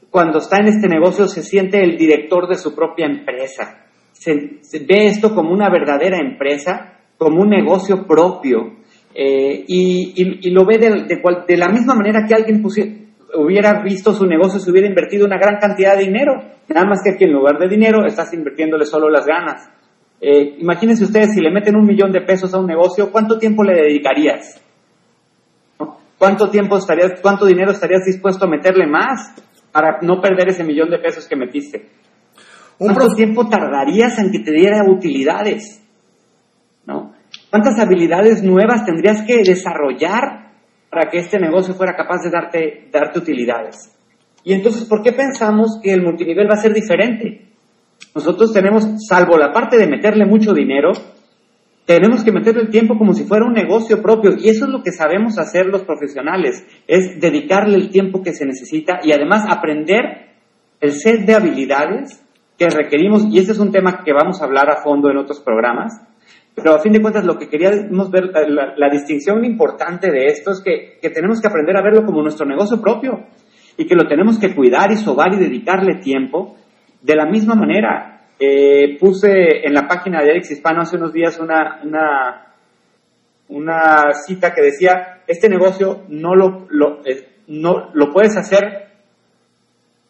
cuando 0.09 0.37
está 0.37 0.57
en 0.57 0.67
este 0.67 0.87
negocio, 0.87 1.27
se 1.27 1.43
siente 1.43 1.83
el 1.83 1.97
director 1.97 2.47
de 2.47 2.55
su 2.55 2.75
propia 2.75 3.07
empresa. 3.07 3.87
Se, 4.13 4.33
ve 4.85 5.07
esto 5.07 5.33
como 5.33 5.51
una 5.51 5.69
verdadera 5.69 6.17
empresa, 6.19 6.99
como 7.17 7.41
un 7.41 7.49
negocio 7.49 8.05
propio 8.05 8.82
eh, 9.15 9.65
y, 9.67 10.49
lo 10.49 10.65
ve 10.65 10.77
de, 10.77 11.57
la 11.57 11.69
misma 11.69 11.95
manera 11.95 12.25
que 12.27 12.33
alguien 12.33 12.63
hubiera 13.35 13.81
visto 13.83 14.13
su 14.13 14.25
negocio, 14.25 14.59
se 14.59 14.71
hubiera 14.71 14.87
invertido 14.87 15.25
una 15.25 15.37
gran 15.37 15.59
cantidad 15.59 15.95
de 15.97 16.05
dinero. 16.05 16.33
Nada 16.69 16.87
más 16.87 17.01
que 17.03 17.11
aquí 17.11 17.25
en 17.25 17.33
lugar 17.33 17.59
de 17.59 17.67
dinero 17.67 18.05
estás 18.05 18.33
invirtiéndole 18.33 18.85
solo 18.85 19.09
las 19.09 19.25
ganas. 19.25 19.69
Eh, 20.19 20.55
imagínense 20.59 21.03
ustedes 21.03 21.33
si 21.33 21.41
le 21.41 21.51
meten 21.51 21.75
un 21.75 21.85
millón 21.85 22.11
de 22.11 22.21
pesos 22.21 22.53
a 22.53 22.59
un 22.59 22.65
negocio, 22.65 23.11
¿cuánto 23.11 23.37
tiempo 23.37 23.63
le 23.63 23.73
dedicarías? 23.73 24.61
¿Cuánto 26.17 26.49
tiempo 26.49 26.77
estarías, 26.77 27.19
cuánto 27.21 27.45
dinero 27.45 27.71
estarías 27.71 28.05
dispuesto 28.05 28.45
a 28.45 28.49
meterle 28.49 28.87
más 28.87 29.35
para 29.71 29.99
no 30.01 30.21
perder 30.21 30.49
ese 30.49 30.63
millón 30.63 30.89
de 30.89 30.99
pesos 30.99 31.27
que 31.27 31.35
metiste? 31.35 31.89
¿Cuánto 32.77 33.09
tiempo 33.09 33.47
tardarías 33.49 34.17
en 34.19 34.31
que 34.31 34.39
te 34.39 34.51
diera 34.51 34.89
utilidades? 34.89 35.83
¿No? 36.85 37.12
¿Cuántas 37.53 37.77
habilidades 37.77 38.41
nuevas 38.41 38.83
tendrías 38.83 39.21
que 39.27 39.43
desarrollar 39.43 40.53
para 40.89 41.11
que 41.11 41.19
este 41.19 41.37
negocio 41.37 41.75
fuera 41.75 41.95
capaz 41.95 42.23
de 42.23 42.31
darte, 42.31 42.89
darte 42.91 43.19
utilidades? 43.19 43.95
Y 44.43 44.53
entonces, 44.53 44.85
¿por 44.85 45.03
qué 45.03 45.11
pensamos 45.11 45.79
que 45.83 45.93
el 45.93 46.01
multinivel 46.01 46.49
va 46.49 46.55
a 46.55 46.61
ser 46.63 46.73
diferente? 46.73 47.51
Nosotros 48.15 48.51
tenemos, 48.51 49.07
salvo 49.07 49.37
la 49.37 49.51
parte 49.51 49.77
de 49.77 49.85
meterle 49.85 50.25
mucho 50.25 50.51
dinero, 50.51 50.93
tenemos 51.85 52.23
que 52.23 52.31
meterle 52.31 52.63
el 52.63 52.71
tiempo 52.71 52.97
como 52.97 53.13
si 53.13 53.23
fuera 53.25 53.45
un 53.45 53.53
negocio 53.53 54.01
propio. 54.01 54.31
Y 54.35 54.49
eso 54.49 54.65
es 54.65 54.71
lo 54.71 54.81
que 54.81 54.91
sabemos 54.91 55.37
hacer 55.37 55.67
los 55.67 55.83
profesionales, 55.83 56.65
es 56.87 57.21
dedicarle 57.21 57.75
el 57.75 57.91
tiempo 57.91 58.23
que 58.23 58.33
se 58.33 58.47
necesita 58.47 59.01
y 59.03 59.11
además 59.11 59.43
aprender 59.47 60.31
el 60.81 60.93
set 60.93 61.27
de 61.27 61.35
habilidades 61.35 62.19
que 62.57 62.67
requerimos. 62.67 63.27
Y 63.29 63.37
este 63.37 63.51
es 63.51 63.59
un 63.59 63.71
tema 63.71 64.01
que 64.03 64.11
vamos 64.11 64.41
a 64.41 64.45
hablar 64.45 64.71
a 64.71 64.81
fondo 64.81 65.11
en 65.11 65.17
otros 65.17 65.39
programas. 65.39 66.01
Pero 66.55 66.75
a 66.75 66.79
fin 66.79 66.93
de 66.93 67.01
cuentas, 67.01 67.25
lo 67.25 67.37
que 67.37 67.49
queríamos 67.49 68.11
ver, 68.11 68.31
la, 68.77 68.89
distinción 68.89 69.43
importante 69.43 70.11
de 70.11 70.27
esto 70.27 70.51
es 70.51 70.61
que, 70.61 70.99
que 71.01 71.09
tenemos 71.09 71.41
que 71.41 71.47
aprender 71.47 71.75
a 71.75 71.81
verlo 71.81 72.05
como 72.05 72.21
nuestro 72.21 72.45
negocio 72.45 72.79
propio 72.79 73.25
y 73.75 73.87
que 73.87 73.95
lo 73.95 74.07
tenemos 74.07 74.37
que 74.37 74.53
cuidar 74.53 74.91
y 74.91 74.97
sobar 74.97 75.33
y 75.33 75.37
dedicarle 75.37 75.95
tiempo. 75.95 76.55
De 77.01 77.15
la 77.15 77.25
misma 77.25 77.55
manera, 77.55 78.27
eh, 78.39 78.97
puse 78.99 79.65
en 79.65 79.73
la 79.73 79.87
página 79.87 80.21
de 80.21 80.31
Alex 80.31 80.51
Hispano 80.51 80.81
hace 80.81 80.97
unos 80.97 81.11
días 81.11 81.39
una, 81.39 81.79
una, 81.83 82.53
una 83.49 84.13
cita 84.25 84.53
que 84.53 84.61
decía, 84.61 85.21
este 85.27 85.49
negocio 85.49 86.03
no 86.09 86.35
lo, 86.35 86.67
lo, 86.69 86.99
eh, 87.05 87.29
no, 87.47 87.89
lo 87.93 88.11
puedes 88.11 88.37
hacer 88.37 88.89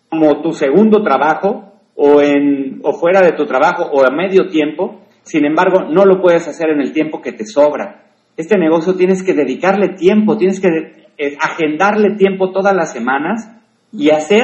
como 0.09 0.41
tu 0.41 0.53
segundo 0.53 1.03
trabajo 1.03 1.73
o, 1.95 2.21
en, 2.21 2.81
o 2.83 2.93
fuera 2.93 3.21
de 3.21 3.33
tu 3.33 3.45
trabajo 3.45 3.83
o 3.83 4.05
a 4.05 4.11
medio 4.11 4.47
tiempo, 4.49 5.02
sin 5.23 5.45
embargo, 5.45 5.83
no 5.89 6.05
lo 6.05 6.21
puedes 6.21 6.47
hacer 6.47 6.69
en 6.69 6.81
el 6.81 6.93
tiempo 6.93 7.21
que 7.21 7.31
te 7.31 7.45
sobra. 7.45 8.03
Este 8.35 8.57
negocio 8.57 8.95
tienes 8.95 9.23
que 9.23 9.33
dedicarle 9.33 9.95
tiempo, 9.95 10.37
tienes 10.37 10.59
que 10.59 10.67
eh, 11.17 11.37
agendarle 11.39 12.15
tiempo 12.15 12.51
todas 12.51 12.75
las 12.75 12.91
semanas 12.91 13.49
y 13.91 14.09
hacer 14.09 14.41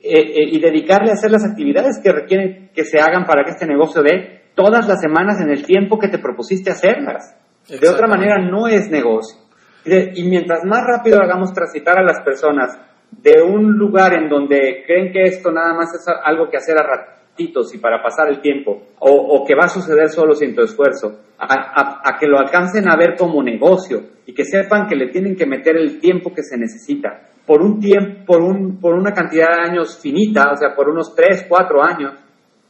eh, 0.00 0.20
eh, 0.20 0.48
y 0.52 0.60
dedicarle 0.60 1.10
a 1.10 1.14
hacer 1.14 1.30
las 1.30 1.44
actividades 1.44 2.00
que 2.02 2.12
requieren 2.12 2.70
que 2.74 2.84
se 2.84 3.00
hagan 3.00 3.24
para 3.24 3.44
que 3.44 3.50
este 3.50 3.66
negocio 3.66 4.02
dé 4.02 4.42
todas 4.54 4.86
las 4.86 5.00
semanas 5.00 5.40
en 5.40 5.50
el 5.50 5.64
tiempo 5.64 5.98
que 5.98 6.08
te 6.08 6.18
propusiste 6.18 6.70
hacerlas. 6.70 7.36
De 7.68 7.88
otra 7.88 8.06
manera 8.06 8.38
no 8.38 8.68
es 8.68 8.90
negocio. 8.90 9.40
Y 9.86 10.22
mientras 10.24 10.64
más 10.64 10.82
rápido 10.86 11.20
hagamos 11.20 11.52
transitar 11.52 11.98
a 11.98 12.02
las 12.02 12.20
personas 12.20 12.78
de 13.10 13.42
un 13.42 13.72
lugar 13.72 14.14
en 14.14 14.28
donde 14.28 14.84
creen 14.86 15.12
que 15.12 15.22
esto 15.22 15.50
nada 15.50 15.74
más 15.74 15.92
es 15.94 16.04
algo 16.24 16.48
que 16.48 16.56
hacer 16.56 16.76
a 16.78 17.13
y 17.36 17.78
para 17.78 18.02
pasar 18.02 18.28
el 18.28 18.40
tiempo, 18.40 18.82
o, 19.00 19.44
que 19.46 19.54
va 19.54 19.64
a 19.64 19.68
suceder 19.68 20.08
solo 20.08 20.34
sin 20.34 20.54
tu 20.54 20.62
esfuerzo, 20.62 21.20
a, 21.38 22.16
que 22.18 22.26
lo 22.26 22.38
alcancen 22.38 22.88
a 22.88 22.96
ver 22.96 23.16
como 23.16 23.42
negocio 23.42 24.02
y 24.26 24.32
que 24.32 24.44
sepan 24.44 24.86
que 24.86 24.94
le 24.94 25.08
tienen 25.08 25.36
que 25.36 25.46
meter 25.46 25.76
el 25.76 26.00
tiempo 26.00 26.32
que 26.32 26.42
se 26.42 26.56
necesita 26.56 27.30
por 27.46 27.60
un 27.60 27.78
tiempo, 27.78 28.24
por, 28.24 28.42
un, 28.42 28.80
por 28.80 28.94
una 28.94 29.12
cantidad 29.12 29.48
de 29.48 29.70
años 29.70 29.98
finita, 30.00 30.50
o 30.52 30.56
sea, 30.56 30.74
por 30.74 30.88
unos 30.88 31.14
3, 31.14 31.46
4 31.48 31.84
años, 31.84 32.14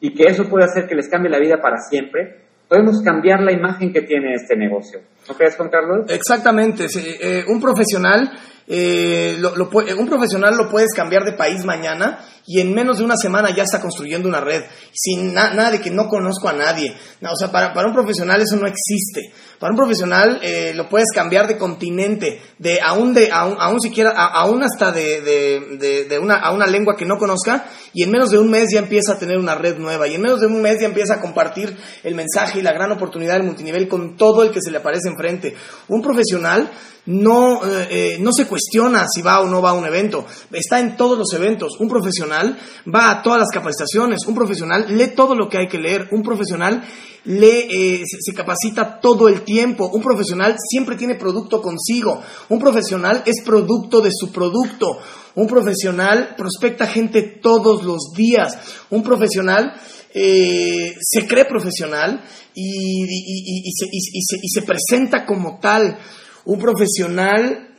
y 0.00 0.12
que 0.14 0.24
eso 0.24 0.48
puede 0.48 0.64
hacer 0.64 0.86
que 0.88 0.94
les 0.94 1.08
cambie 1.08 1.30
la 1.30 1.38
vida 1.38 1.58
para 1.62 1.76
siempre, 1.78 2.40
podemos 2.68 3.00
cambiar 3.02 3.40
la 3.40 3.52
imagen 3.52 3.92
que 3.92 4.02
tiene 4.02 4.34
este 4.34 4.56
negocio. 4.56 5.00
¿No 5.28 5.34
crees, 5.34 5.56
Juan 5.56 5.68
Carlos? 5.68 6.06
Exactamente. 6.08 6.86
Eh, 6.96 7.44
un 7.48 7.60
profesional 7.60 8.32
eh, 8.66 9.36
lo, 9.38 9.52
un 9.98 10.08
profesional 10.08 10.56
lo 10.56 10.70
puedes 10.70 10.92
cambiar 10.94 11.24
de 11.24 11.32
país 11.32 11.64
mañana 11.64 12.24
y 12.46 12.60
en 12.60 12.74
menos 12.74 12.98
de 12.98 13.04
una 13.04 13.16
semana 13.16 13.54
ya 13.54 13.62
está 13.62 13.80
construyendo 13.80 14.28
una 14.28 14.40
red, 14.40 14.64
sin 14.92 15.32
nada 15.32 15.70
de 15.70 15.80
que 15.80 15.90
no 15.90 16.08
conozco 16.08 16.48
a 16.48 16.52
nadie. 16.52 16.94
o 17.22 17.36
sea, 17.36 17.50
para, 17.50 17.72
para, 17.72 17.88
un 17.88 17.94
profesional 17.94 18.40
eso 18.40 18.56
no 18.56 18.66
existe. 18.66 19.32
Para 19.58 19.72
un 19.72 19.78
profesional 19.78 20.40
eh, 20.42 20.72
lo 20.74 20.88
puedes 20.88 21.08
cambiar 21.14 21.46
de 21.46 21.56
continente, 21.56 22.42
de 22.58 22.80
aún, 22.82 23.14
de, 23.14 23.30
aún, 23.32 23.56
aún 23.58 23.80
siquiera, 23.80 24.10
aún 24.10 24.62
hasta 24.62 24.92
de, 24.92 25.20
de, 25.22 26.04
de, 26.08 26.18
una, 26.18 26.36
a 26.36 26.52
una 26.52 26.66
lengua 26.66 26.96
que 26.96 27.06
no 27.06 27.16
conozca, 27.16 27.66
y 27.94 28.02
en 28.02 28.10
menos 28.10 28.30
de 28.30 28.38
un 28.38 28.50
mes 28.50 28.68
ya 28.72 28.80
empieza 28.80 29.14
a 29.14 29.18
tener 29.18 29.38
una 29.38 29.54
red 29.54 29.78
nueva, 29.78 30.06
y 30.06 30.14
en 30.14 30.22
menos 30.22 30.40
de 30.40 30.46
un 30.46 30.60
mes 30.60 30.80
ya 30.80 30.86
empieza 30.86 31.14
a 31.14 31.20
compartir 31.20 31.74
el 32.02 32.14
mensaje 32.14 32.58
y 32.58 32.62
la 32.62 32.72
gran 32.72 32.92
oportunidad 32.92 33.34
del 33.34 33.44
multinivel 33.44 33.88
con 33.88 34.16
todo 34.16 34.42
el 34.42 34.50
que 34.50 34.60
se 34.62 34.70
le 34.70 34.78
aparece 34.78 35.08
enfrente. 35.08 35.54
Un 35.88 36.02
profesional 36.02 36.70
no, 37.06 37.64
eh, 37.64 37.88
eh, 37.90 38.16
no 38.20 38.30
se 38.32 38.46
cuestiona 38.46 39.06
si 39.12 39.20
va 39.20 39.40
o 39.40 39.46
no 39.46 39.60
va 39.60 39.70
a 39.70 39.74
un 39.74 39.84
evento, 39.84 40.26
está 40.52 40.80
en 40.80 40.96
todos 40.96 41.18
los 41.18 41.32
eventos. 41.34 41.78
Un 41.78 41.88
profesional 41.88 42.58
va 42.92 43.10
a 43.10 43.22
todas 43.22 43.40
las 43.40 43.50
capacitaciones, 43.50 44.26
un 44.26 44.34
profesional 44.34 44.86
lee 44.88 45.12
todo 45.14 45.34
lo 45.34 45.48
que 45.48 45.58
hay 45.58 45.68
que 45.68 45.78
leer, 45.78 46.08
un 46.12 46.22
profesional 46.22 46.82
lee, 47.24 47.68
eh, 47.70 48.02
se, 48.06 48.34
capacita 48.34 49.00
todo 49.00 49.28
el 49.28 49.42
tiempo, 49.42 49.90
un 49.92 50.02
profesional 50.02 50.56
siempre 50.58 50.96
tiene 50.96 51.16
producto 51.16 51.60
consigo, 51.60 52.22
un 52.48 52.58
profesional 52.58 53.22
es 53.26 53.42
producto 53.44 54.00
de 54.00 54.10
su 54.12 54.32
producto, 54.32 54.98
un 55.34 55.46
profesional 55.46 56.34
prospecta 56.36 56.86
gente 56.86 57.22
todos 57.22 57.82
los 57.84 58.12
días, 58.16 58.58
un 58.90 59.02
profesional 59.02 59.74
se 60.14 61.26
cree 61.26 61.44
profesional 61.44 62.22
y, 62.54 63.02
y, 63.02 63.72
se, 63.72 63.86
y 63.90 64.48
se 64.48 64.62
presenta 64.62 65.26
como 65.26 65.58
tal 65.58 65.98
un 66.46 66.58
profesional, 66.58 67.74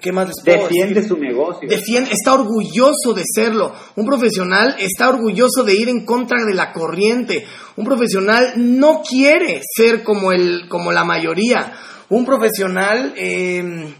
¿qué 0.00 0.12
más 0.12 0.30
Defiende 0.44 1.06
su 1.06 1.16
negocio. 1.16 1.68
Defiende, 1.68 2.10
está 2.12 2.34
orgulloso 2.34 3.14
de 3.14 3.22
serlo. 3.24 3.72
Un 3.96 4.06
profesional 4.06 4.76
está 4.78 5.08
orgulloso 5.08 5.64
de 5.64 5.74
ir 5.74 5.88
en 5.88 6.04
contra 6.04 6.44
de 6.44 6.54
la 6.54 6.72
corriente. 6.72 7.46
Un 7.76 7.84
profesional 7.84 8.52
no 8.56 9.02
quiere 9.02 9.60
ser 9.76 10.02
como, 10.02 10.32
el, 10.32 10.68
como 10.68 10.92
la 10.92 11.04
mayoría. 11.04 11.72
Un 12.08 12.24
profesional... 12.24 13.14
Eh, 13.16 13.94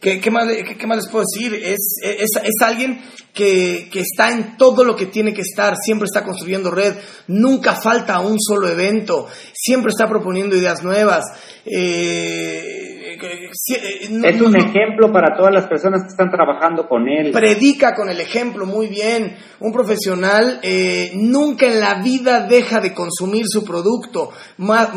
¿Qué, 0.00 0.30
más, 0.30 0.46
qué, 0.78 0.86
más, 0.86 0.98
les 0.98 1.08
puedo 1.08 1.24
decir? 1.24 1.54
Es, 1.54 1.96
es, 2.02 2.30
es 2.42 2.62
alguien 2.62 3.00
que, 3.34 3.88
que, 3.90 4.00
está 4.00 4.30
en 4.32 4.56
todo 4.56 4.84
lo 4.84 4.94
que 4.94 5.06
tiene 5.06 5.34
que 5.34 5.40
estar, 5.42 5.74
siempre 5.76 6.06
está 6.06 6.24
construyendo 6.24 6.70
red, 6.70 6.94
nunca 7.26 7.74
falta 7.74 8.20
un 8.20 8.38
solo 8.38 8.68
evento, 8.68 9.26
siempre 9.52 9.90
está 9.90 10.08
proponiendo 10.08 10.54
ideas 10.54 10.84
nuevas. 10.84 11.24
Eh, 11.64 12.88
eh, 13.20 13.50
es 13.50 14.40
un 14.40 14.56
ejemplo 14.56 15.12
para 15.12 15.36
todas 15.36 15.52
las 15.52 15.66
personas 15.66 16.02
que 16.02 16.08
están 16.08 16.30
trabajando 16.30 16.86
con 16.88 17.08
él. 17.08 17.32
Predica 17.32 17.94
con 17.94 18.08
el 18.08 18.20
ejemplo, 18.20 18.66
muy 18.66 18.86
bien. 18.86 19.36
Un 19.60 19.72
profesional 19.72 20.60
eh, 20.62 21.10
nunca 21.14 21.66
en 21.66 21.80
la 21.80 22.00
vida 22.02 22.46
deja 22.46 22.80
de 22.80 22.94
consumir 22.94 23.44
su 23.48 23.64
producto, 23.64 24.30
más, 24.58 24.90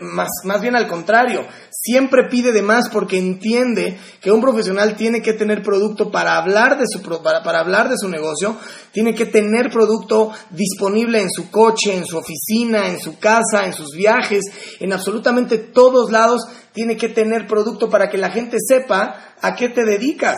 más, 0.00 0.28
más 0.44 0.60
bien 0.60 0.76
al 0.76 0.86
contrario, 0.86 1.44
siempre 1.88 2.28
pide 2.28 2.52
de 2.52 2.60
más 2.60 2.90
porque 2.90 3.16
entiende 3.16 3.98
que 4.20 4.30
un 4.30 4.42
profesional 4.42 4.94
tiene 4.94 5.22
que 5.22 5.32
tener 5.32 5.62
producto 5.62 6.10
para 6.10 6.36
hablar 6.36 6.78
de 6.78 6.84
su, 6.86 7.00
para, 7.00 7.42
para 7.42 7.60
hablar 7.60 7.88
de 7.88 7.96
su 7.96 8.10
negocio, 8.10 8.56
tiene 8.92 9.14
que 9.14 9.24
tener 9.24 9.70
producto 9.70 10.30
disponible 10.50 11.22
en 11.22 11.30
su 11.30 11.50
coche, 11.50 11.96
en 11.96 12.04
su 12.04 12.18
oficina, 12.18 12.88
en 12.88 13.00
su 13.00 13.18
casa, 13.18 13.64
en 13.64 13.72
sus 13.72 13.96
viajes, 13.96 14.44
en 14.80 14.92
absolutamente 14.92 15.56
todos 15.56 16.10
lados 16.12 16.42
tiene 16.74 16.98
que 16.98 17.08
tener 17.08 17.46
producto 17.46 17.88
para 17.88 18.10
que 18.10 18.18
la 18.18 18.30
gente 18.30 18.58
sepa 18.60 19.34
a 19.40 19.54
qué 19.56 19.70
te 19.70 19.86
dedicas. 19.86 20.36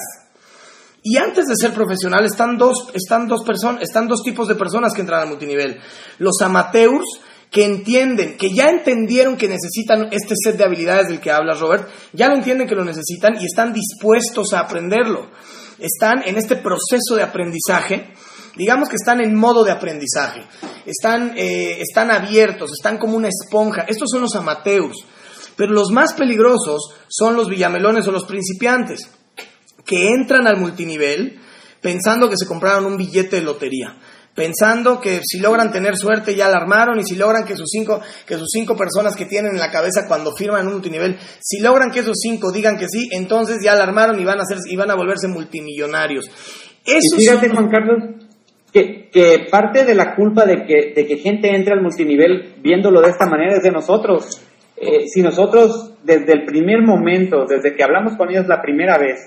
Y 1.02 1.16
antes 1.16 1.46
de 1.46 1.56
ser 1.56 1.72
profesional 1.72 2.24
están 2.24 2.58
dos, 2.58 2.90
están 2.94 3.26
dos, 3.26 3.42
personas, 3.42 3.82
están 3.82 4.06
dos 4.06 4.22
tipos 4.22 4.46
de 4.46 4.54
personas 4.54 4.94
que 4.94 5.00
entran 5.00 5.22
al 5.22 5.28
multinivel. 5.28 5.80
Los 6.18 6.36
amateurs, 6.42 7.04
que 7.50 7.64
entienden, 7.64 8.36
que 8.36 8.50
ya 8.54 8.70
entendieron 8.70 9.36
que 9.36 9.48
necesitan 9.48 10.08
este 10.12 10.34
set 10.42 10.56
de 10.56 10.64
habilidades 10.64 11.08
del 11.08 11.20
que 11.20 11.32
habla 11.32 11.54
Robert, 11.54 11.88
ya 12.12 12.28
lo 12.28 12.36
entienden 12.36 12.68
que 12.68 12.76
lo 12.76 12.84
necesitan 12.84 13.34
y 13.40 13.44
están 13.44 13.72
dispuestos 13.72 14.52
a 14.52 14.60
aprenderlo. 14.60 15.28
Están 15.78 16.22
en 16.24 16.36
este 16.36 16.56
proceso 16.56 17.16
de 17.16 17.22
aprendizaje, 17.22 18.12
digamos 18.56 18.88
que 18.88 18.96
están 18.96 19.20
en 19.20 19.34
modo 19.34 19.64
de 19.64 19.72
aprendizaje, 19.72 20.42
están, 20.86 21.32
eh, 21.36 21.80
están 21.80 22.10
abiertos, 22.10 22.70
están 22.72 22.98
como 22.98 23.16
una 23.16 23.28
esponja. 23.28 23.82
Estos 23.88 24.10
son 24.10 24.20
los 24.22 24.34
amateurs. 24.36 25.04
Pero 25.56 25.72
los 25.72 25.90
más 25.90 26.14
peligrosos 26.14 26.94
son 27.08 27.36
los 27.36 27.48
villamelones 27.48 28.06
o 28.06 28.12
los 28.12 28.24
principiantes, 28.24 29.10
que 29.84 30.08
entran 30.08 30.46
al 30.46 30.56
multinivel 30.56 31.40
pensando 31.80 32.28
que 32.28 32.36
se 32.36 32.46
compraron 32.46 32.84
un 32.84 32.96
billete 32.96 33.36
de 33.36 33.42
lotería, 33.42 33.96
pensando 34.40 34.98
que 34.98 35.20
si 35.22 35.38
logran 35.38 35.70
tener 35.70 35.96
suerte 35.96 36.34
ya 36.34 36.48
la 36.48 36.56
armaron 36.56 36.98
y 36.98 37.04
si 37.04 37.14
logran 37.14 37.44
que 37.44 37.56
sus 37.56 37.68
cinco, 37.68 38.00
que 38.26 38.38
sus 38.38 38.48
cinco 38.50 38.74
personas 38.74 39.14
que 39.14 39.26
tienen 39.26 39.52
en 39.52 39.58
la 39.58 39.70
cabeza 39.70 40.08
cuando 40.08 40.32
firman 40.34 40.66
un 40.66 40.72
multinivel, 40.72 41.18
si 41.42 41.60
logran 41.60 41.90
que 41.90 41.98
esos 42.00 42.16
cinco 42.18 42.50
digan 42.50 42.78
que 42.78 42.86
sí, 42.88 43.10
entonces 43.12 43.58
ya 43.62 43.74
la 43.74 43.82
armaron 43.82 44.18
y 44.18 44.24
van 44.24 44.40
a, 44.40 44.44
ser, 44.46 44.56
y 44.66 44.76
van 44.76 44.90
a 44.90 44.94
volverse 44.94 45.28
multimillonarios. 45.28 46.24
Eso 46.86 47.16
y 47.18 47.20
fíjate, 47.20 47.50
Juan 47.50 47.68
Carlos, 47.68 47.98
que, 48.72 49.10
que, 49.12 49.46
parte 49.50 49.84
de 49.84 49.94
la 49.94 50.14
culpa 50.16 50.46
de 50.46 50.64
que, 50.64 50.94
de 50.96 51.06
que 51.06 51.18
gente 51.18 51.54
entre 51.54 51.74
al 51.74 51.82
multinivel 51.82 52.54
viéndolo 52.62 53.02
de 53.02 53.10
esta 53.10 53.26
manera 53.26 53.58
es 53.58 53.62
de 53.62 53.72
nosotros. 53.72 54.40
Eh, 54.74 55.06
si 55.06 55.20
nosotros 55.20 55.92
desde 56.02 56.32
el 56.32 56.46
primer 56.46 56.80
momento, 56.80 57.44
desde 57.46 57.76
que 57.76 57.84
hablamos 57.84 58.16
con 58.16 58.30
ellos 58.30 58.46
la 58.46 58.62
primera 58.62 58.96
vez, 58.96 59.18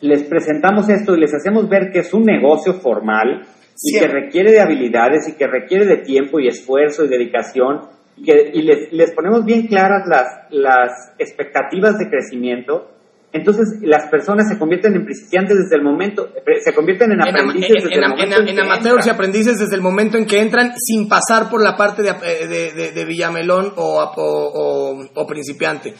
les 0.00 0.24
presentamos 0.24 0.88
esto 0.88 1.14
y 1.14 1.20
les 1.20 1.32
hacemos 1.32 1.68
ver 1.68 1.92
que 1.92 2.00
es 2.00 2.12
un 2.12 2.24
negocio 2.24 2.74
formal, 2.74 3.46
y 3.82 3.98
que 3.98 4.06
requiere 4.06 4.52
de 4.52 4.60
habilidades 4.60 5.28
y 5.28 5.36
que 5.36 5.46
requiere 5.46 5.86
de 5.86 5.98
tiempo 5.98 6.38
y 6.40 6.48
esfuerzo 6.48 7.04
y 7.04 7.08
dedicación 7.08 7.80
y, 8.16 8.24
que, 8.24 8.50
y 8.52 8.62
les, 8.62 8.92
les 8.92 9.10
ponemos 9.12 9.44
bien 9.44 9.66
claras 9.66 10.06
las, 10.08 10.26
las 10.50 11.12
expectativas 11.18 11.98
de 11.98 12.08
crecimiento, 12.08 12.90
entonces 13.32 13.80
las 13.82 14.08
personas 14.08 14.48
se 14.48 14.56
convierten 14.56 14.94
en 14.94 15.04
principiantes 15.04 15.56
desde 15.58 15.76
el 15.76 15.82
momento, 15.82 16.28
se 16.62 16.72
convierten 16.72 17.10
en 17.10 17.20
aprendices 17.20 17.68
en, 17.68 17.82
desde 17.82 17.94
el 17.96 18.08
momento 18.08 18.40
en, 18.42 18.48
en, 18.48 18.60
amateurs 18.60 19.06
y 19.06 19.10
aprendices 19.10 19.58
desde 19.58 19.74
el 19.74 19.82
momento 19.82 20.16
en 20.16 20.26
que 20.26 20.40
entran 20.40 20.72
sin 20.76 21.08
pasar 21.08 21.50
por 21.50 21.60
la 21.60 21.76
parte 21.76 22.02
de, 22.02 22.12
de, 22.46 22.72
de, 22.72 22.92
de 22.92 23.04
Villamelón 23.04 23.72
o, 23.74 24.00
o, 24.04 24.92
o, 24.94 25.04
o 25.14 25.26
principiante. 25.26 25.94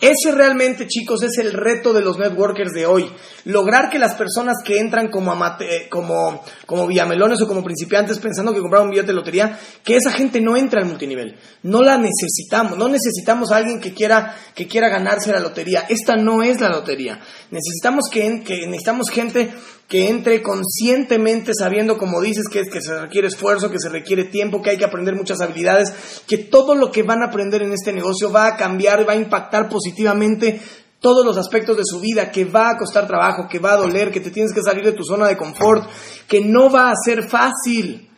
Ese 0.00 0.32
realmente, 0.32 0.86
chicos, 0.86 1.22
es 1.22 1.38
el 1.38 1.52
reto 1.52 1.92
de 1.92 2.02
los 2.02 2.18
networkers 2.18 2.72
de 2.72 2.86
hoy. 2.86 3.10
Lograr 3.44 3.90
que 3.90 3.98
las 3.98 4.14
personas 4.14 4.56
que 4.64 4.78
entran 4.78 5.08
como, 5.08 5.32
amate, 5.32 5.88
como, 5.88 6.42
como 6.66 6.86
villamelones 6.86 7.40
o 7.42 7.46
como 7.46 7.62
principiantes 7.62 8.18
pensando 8.18 8.52
que 8.52 8.60
compraron 8.60 8.88
un 8.88 8.90
billete 8.90 9.08
de 9.08 9.14
lotería, 9.14 9.58
que 9.82 9.96
esa 9.96 10.12
gente 10.12 10.40
no 10.40 10.56
entra 10.56 10.80
al 10.80 10.88
multinivel. 10.88 11.36
No 11.62 11.82
la 11.82 11.96
necesitamos. 11.96 12.76
No 12.76 12.88
necesitamos 12.88 13.52
a 13.52 13.56
alguien 13.56 13.80
que 13.80 13.94
quiera, 13.94 14.36
que 14.54 14.66
quiera 14.66 14.88
ganarse 14.88 15.32
la 15.32 15.40
lotería. 15.40 15.86
Esta 15.88 16.16
no 16.16 16.42
es 16.42 16.60
la 16.60 16.68
lotería. 16.68 17.20
Necesitamos 17.50 18.08
que, 18.10 18.42
que 18.44 18.66
necesitamos 18.66 19.10
gente 19.10 19.54
que 19.88 20.08
entre 20.08 20.42
conscientemente 20.42 21.52
sabiendo, 21.56 21.98
como 21.98 22.20
dices, 22.20 22.48
que, 22.50 22.62
que 22.62 22.80
se 22.80 22.98
requiere 22.98 23.28
esfuerzo, 23.28 23.70
que 23.70 23.78
se 23.78 23.90
requiere 23.90 24.24
tiempo, 24.24 24.62
que 24.62 24.70
hay 24.70 24.78
que 24.78 24.84
aprender 24.84 25.14
muchas 25.14 25.40
habilidades, 25.40 25.92
que 26.26 26.38
todo 26.38 26.74
lo 26.74 26.90
que 26.90 27.02
van 27.02 27.22
a 27.22 27.26
aprender 27.26 27.62
en 27.62 27.72
este 27.72 27.92
negocio 27.92 28.32
va 28.32 28.46
a 28.46 28.56
cambiar, 28.56 29.06
va 29.06 29.12
a 29.12 29.16
impactar 29.16 29.68
positivamente 29.68 30.60
todos 31.00 31.24
los 31.24 31.36
aspectos 31.36 31.76
de 31.76 31.82
su 31.84 32.00
vida, 32.00 32.30
que 32.30 32.46
va 32.46 32.70
a 32.70 32.78
costar 32.78 33.06
trabajo, 33.06 33.46
que 33.46 33.58
va 33.58 33.74
a 33.74 33.76
doler, 33.76 34.10
que 34.10 34.20
te 34.20 34.30
tienes 34.30 34.54
que 34.54 34.62
salir 34.62 34.84
de 34.84 34.92
tu 34.92 35.04
zona 35.04 35.28
de 35.28 35.36
confort, 35.36 35.86
que 36.26 36.40
no 36.40 36.70
va 36.70 36.90
a 36.90 36.94
ser 37.04 37.28
fácil. 37.28 38.08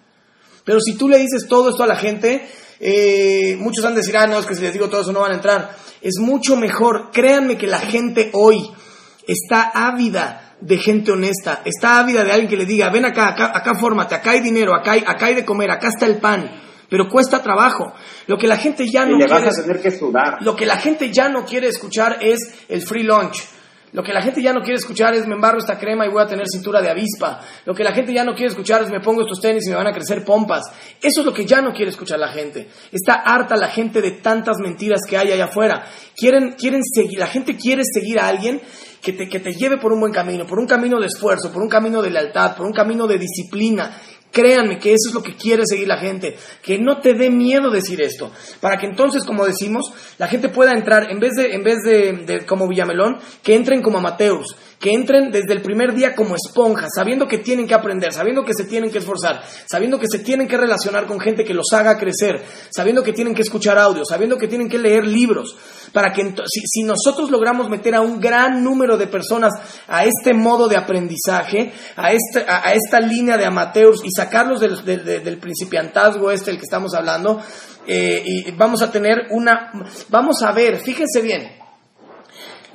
Pero 0.65 0.79
si 0.81 0.97
tú 0.97 1.09
le 1.09 1.19
dices 1.19 1.49
todo 1.49 1.71
esto 1.71 1.83
a 1.83 1.89
la 1.89 1.97
gente, 1.97 2.47
eh, 2.79 3.57
muchos 3.59 3.83
van 3.83 3.95
a 3.95 3.97
decir, 3.97 4.17
ah, 4.17 4.29
no, 4.29 4.39
es 4.39 4.47
que 4.47 4.55
si 4.55 4.63
les 4.63 4.73
digo 4.73 4.89
todo 4.89 5.01
eso 5.01 5.13
no 5.13 5.21
van 5.21 5.33
a 5.33 5.37
entrar. 5.37 5.77
Es 6.01 6.15
mucho 6.21 6.55
mejor, 6.55 7.11
créanme 7.13 7.59
que 7.59 7.67
la 7.67 7.81
gente 7.81 8.31
hoy 8.35 8.71
está 9.27 9.73
ávida 9.75 10.46
de 10.61 10.79
gente 10.79 11.13
honesta, 11.13 11.63
está 11.65 12.01
ávida 12.01 12.25
de 12.25 12.33
alguien 12.33 12.49
que 12.49 12.57
le 12.57 12.65
diga, 12.65 12.91
ven 12.91 13.05
acá, 13.05 13.29
acá, 13.29 13.53
acá 13.55 13.75
fórmate, 13.79 14.15
acá 14.15 14.33
hay 14.33 14.41
dinero, 14.41 14.75
acá 14.75 14.93
hay, 14.93 15.05
acá 15.07 15.27
hay 15.27 15.35
de 15.35 15.45
comer, 15.45 15.71
acá 15.71 15.89
está 15.89 16.07
el 16.07 16.17
pan, 16.17 16.51
pero 16.89 17.09
cuesta 17.09 17.43
trabajo. 17.43 17.93
Lo 18.27 18.39
que 18.39 18.47
la 18.47 18.57
gente 18.57 18.89
ya 18.89 19.05
no 19.05 19.17
y 19.17 19.21
le 19.21 19.27
quiere, 19.27 19.45
vas 19.45 19.59
a 19.59 19.63
tener 19.63 19.81
que 19.81 19.91
sudar. 19.91 20.39
Lo 20.41 20.57
que 20.57 20.67
la 20.67 20.77
gente 20.77 21.11
ya 21.13 21.29
no 21.29 21.45
quiere 21.45 21.69
escuchar 21.69 22.19
es 22.21 22.39
el 22.69 22.83
free 22.83 23.03
lunch. 23.03 23.43
Lo 23.93 24.03
que 24.03 24.13
la 24.13 24.21
gente 24.21 24.43
ya 24.43 24.53
no 24.53 24.61
quiere 24.61 24.77
escuchar 24.77 25.15
es 25.15 25.27
me 25.27 25.37
embarro 25.37 25.59
esta 25.59 25.79
crema 25.79 26.05
y 26.05 26.11
voy 26.11 26.23
a 26.23 26.27
tener 26.27 26.45
cintura 26.53 26.83
de 26.83 26.91
avispa. 26.91 27.41
Lo 27.65 27.75
que 27.75 27.83
la 27.83 27.93
gente 27.93 28.13
ya 28.13 28.25
no 28.25 28.35
quiere 28.35 28.51
escuchar 28.51 28.83
es 28.83 28.91
me 28.91 29.01
pongo 29.01 29.23
estos 29.23 29.41
tenis 29.41 29.67
y 29.67 29.71
me 29.71 29.77
van 29.77 29.87
a 29.87 29.93
crecer 29.93 30.23
pompas. 30.23 30.65
Eso 31.01 31.21
es 31.21 31.27
lo 31.27 31.33
que 31.33 31.47
ya 31.47 31.63
no 31.63 31.73
quiere 31.73 31.91
escuchar 31.91 32.19
la 32.19 32.29
gente. 32.29 32.69
Está 32.93 33.15
harta 33.15 33.57
la 33.57 33.69
gente 33.69 34.03
de 34.03 34.11
tantas 34.11 34.57
mentiras 34.59 35.01
que 35.09 35.17
hay 35.17 35.33
allá 35.33 35.47
afuera. 35.47 35.87
Quieren, 36.15 36.57
quieren 36.59 36.83
seguir, 36.85 37.19
la 37.19 37.27
gente 37.27 37.57
quiere 37.57 37.83
seguir 37.91 38.19
a 38.19 38.29
alguien 38.29 38.61
que 39.07 39.13
te, 39.13 39.29
que 39.29 39.39
te 39.39 39.53
lleve 39.53 39.79
por 39.79 39.93
un 39.93 40.01
buen 40.01 40.13
camino, 40.13 40.45
por 40.49 40.59
un 40.59 40.67
camino 40.67 40.99
de 40.99 41.07
esfuerzo, 41.07 41.53
por 41.53 41.63
un 41.63 41.69
camino 41.69 42.03
de 42.03 42.11
lealtad, 42.11 42.57
por 42.57 42.67
un 42.67 42.73
camino 42.73 43.07
de 43.07 43.19
disciplina. 43.19 43.97
Créanme 44.33 44.81
que 44.81 44.91
eso 44.91 45.09
es 45.09 45.15
lo 45.15 45.23
que 45.23 45.37
quiere 45.37 45.63
seguir 45.65 45.87
la 45.87 45.99
gente, 45.99 46.37
que 46.61 46.77
no 46.77 46.99
te 46.99 47.15
dé 47.15 47.31
miedo 47.31 47.71
decir 47.71 48.03
esto, 48.03 48.33
para 48.61 48.77
que 48.77 48.87
entonces, 48.87 49.23
como 49.23 49.47
decimos, 49.47 49.93
la 50.19 50.27
gente 50.27 50.49
pueda 50.49 50.73
entrar, 50.73 51.09
en 51.11 51.21
vez 51.21 51.35
de, 51.37 51.55
en 51.55 51.63
vez 51.63 51.77
de, 51.85 52.45
como 52.45 52.67
Villamelón, 52.67 53.19
que 53.45 53.55
entren 53.55 53.81
como 53.81 53.99
amateurs, 53.99 54.57
que 54.79 54.93
entren 54.93 55.31
desde 55.31 55.55
el 55.55 55.63
primer 55.63 55.95
día 55.95 56.15
como 56.15 56.35
esponjas, 56.35 56.91
sabiendo 56.95 57.27
que 57.27 57.39
tienen 57.39 57.67
que 57.67 57.75
aprender, 57.75 58.13
sabiendo 58.13 58.45
que 58.45 58.53
se 58.55 58.65
tienen 58.65 58.91
que 58.91 58.99
esforzar, 58.99 59.43
sabiendo 59.67 59.99
que 59.99 60.07
se 60.11 60.19
tienen 60.19 60.47
que 60.47 60.57
relacionar 60.57 61.07
con 61.07 61.19
gente 61.19 61.45
que 61.45 61.55
los 61.55 61.73
haga 61.73 61.99
crecer, 61.99 62.43
sabiendo 62.71 63.03
que 63.03 63.13
tienen 63.13 63.35
que 63.35 63.43
escuchar 63.43 63.79
audio, 63.79 64.05
sabiendo 64.05 64.37
que 64.37 64.49
tienen 64.49 64.69
que 64.69 64.79
leer 64.79 65.07
libros, 65.07 65.57
para 65.93 66.13
que 66.13 66.35
si, 66.47 66.83
nosotros 66.83 67.31
logramos 67.31 67.71
meter 67.71 67.95
a 67.95 68.03
un 68.03 68.21
gran 68.21 68.63
número 68.63 68.97
de 68.97 69.07
personas 69.07 69.53
a 69.89 70.05
este 70.05 70.35
modo 70.35 70.69
de 70.69 70.77
aprendizaje, 70.77 71.73
a, 71.97 72.13
este, 72.13 72.45
a, 72.47 72.73
esta 72.75 73.01
línea 73.01 73.37
de 73.39 73.47
amateurs 73.47 74.03
y 74.05 74.11
sacarlos 74.11 74.61
del 74.61 75.39
principiantazgo 75.39 76.31
este 76.31 76.51
del 76.51 76.59
que 76.61 76.65
estamos 76.65 76.95
hablando, 76.95 77.41
eh, 77.87 78.23
y 78.25 78.51
vamos 78.53 78.83
a 78.83 78.91
tener 78.91 79.29
una, 79.31 79.71
vamos 80.09 80.43
a 80.43 80.53
ver, 80.53 80.79
fíjense 80.79 81.23
bien, 81.23 81.56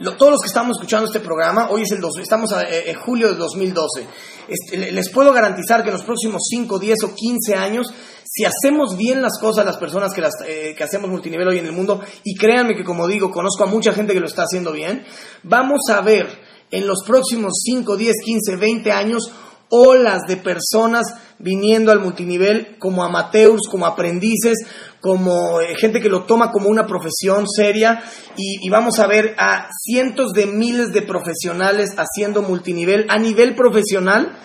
todos 0.02 0.32
los 0.32 0.42
que 0.42 0.48
estamos 0.48 0.78
escuchando 0.78 1.06
este 1.06 1.20
programa, 1.20 1.70
hoy 1.70 1.84
es 1.84 1.92
el 1.92 2.02
dos, 2.02 2.18
estamos 2.20 2.52
en 2.52 2.90
eh, 2.90 2.94
julio 2.96 3.30
de 3.30 3.36
2012. 3.36 4.08
Este, 4.48 4.92
les 4.92 5.10
puedo 5.12 5.32
garantizar 5.32 5.84
que 5.84 5.90
en 5.90 5.96
los 5.96 6.04
próximos 6.04 6.42
5, 6.50 6.80
10 6.80 6.98
o 7.04 7.16
15 7.16 7.56
años, 7.56 7.94
si 8.26 8.44
hacemos 8.46 8.98
bien 8.98 9.22
las 9.22 9.38
cosas, 9.40 9.66
las 9.66 9.78
personas 9.78 10.14
que, 10.14 10.22
las, 10.22 10.34
eh, 10.48 10.74
que 10.76 10.84
hacemos 10.84 11.10
multinivel 11.10 11.48
hoy 11.48 11.60
en 11.60 11.66
el 11.66 11.72
mundo, 11.72 12.02
y 12.24 12.36
créanme 12.36 12.76
que 12.76 12.84
como 12.84 13.08
digo, 13.08 13.30
conozco 13.30 13.64
a 13.64 13.68
mucha 13.68 13.94
gente 13.94 14.14
que 14.14 14.20
lo 14.20 14.28
está 14.28 14.44
haciendo 14.44 14.72
bien, 14.72 15.06
vamos 15.44 15.82
a 15.90 16.02
ver 16.02 16.28
en 16.72 16.88
los 16.88 17.04
próximos 17.06 17.54
5, 17.64 17.96
10, 17.96 18.16
15, 18.26 18.56
20 18.56 18.92
años 18.92 19.32
olas 19.72 20.22
de 20.28 20.38
personas 20.38 21.08
viniendo 21.40 21.92
al 21.92 22.00
multinivel 22.00 22.78
como 22.78 23.04
amateurs, 23.04 23.62
como 23.70 23.86
aprendices, 23.86 24.58
como 25.00 25.60
eh, 25.60 25.76
gente 25.76 26.02
que 26.02 26.10
lo 26.10 26.26
toma 26.26 26.52
como 26.52 26.70
una 26.70 26.86
profesión 26.86 27.46
seria 27.48 28.04
y, 28.38 28.70
vamos 28.70 29.00
a 29.00 29.08
ver 29.08 29.34
a 29.38 29.70
cientos 29.84 30.34
de 30.34 30.46
miles 30.46 30.94
de 30.94 31.02
profesionales 31.02 31.92
haciendo 31.98 32.42
multinivel 32.42 33.06
a 33.10 33.18
nivel 33.18 33.56
profesional 33.56 34.38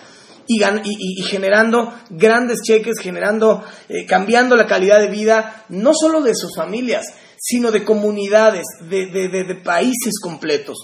y, 0.47 1.21
generando 1.23 1.93
grandes 2.09 2.59
cheques, 2.65 2.99
generando, 3.01 3.63
eh, 3.89 4.05
cambiando 4.05 4.55
la 4.55 4.65
calidad 4.65 4.99
de 4.99 5.09
vida, 5.09 5.65
no 5.69 5.91
solo 5.93 6.21
de 6.21 6.33
sus 6.35 6.55
familias, 6.55 7.05
sino 7.37 7.71
de 7.71 7.83
comunidades, 7.83 8.63
de, 8.89 9.07
de, 9.07 9.27
de, 9.27 9.43
de 9.43 9.55
países 9.55 10.19
completos. 10.21 10.77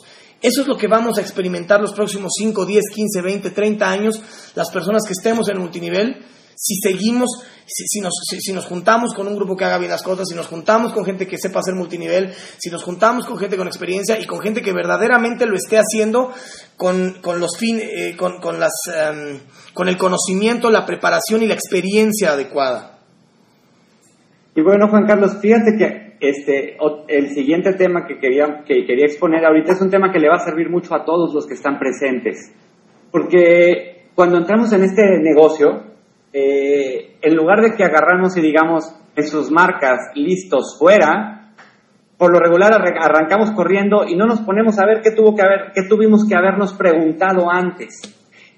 Eso 0.43 0.61
es 0.61 0.67
lo 0.67 0.75
que 0.75 0.87
vamos 0.87 1.17
a 1.17 1.21
experimentar 1.21 1.79
los 1.79 1.93
próximos 1.93 2.33
5, 2.37 2.65
10, 2.65 2.83
15, 2.93 3.21
20, 3.21 3.49
30 3.51 3.89
años, 3.89 4.21
las 4.55 4.69
personas 4.71 5.03
que 5.07 5.13
estemos 5.13 5.47
en 5.47 5.57
multinivel, 5.57 6.17
si 6.53 6.75
seguimos, 6.75 7.29
si, 7.65 8.01
nos, 8.01 8.13
si, 8.27 8.51
nos, 8.51 8.65
juntamos 8.65 9.13
con 9.13 9.25
un 9.25 9.35
grupo 9.35 9.55
que 9.55 9.63
haga 9.63 9.77
bien 9.77 9.89
las 9.89 10.03
cosas, 10.03 10.27
si 10.27 10.35
nos 10.35 10.47
juntamos 10.47 10.91
con 10.91 11.05
gente 11.05 11.27
que 11.27 11.37
sepa 11.37 11.59
hacer 11.59 11.75
multinivel, 11.75 12.33
si 12.57 12.69
nos 12.69 12.83
juntamos 12.83 13.25
con 13.25 13.37
gente 13.37 13.55
con 13.55 13.67
experiencia 13.67 14.19
y 14.19 14.25
con 14.25 14.41
gente 14.41 14.61
que 14.61 14.73
verdaderamente 14.73 15.45
lo 15.45 15.55
esté 15.55 15.77
haciendo 15.77 16.33
con, 16.75 17.21
con 17.21 17.39
los 17.39 17.57
fin, 17.57 17.79
eh, 17.81 18.15
con, 18.17 18.41
con, 18.41 18.59
las, 18.59 18.73
um, 18.87 19.39
con 19.73 19.87
el 19.87 19.97
conocimiento, 19.97 20.69
la 20.69 20.85
preparación 20.85 21.41
y 21.41 21.47
la 21.47 21.53
experiencia 21.53 22.33
adecuada. 22.33 22.99
Y 24.55 24.61
bueno, 24.61 24.89
Juan 24.89 25.07
Carlos, 25.07 25.37
fíjate 25.41 25.77
que 25.77 26.12
este, 26.29 26.77
el 27.07 27.29
siguiente 27.29 27.73
tema 27.73 28.05
que 28.07 28.17
quería, 28.17 28.63
que 28.65 28.85
quería 28.85 29.05
exponer 29.05 29.45
ahorita 29.45 29.73
es 29.73 29.81
un 29.81 29.89
tema 29.89 30.11
que 30.11 30.19
le 30.19 30.29
va 30.29 30.35
a 30.35 30.45
servir 30.45 30.69
mucho 30.69 30.95
a 30.95 31.03
todos 31.05 31.33
los 31.33 31.47
que 31.47 31.53
están 31.53 31.79
presentes. 31.79 32.53
Porque 33.11 34.07
cuando 34.15 34.37
entramos 34.37 34.71
en 34.73 34.83
este 34.83 35.03
negocio, 35.19 35.83
eh, 36.31 37.17
en 37.21 37.35
lugar 37.35 37.61
de 37.61 37.75
que 37.75 37.83
agarramos 37.83 38.35
y 38.37 38.41
digamos 38.41 38.95
en 39.15 39.27
sus 39.27 39.51
marcas, 39.51 39.99
listos, 40.15 40.77
fuera, 40.79 41.53
por 42.17 42.31
lo 42.31 42.39
regular 42.39 42.71
arrancamos 42.73 43.51
corriendo 43.51 44.05
y 44.07 44.15
no 44.15 44.25
nos 44.25 44.41
ponemos 44.41 44.79
a 44.79 44.85
ver 44.85 45.01
qué, 45.01 45.11
tuvo 45.11 45.35
que 45.35 45.41
haber, 45.41 45.71
qué 45.73 45.83
tuvimos 45.87 46.25
que 46.27 46.35
habernos 46.35 46.73
preguntado 46.73 47.51
antes. 47.51 48.01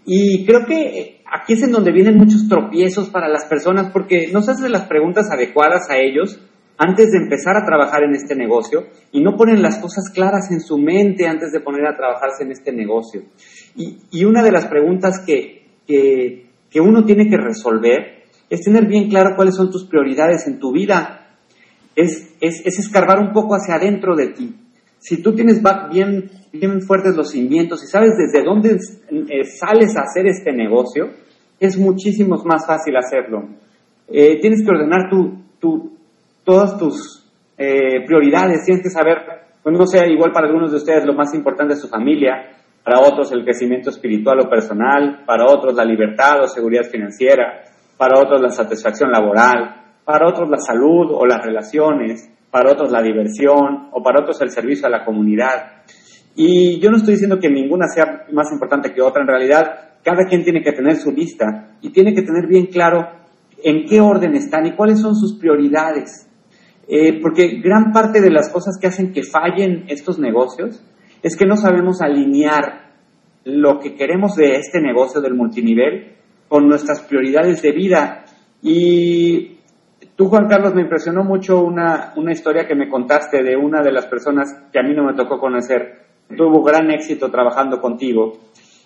Y 0.06 0.46
creo 0.46 0.66
que 0.68 1.22
aquí 1.26 1.54
es 1.54 1.64
en 1.64 1.72
donde 1.72 1.92
vienen 1.92 2.18
muchos 2.18 2.48
tropiezos 2.48 3.10
para 3.10 3.28
las 3.28 3.46
personas 3.46 3.90
porque 3.92 4.30
no 4.32 4.42
se 4.42 4.52
hacen 4.52 4.72
las 4.72 4.88
preguntas 4.88 5.32
adecuadas 5.32 5.90
a 5.90 5.98
ellos 5.98 6.40
antes 6.78 7.12
de 7.12 7.20
empezar 7.20 7.56
a 7.58 7.66
trabajar 7.66 8.04
en 8.04 8.16
este 8.16 8.36
negocio 8.36 8.88
y 9.12 9.22
no 9.22 9.38
ponen 9.38 9.62
las 9.62 9.78
cosas 9.78 10.10
claras 10.14 10.52
en 10.52 10.60
su 10.60 10.78
mente 10.78 11.28
antes 11.28 11.52
de 11.52 11.62
poner 11.62 11.86
a 11.86 11.96
trabajarse 11.96 12.44
en 12.44 12.52
este 12.52 12.72
negocio. 12.72 13.24
Y, 13.76 14.00
y 14.12 14.26
una 14.26 14.44
de 14.44 14.52
las 14.52 14.68
preguntas 14.68 15.22
que, 15.26 15.68
que, 15.88 16.48
que, 16.70 16.82
uno 16.82 17.06
tiene 17.06 17.30
que 17.30 17.38
resolver 17.38 18.26
es 18.50 18.62
tener 18.62 18.88
bien 18.88 19.10
claro 19.10 19.36
cuáles 19.36 19.56
son 19.56 19.72
tus 19.72 19.86
prioridades 19.86 20.48
en 20.48 20.60
tu 20.60 20.72
vida. 20.72 21.38
Es, 21.96 22.36
es, 22.42 22.62
es 22.66 22.80
escarbar 22.80 23.20
un 23.20 23.32
poco 23.32 23.56
hacia 23.56 23.76
adentro 23.76 24.16
de 24.16 24.28
ti. 24.28 24.56
Si 25.00 25.22
tú 25.22 25.34
tienes 25.34 25.62
bien, 25.92 26.32
bien 26.52 26.82
fuertes 26.82 27.16
los 27.16 27.32
cimientos 27.32 27.84
y 27.84 27.88
sabes 27.88 28.12
desde 28.18 28.44
dónde 28.44 28.72
eh, 28.72 29.44
sales 29.44 29.96
a 29.96 30.02
hacer 30.02 30.26
este 30.28 30.52
negocio, 30.52 31.12
es 31.60 31.78
muchísimo 31.78 32.36
más 32.44 32.66
fácil 32.66 32.96
hacerlo. 32.98 33.48
Eh, 34.08 34.40
tienes 34.42 34.64
que 34.64 34.72
ordenar 34.72 35.10
tu, 35.10 35.44
tu, 35.60 35.95
todas 36.46 36.78
tus 36.78 37.28
eh, 37.58 38.06
prioridades, 38.06 38.64
tienes 38.64 38.84
que 38.84 38.90
saber, 38.90 39.18
pues 39.62 39.78
no 39.78 39.86
sea 39.86 40.08
igual 40.08 40.32
para 40.32 40.48
algunos 40.48 40.72
de 40.72 40.78
ustedes 40.78 41.06
lo 41.06 41.14
más 41.14 41.34
importante 41.34 41.74
es 41.74 41.82
su 41.82 41.90
familia, 41.90 42.56
para 42.84 43.00
otros 43.00 43.32
el 43.32 43.44
crecimiento 43.44 43.90
espiritual 43.90 44.40
o 44.42 44.50
personal, 44.50 45.24
para 45.26 45.52
otros 45.52 45.74
la 45.74 45.84
libertad 45.84 46.44
o 46.44 46.48
seguridad 46.48 46.84
financiera, 46.84 47.64
para 47.98 48.20
otros 48.20 48.40
la 48.42 48.50
satisfacción 48.50 49.12
laboral, 49.12 49.84
para 50.06 50.28
otros 50.28 50.48
la 50.50 50.60
salud 50.60 51.08
o 51.12 51.26
las 51.26 51.44
relaciones, 51.44 52.30
para 52.52 52.72
otros 52.72 52.92
la 52.92 53.02
diversión 53.02 53.90
o 53.92 54.04
para 54.04 54.22
otros 54.22 54.40
el 54.42 54.52
servicio 54.52 54.86
a 54.86 54.92
la 54.92 55.04
comunidad. 55.04 55.82
Y 56.36 56.80
yo 56.80 56.92
no 56.92 56.98
estoy 56.98 57.14
diciendo 57.14 57.40
que 57.40 57.50
ninguna 57.50 57.88
sea 57.88 58.26
más 58.32 58.52
importante 58.52 58.94
que 58.94 59.02
otra, 59.02 59.24
en 59.24 59.28
realidad 59.28 59.96
cada 60.04 60.26
quien 60.26 60.44
tiene 60.44 60.62
que 60.62 60.74
tener 60.74 60.98
su 60.98 61.12
lista 61.12 61.78
y 61.82 61.90
tiene 61.90 62.14
que 62.14 62.22
tener 62.22 62.46
bien 62.48 62.68
claro 62.68 63.08
en 63.64 63.86
qué 63.86 64.00
orden 64.00 64.36
están 64.36 64.68
y 64.68 64.76
cuáles 64.76 65.00
son 65.00 65.16
sus 65.16 65.40
prioridades. 65.40 66.25
Eh, 66.88 67.20
porque 67.22 67.60
gran 67.64 67.92
parte 67.92 68.22
de 68.22 68.30
las 68.30 68.52
cosas 68.52 68.78
que 68.80 68.88
hacen 68.88 69.12
que 69.12 69.24
fallen 69.24 69.86
estos 69.88 70.20
negocios 70.20 70.84
es 71.24 71.36
que 71.36 71.46
no 71.46 71.58
sabemos 71.58 72.02
alinear 72.02 72.92
lo 73.46 73.80
que 73.80 73.96
queremos 73.96 74.36
de 74.36 74.58
este 74.58 74.80
negocio 74.80 75.22
del 75.22 75.34
multinivel 75.34 76.16
con 76.48 76.68
nuestras 76.68 77.02
prioridades 77.02 77.62
de 77.62 77.72
vida. 77.72 78.26
Y 78.62 79.58
tú, 80.16 80.28
Juan 80.28 80.48
Carlos, 80.48 80.76
me 80.76 80.82
impresionó 80.82 81.24
mucho 81.24 81.62
una, 81.62 82.14
una 82.16 82.32
historia 82.32 82.68
que 82.68 82.76
me 82.76 82.90
contaste 82.90 83.44
de 83.44 83.56
una 83.56 83.82
de 83.82 83.92
las 83.92 84.06
personas 84.06 84.50
que 84.72 84.80
a 84.80 84.84
mí 84.84 84.94
no 84.94 85.04
me 85.04 85.16
tocó 85.16 85.40
conocer. 85.40 86.06
Tuvo 86.36 86.64
gran 86.64 86.92
éxito 86.92 87.30
trabajando 87.30 87.80
contigo 87.80 88.34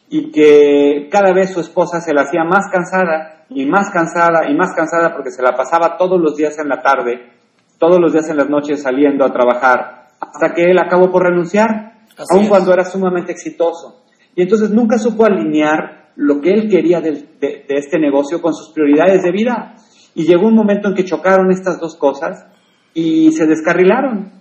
y 0.09 0.31
que 0.31 1.07
cada 1.11 1.33
vez 1.33 1.53
su 1.53 1.59
esposa 1.59 2.01
se 2.01 2.13
la 2.13 2.23
hacía 2.23 2.43
más 2.43 2.67
cansada 2.71 3.45
y 3.49 3.65
más 3.65 3.91
cansada 3.91 4.49
y 4.49 4.55
más 4.55 4.73
cansada 4.75 5.13
porque 5.13 5.31
se 5.31 5.43
la 5.43 5.55
pasaba 5.55 5.97
todos 5.97 6.19
los 6.19 6.35
días 6.35 6.57
en 6.59 6.67
la 6.67 6.81
tarde, 6.81 7.38
todos 7.79 7.99
los 7.99 8.13
días 8.13 8.29
en 8.29 8.37
las 8.37 8.49
noches 8.49 8.83
saliendo 8.83 9.25
a 9.25 9.31
trabajar, 9.31 10.09
hasta 10.19 10.53
que 10.53 10.69
él 10.69 10.77
acabó 10.77 11.11
por 11.11 11.23
renunciar, 11.23 11.93
aun 12.29 12.47
cuando 12.47 12.73
era 12.73 12.83
sumamente 12.85 13.31
exitoso. 13.31 14.03
Y 14.35 14.43
entonces 14.43 14.69
nunca 14.69 14.99
supo 14.99 15.25
alinear 15.25 16.11
lo 16.15 16.41
que 16.41 16.51
él 16.51 16.69
quería 16.69 17.01
de, 17.01 17.11
de 17.39 17.65
este 17.69 17.97
negocio 17.97 18.41
con 18.41 18.53
sus 18.53 18.71
prioridades 18.73 19.23
de 19.23 19.31
vida. 19.31 19.75
Y 20.13 20.25
llegó 20.25 20.47
un 20.47 20.55
momento 20.55 20.89
en 20.89 20.95
que 20.95 21.05
chocaron 21.05 21.51
estas 21.51 21.79
dos 21.79 21.95
cosas 21.95 22.45
y 22.93 23.31
se 23.31 23.47
descarrilaron. 23.47 24.33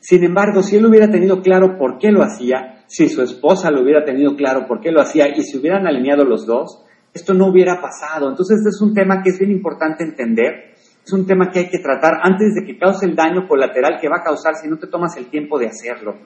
Sin 0.00 0.22
embargo, 0.22 0.62
si 0.62 0.76
él 0.76 0.86
hubiera 0.86 1.10
tenido 1.10 1.40
claro 1.40 1.78
por 1.78 1.98
qué 1.98 2.12
lo 2.12 2.22
hacía, 2.22 2.84
si 2.86 3.08
su 3.08 3.22
esposa 3.22 3.70
lo 3.70 3.82
hubiera 3.82 4.04
tenido 4.04 4.36
claro 4.36 4.66
por 4.68 4.80
qué 4.80 4.92
lo 4.92 5.00
hacía 5.00 5.28
y 5.36 5.42
se 5.42 5.58
hubieran 5.58 5.86
alineado 5.86 6.24
los 6.24 6.46
dos, 6.46 6.84
esto 7.12 7.34
no 7.34 7.48
hubiera 7.48 7.80
pasado. 7.80 8.28
Entonces 8.28 8.58
es 8.66 8.80
un 8.80 8.94
tema 8.94 9.22
que 9.22 9.30
es 9.30 9.38
bien 9.38 9.50
importante 9.50 10.04
entender, 10.04 10.74
es 11.06 11.12
un 11.12 11.24
tema 11.24 11.50
que 11.52 11.60
hay 11.60 11.68
que 11.68 11.78
tratar 11.78 12.14
antes 12.20 12.52
de 12.54 12.66
que 12.66 12.76
cause 12.76 13.06
el 13.06 13.14
daño 13.14 13.46
colateral 13.46 14.00
que 14.00 14.08
va 14.08 14.16
a 14.16 14.24
causar 14.24 14.56
si 14.56 14.68
no 14.68 14.76
te 14.76 14.88
tomas 14.88 15.16
el 15.16 15.26
tiempo 15.26 15.56
de 15.56 15.68
hacerlo. 15.68 16.16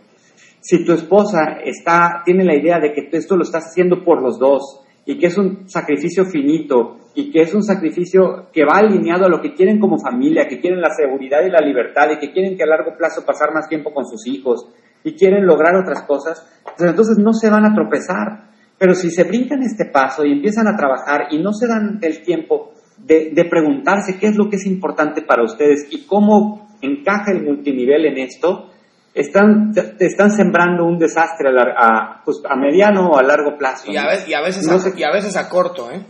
Si 0.59 0.87
tu 0.87 0.95
esposa 0.95 1.59
está, 1.63 2.23
tiene 2.25 2.45
la 2.45 2.57
idea 2.57 2.79
de 2.81 2.95
que 2.95 3.15
esto 3.15 3.37
lo 3.37 3.43
estás 3.43 3.67
haciendo 3.67 4.03
por 4.03 4.23
los 4.23 4.39
dos 4.39 4.81
y 5.05 5.19
que 5.19 5.27
es 5.27 5.37
un 5.37 5.69
sacrificio 5.69 6.25
finito 6.25 6.97
y 7.15 7.31
que 7.31 7.43
es 7.43 7.53
un 7.53 7.63
sacrificio 7.63 8.49
que 8.55 8.65
va 8.65 8.79
alineado 8.79 9.27
a 9.27 9.29
lo 9.29 9.43
que 9.43 9.53
quieren 9.53 9.79
como 9.79 9.99
familia, 9.99 10.49
que 10.49 10.61
quieren 10.61 10.81
la 10.81 10.95
seguridad 10.95 11.45
y 11.45 11.51
la 11.51 11.61
libertad 11.61 12.09
y 12.13 12.19
que 12.19 12.33
quieren 12.33 12.57
que 12.57 12.63
a 12.63 12.67
largo 12.67 12.97
plazo 12.97 13.23
pasar 13.27 13.53
más 13.53 13.69
tiempo 13.69 13.93
con 13.93 14.07
sus 14.07 14.27
hijos 14.27 14.67
y 15.05 15.13
quieren 15.13 15.45
lograr 15.45 15.77
otras 15.77 16.05
cosas, 16.05 16.43
pues 16.65 16.89
entonces 16.89 17.19
no 17.19 17.35
se 17.35 17.51
van 17.51 17.67
a 17.67 17.75
tropezar. 17.75 18.49
Pero 18.79 18.95
si 18.95 19.11
se 19.11 19.25
brincan 19.25 19.63
este 19.63 19.85
paso 19.85 20.25
y 20.25 20.33
empiezan 20.33 20.67
a 20.69 20.75
trabajar 20.75 21.27
y 21.31 21.39
no 21.43 21.53
se 21.53 21.67
dan 21.69 21.99
el 22.01 22.23
tiempo 22.23 22.70
de, 23.05 23.45
preguntarse 23.49 24.19
qué 24.19 24.29
es 24.29 24.37
lo 24.37 24.49
que 24.49 24.57
es 24.57 24.67
importante 24.67 25.23
para 25.23 25.43
ustedes 25.43 25.89
y 25.91 26.07
cómo 26.07 26.69
encaja 26.81 27.33
el 27.33 27.43
multinivel 27.43 28.07
en 28.07 28.19
esto, 28.19 28.71
están, 29.13 29.73
están 29.99 30.31
sembrando 30.31 30.85
un 30.85 30.99
desastre 30.99 31.51
a, 31.51 32.23
pues, 32.25 32.41
a, 32.49 32.57
mediano 32.57 33.09
o 33.09 33.19
a 33.19 33.23
largo 33.23 33.59
plazo. 33.59 33.91
Y 33.91 33.97
a, 33.97 34.07
veces, 34.07 34.29
y 34.29 34.35
a 34.35 34.41
veces, 34.41 34.69
a, 34.69 34.99
y 34.99 35.03
a 35.03 35.11
veces 35.11 35.37
a 35.37 35.49
corto, 35.49 35.91
¿eh? 35.91 36.01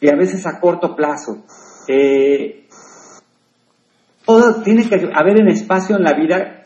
Y 0.00 0.08
a 0.08 0.16
veces 0.16 0.46
a 0.46 0.60
corto 0.60 0.94
plazo. 0.94 1.44
Eh, 1.88 2.66
todo 4.26 4.60
tiene 4.62 4.88
que 4.88 5.08
haber 5.14 5.40
un 5.40 5.48
espacio 5.48 5.96
en 5.96 6.02
la 6.02 6.12
vida 6.12 6.64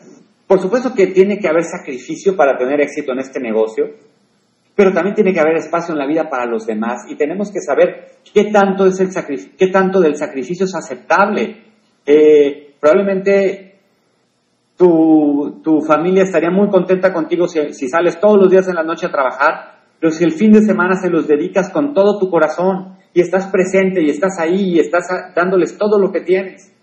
por 0.51 0.59
supuesto 0.59 0.93
que 0.93 1.07
tiene 1.07 1.39
que 1.39 1.47
haber 1.47 1.63
sacrificio 1.63 2.35
para 2.35 2.57
tener 2.57 2.81
éxito 2.81 3.13
en 3.13 3.19
este 3.19 3.39
negocio, 3.39 3.85
pero 4.75 4.93
también 4.93 5.15
tiene 5.15 5.33
que 5.33 5.39
haber 5.39 5.57
espacio 5.57 5.93
en 5.93 5.99
la 5.99 6.07
vida 6.07 6.29
para 6.29 6.45
los 6.45 6.65
demás 6.65 7.03
y 7.09 7.15
tenemos 7.15 7.51
que 7.51 7.59
saber 7.59 8.19
qué 8.33 8.45
tanto, 8.45 8.85
es 8.85 8.99
el 8.99 9.09
qué 9.57 9.67
tanto 9.67 9.99
del 9.99 10.15
sacrificio 10.15 10.65
es 10.65 10.75
aceptable. 10.75 11.63
Eh, 12.05 12.75
probablemente 12.79 13.79
tu, 14.77 15.61
tu, 15.63 15.81
familia 15.81 16.23
estaría 16.23 16.49
muy 16.49 16.69
contenta 16.69 17.13
contigo 17.13 17.47
si, 17.47 17.73
si 17.73 17.87
sales 17.87 18.19
todos 18.19 18.39
los 18.39 18.49
días 18.49 18.67
en 18.67 18.75
la 18.75 18.83
noche 18.83 19.05
a 19.05 19.11
trabajar, 19.11 19.81
pero 19.99 20.11
si 20.11 20.23
el 20.23 20.31
fin 20.31 20.51
de 20.51 20.61
semana 20.61 20.95
se 20.95 21.09
los 21.09 21.27
dedicas 21.27 21.69
con 21.71 21.93
todo 21.93 22.17
tu 22.17 22.29
corazón 22.29 22.97
y 23.13 23.21
estás 23.21 23.47
presente 23.47 24.01
y 24.01 24.09
estás 24.09 24.39
ahí 24.39 24.75
y 24.75 24.79
estás 24.79 25.05
dándoles 25.35 25.77
todo 25.77 25.99
lo 25.99 26.11
que 26.11 26.21
tienes. 26.21 26.73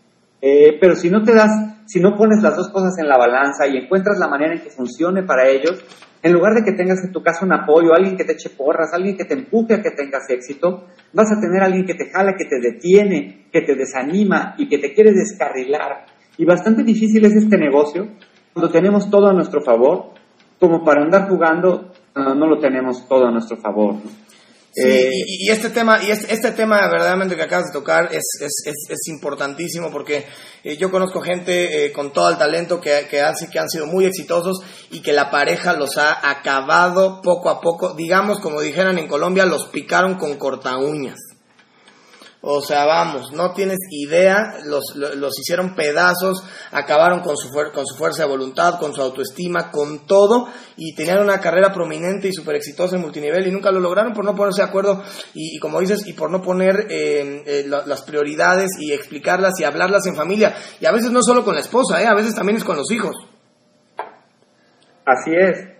Eh, 0.41 0.79
pero 0.81 0.95
si 0.95 1.11
no 1.11 1.23
te 1.25 1.35
das, 1.35 1.51
si 1.87 2.01
no 2.01 2.15
pones 2.17 2.43
las 2.43 2.57
dos 2.57 2.69
cosas 2.69 2.97
en 2.99 3.09
la 3.09 3.19
balanza 3.19 3.67
y 3.67 3.77
encuentras 3.77 4.19
la 4.19 4.29
manera 4.29 4.55
en 4.55 4.63
que 4.63 4.71
funcione 4.71 5.25
para 5.25 5.49
ellos, 5.49 5.83
en 6.29 6.35
lugar 6.35 6.55
de 6.55 6.63
que 6.63 6.73
tengas 6.73 7.03
en 7.03 7.13
tu 7.13 7.23
casa 7.23 7.45
un 7.45 7.53
apoyo, 7.53 7.95
alguien 7.95 8.17
que 8.17 8.25
te 8.25 8.33
eche 8.33 8.51
porras, 8.51 8.93
alguien 8.93 9.17
que 9.17 9.25
te 9.25 9.35
empuje 9.35 9.75
a 9.75 9.83
que 9.83 9.91
tengas 9.91 10.29
éxito, 10.29 10.85
vas 11.13 11.33
a 11.33 11.41
tener 11.41 11.63
alguien 11.63 11.87
que 11.87 11.95
te 11.95 12.11
jala, 12.11 12.35
que 12.37 12.45
te 12.45 12.61
detiene, 12.61 13.47
que 13.51 13.63
te 13.63 13.75
desanima 13.75 14.55
y 14.59 14.69
que 14.69 14.79
te 14.79 14.93
quiere 14.93 15.13
descarrilar. 15.13 16.05
Y 16.37 16.45
bastante 16.45 16.83
difícil 16.83 17.25
es 17.25 17.35
este 17.35 17.57
negocio 17.57 18.09
cuando 18.53 18.71
tenemos 18.71 19.09
todo 19.11 19.29
a 19.29 19.33
nuestro 19.33 19.63
favor, 19.63 20.11
como 20.61 20.85
para 20.85 21.03
andar 21.03 21.29
jugando, 21.29 21.93
no 22.15 22.47
lo 22.47 22.59
tenemos 22.59 23.09
todo 23.09 23.27
a 23.27 23.31
nuestro 23.31 23.57
favor. 23.57 23.95
Eh, 24.77 25.11
y, 25.27 25.51
este 25.51 25.71
tema, 25.71 25.99
y 26.03 26.11
este, 26.11 26.33
este, 26.33 26.53
tema 26.53 26.77
verdaderamente 26.89 27.35
que 27.35 27.43
acabas 27.43 27.67
de 27.67 27.73
tocar 27.73 28.11
es, 28.13 28.23
es, 28.41 29.09
importantísimo 29.09 29.91
porque 29.91 30.27
eh, 30.63 30.77
yo 30.77 30.91
conozco 30.91 31.21
gente 31.21 31.87
eh, 31.87 31.93
con 31.93 32.13
todo 32.13 32.29
el 32.29 32.37
talento 32.37 32.81
que, 32.81 33.09
que, 33.11 33.21
hace, 33.23 33.49
que 33.49 33.59
han 33.59 33.69
sido 33.69 33.87
muy 33.87 34.05
exitosos 34.05 34.61
y 34.91 35.01
que 35.01 35.13
la 35.13 35.31
pareja 35.31 35.73
los 35.73 35.97
ha 35.97 36.31
acabado 36.31 37.23
poco 37.23 37.51
a 37.51 37.61
poco, 37.61 37.95
digamos 37.95 38.41
como 38.41 38.61
dijeran 38.61 38.99
en 38.99 39.09
Colombia, 39.09 39.47
los 39.47 39.67
picaron 39.67 40.17
con 40.17 40.37
corta 40.37 40.77
uñas. 40.77 41.28
O 42.41 42.61
sea, 42.61 42.87
vamos, 42.87 43.33
no 43.33 43.53
tienes 43.53 43.79
idea, 43.91 44.59
los, 44.65 44.95
los 44.95 45.39
hicieron 45.41 45.75
pedazos, 45.75 46.45
acabaron 46.71 47.19
con 47.21 47.37
su, 47.37 47.51
con 47.51 47.85
su 47.85 47.97
fuerza 47.97 48.23
de 48.23 48.29
voluntad, 48.29 48.79
con 48.79 48.95
su 48.95 49.03
autoestima, 49.03 49.73
con 49.73 50.07
todo, 50.07 50.49
y 50.77 50.95
tenían 50.95 51.21
una 51.21 51.41
carrera 51.41 51.73
prominente 51.73 52.29
y 52.29 52.33
súper 52.33 52.55
exitosa 52.55 52.95
en 52.95 53.03
multinivel 53.03 53.45
y 53.49 53.51
nunca 53.51 53.73
lo 53.73 53.81
lograron 53.81 54.13
por 54.13 54.25
no 54.25 54.37
ponerse 54.37 54.63
de 54.63 54.69
acuerdo 54.69 55.03
y, 55.35 55.59
como 55.59 55.81
dices, 55.81 56.07
y 56.07 56.13
por 56.13 56.31
no 56.31 56.41
poner 56.41 56.87
eh, 56.89 57.43
eh, 57.45 57.65
las 57.67 58.03
prioridades 58.03 58.71
y 58.79 58.93
explicarlas 58.93 59.59
y 59.59 59.65
hablarlas 59.65 60.07
en 60.07 60.15
familia. 60.15 60.55
Y 60.81 60.87
a 60.87 60.93
veces 60.93 61.11
no 61.11 61.23
solo 61.23 61.45
con 61.45 61.57
la 61.57 61.61
esposa, 61.61 62.01
¿eh? 62.01 62.07
a 62.07 62.15
veces 62.15 62.37
también 62.37 62.59
es 62.59 62.65
con 62.65 62.77
los 62.77 62.89
hijos. 62.93 63.17
Así 65.05 65.33
es 65.35 65.78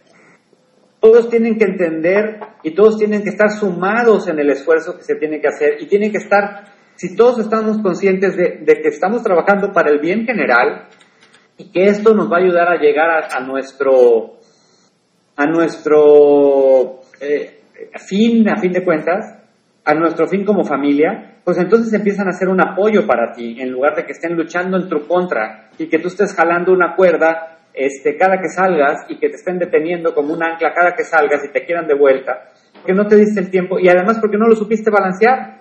todos 1.01 1.29
tienen 1.29 1.57
que 1.57 1.65
entender 1.65 2.41
y 2.63 2.75
todos 2.75 2.99
tienen 2.99 3.23
que 3.23 3.31
estar 3.31 3.51
sumados 3.51 4.29
en 4.29 4.39
el 4.39 4.51
esfuerzo 4.51 4.97
que 4.97 5.05
se 5.05 5.15
tiene 5.15 5.41
que 5.41 5.49
hacer 5.49 5.77
y 5.81 5.87
tienen 5.87 6.11
que 6.11 6.19
estar, 6.19 6.65
si 6.97 7.15
todos 7.15 7.39
estamos 7.39 7.79
conscientes 7.79 8.37
de, 8.37 8.65
que 8.65 8.89
estamos 8.89 9.23
trabajando 9.23 9.73
para 9.73 9.91
el 9.91 10.01
bien 10.01 10.27
general 10.27 10.89
y 11.57 11.71
que 11.71 11.85
esto 11.85 12.15
nos 12.15 12.31
va 12.31 12.39
a 12.39 12.41
ayudar 12.41 12.69
a 12.69 12.81
llegar 12.81 13.29
a, 13.31 13.41
nuestro, 13.41 14.39
a 15.37 15.47
nuestro 15.47 17.01
eh, 17.21 17.61
fin, 18.07 18.49
a 18.49 18.61
fin 18.61 18.73
de 18.73 18.85
cuentas, 18.85 19.39
a 19.85 19.95
nuestro 19.95 20.27
fin 20.27 20.45
como 20.45 20.65
familia, 20.65 21.37
pues 21.45 21.59
entonces 21.59 21.93
empiezan 21.95 22.27
a 22.27 22.31
hacer 22.31 22.49
un 22.49 22.61
apoyo 22.61 23.07
para 23.07 23.33
ti, 23.33 23.57
en 23.61 23.71
lugar 23.71 23.95
de 23.95 24.05
que 24.05 24.13
estén 24.13 24.37
luchando 24.37 24.77
en 24.77 24.89
tu 24.89 25.07
contra 25.07 25.71
y 25.79 25.89
que 25.89 25.99
tú 25.99 26.09
estés 26.09 26.35
jalando 26.35 26.73
una 26.73 26.95
cuerda 26.95 27.58
este, 27.79 28.17
cada 28.17 28.41
que 28.41 28.49
salgas 28.49 29.07
y 29.09 29.19
que 29.19 29.29
te 29.29 29.37
estén 29.37 29.59
deteniendo 29.59 30.13
como 30.13 30.35
un 30.35 30.43
ancla 30.43 30.75
cada 30.75 30.95
que 30.95 31.05
salgas 31.05 31.45
y 31.45 31.53
te 31.53 31.65
quieran 31.65 31.87
de 31.87 31.95
vuelta, 31.95 32.49
porque 32.75 32.93
no 32.93 33.07
te 33.07 33.17
diste 33.17 33.41
el 33.41 33.51
tiempo 33.51 33.79
y 33.79 33.89
además 33.89 34.19
porque 34.21 34.37
no 34.37 34.49
lo 34.49 34.57
supiste 34.57 34.91
balancear. 34.91 35.59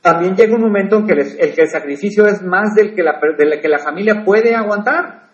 También 0.00 0.34
llega 0.34 0.54
un 0.54 0.62
momento 0.62 0.96
en 0.96 1.06
que 1.06 1.12
el, 1.12 1.54
que 1.54 1.62
el 1.62 1.68
sacrificio 1.68 2.26
es 2.26 2.42
más 2.42 2.74
del 2.74 2.94
que 2.94 3.02
la, 3.02 3.20
que 3.60 3.68
la 3.68 3.78
familia 3.78 4.22
puede 4.24 4.54
aguantar, 4.54 5.24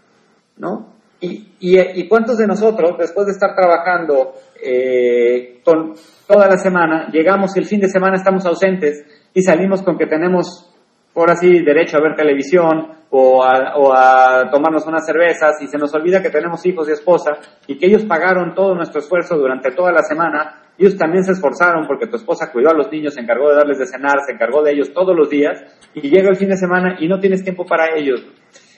¿no? 0.56 0.94
Y, 1.20 1.54
y, 1.60 2.08
cuántos 2.08 2.36
de 2.36 2.46
nosotros, 2.46 2.98
después 2.98 3.26
de 3.26 3.32
estar 3.32 3.54
trabajando 3.54 4.34
eh, 4.62 5.60
con 5.64 5.94
toda 6.26 6.48
la 6.48 6.58
semana, 6.58 7.08
llegamos 7.10 7.56
y 7.56 7.60
el 7.60 7.66
fin 7.66 7.80
de 7.80 7.88
semana 7.88 8.16
estamos 8.16 8.44
ausentes 8.44 9.06
y 9.32 9.42
salimos 9.42 9.82
con 9.82 9.96
que 9.96 10.06
tenemos 10.06 10.73
por 11.14 11.30
así 11.30 11.62
derecho 11.62 11.96
a 11.96 12.02
ver 12.02 12.16
televisión 12.16 12.92
o 13.16 13.44
a, 13.44 14.50
tomarnos 14.50 14.84
unas 14.86 15.06
cervezas 15.06 15.62
y 15.62 15.68
se 15.68 15.78
nos 15.78 15.94
olvida 15.94 16.20
que 16.20 16.30
tenemos 16.30 16.66
hijos 16.66 16.88
y 16.88 16.92
esposa 16.92 17.30
y 17.68 17.78
que 17.78 17.86
ellos 17.86 18.04
pagaron 18.04 18.54
todo 18.54 18.74
nuestro 18.74 18.98
esfuerzo 18.98 19.36
durante 19.36 19.70
toda 19.70 19.92
la 19.92 20.02
semana, 20.02 20.62
ellos 20.76 20.96
también 20.96 21.22
se 21.22 21.30
esforzaron 21.30 21.86
porque 21.86 22.08
tu 22.08 22.16
esposa 22.16 22.50
cuidó 22.50 22.70
a 22.70 22.74
los 22.74 22.90
niños, 22.90 23.14
se 23.14 23.20
encargó 23.20 23.50
de 23.50 23.54
darles 23.54 23.78
de 23.78 23.86
cenar, 23.86 24.16
se 24.26 24.32
encargó 24.32 24.64
de 24.64 24.72
ellos 24.72 24.92
todos 24.92 25.16
los 25.16 25.30
días 25.30 25.62
y 25.94 26.10
llega 26.10 26.28
el 26.28 26.36
fin 26.36 26.48
de 26.48 26.56
semana 26.56 26.96
y 26.98 27.06
no 27.06 27.20
tienes 27.20 27.44
tiempo 27.44 27.64
para 27.64 27.96
ellos. 27.96 28.20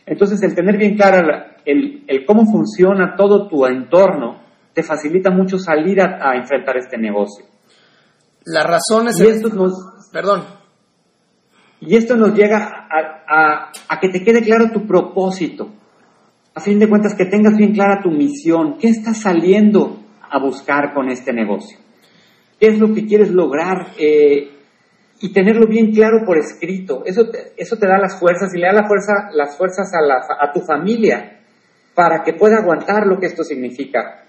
Entonces 0.04 0.42
el 0.42 0.54
tener 0.54 0.76
bien 0.76 0.96
clara 0.96 1.56
el, 1.64 2.04
cómo 2.26 2.44
funciona 2.44 3.16
todo 3.16 3.48
tu 3.48 3.64
entorno 3.64 4.44
te 4.74 4.82
facilita 4.82 5.30
mucho 5.30 5.58
salir 5.58 6.02
a, 6.02 6.36
enfrentar 6.36 6.76
este 6.76 6.98
negocio. 6.98 7.46
La 8.44 8.62
razón 8.62 9.08
es... 9.08 9.16
Perdón, 10.12 10.44
y 11.80 11.96
esto 11.96 12.16
nos 12.16 12.34
llega 12.34 12.86
a, 12.88 13.98
que 14.00 14.08
te 14.08 14.22
quede 14.22 14.42
claro 14.42 14.70
tu 14.72 14.86
propósito. 14.86 15.70
A 16.54 16.60
fin 16.60 16.78
de 16.78 16.88
cuentas, 16.88 17.14
que 17.14 17.26
tengas 17.26 17.56
bien 17.56 17.72
clara 17.72 18.02
tu 18.02 18.10
misión. 18.10 18.78
¿Qué 18.78 18.88
estás 18.88 19.20
saliendo 19.20 19.98
a 20.30 20.38
buscar 20.38 20.94
con 20.94 21.10
este 21.10 21.32
negocio? 21.32 21.78
qué 22.58 22.68
es 22.68 22.78
lo 22.78 22.94
que 22.94 23.06
quieres 23.06 23.30
lograr 23.30 23.88
eh, 23.98 24.50
y 25.20 25.32
tenerlo 25.32 25.66
bien 25.66 25.92
claro 25.92 26.24
por 26.24 26.38
escrito. 26.38 27.02
Eso 27.04 27.28
te, 27.28 27.52
eso 27.56 27.76
te 27.76 27.86
da 27.86 27.98
las 27.98 28.18
fuerzas 28.18 28.54
y 28.54 28.58
le 28.58 28.66
da 28.66 28.72
la 28.72 28.86
fuerza, 28.86 29.30
las 29.32 29.56
fuerzas 29.56 29.90
a, 29.94 30.44
a 30.44 30.52
tu 30.52 30.60
familia 30.60 31.40
para 31.94 32.22
que 32.22 32.34
pueda 32.34 32.58
aguantar 32.58 33.06
lo 33.06 33.18
que 33.18 33.26
esto 33.26 33.42
significa. 33.42 34.25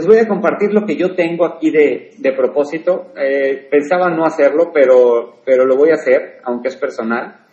Les 0.00 0.06
voy 0.06 0.16
a 0.16 0.26
compartir 0.26 0.72
lo 0.72 0.86
que 0.86 0.96
yo 0.96 1.14
tengo 1.14 1.44
aquí 1.44 1.70
de, 1.70 2.32
propósito. 2.34 3.12
Eh, 3.14 3.68
pensaba 3.70 4.08
no 4.08 4.24
hacerlo, 4.24 4.70
pero, 4.72 5.42
pero 5.44 5.66
lo 5.66 5.76
voy 5.76 5.90
a 5.90 5.96
hacer, 5.96 6.40
aunque 6.44 6.68
es 6.68 6.76
personal, 6.76 7.44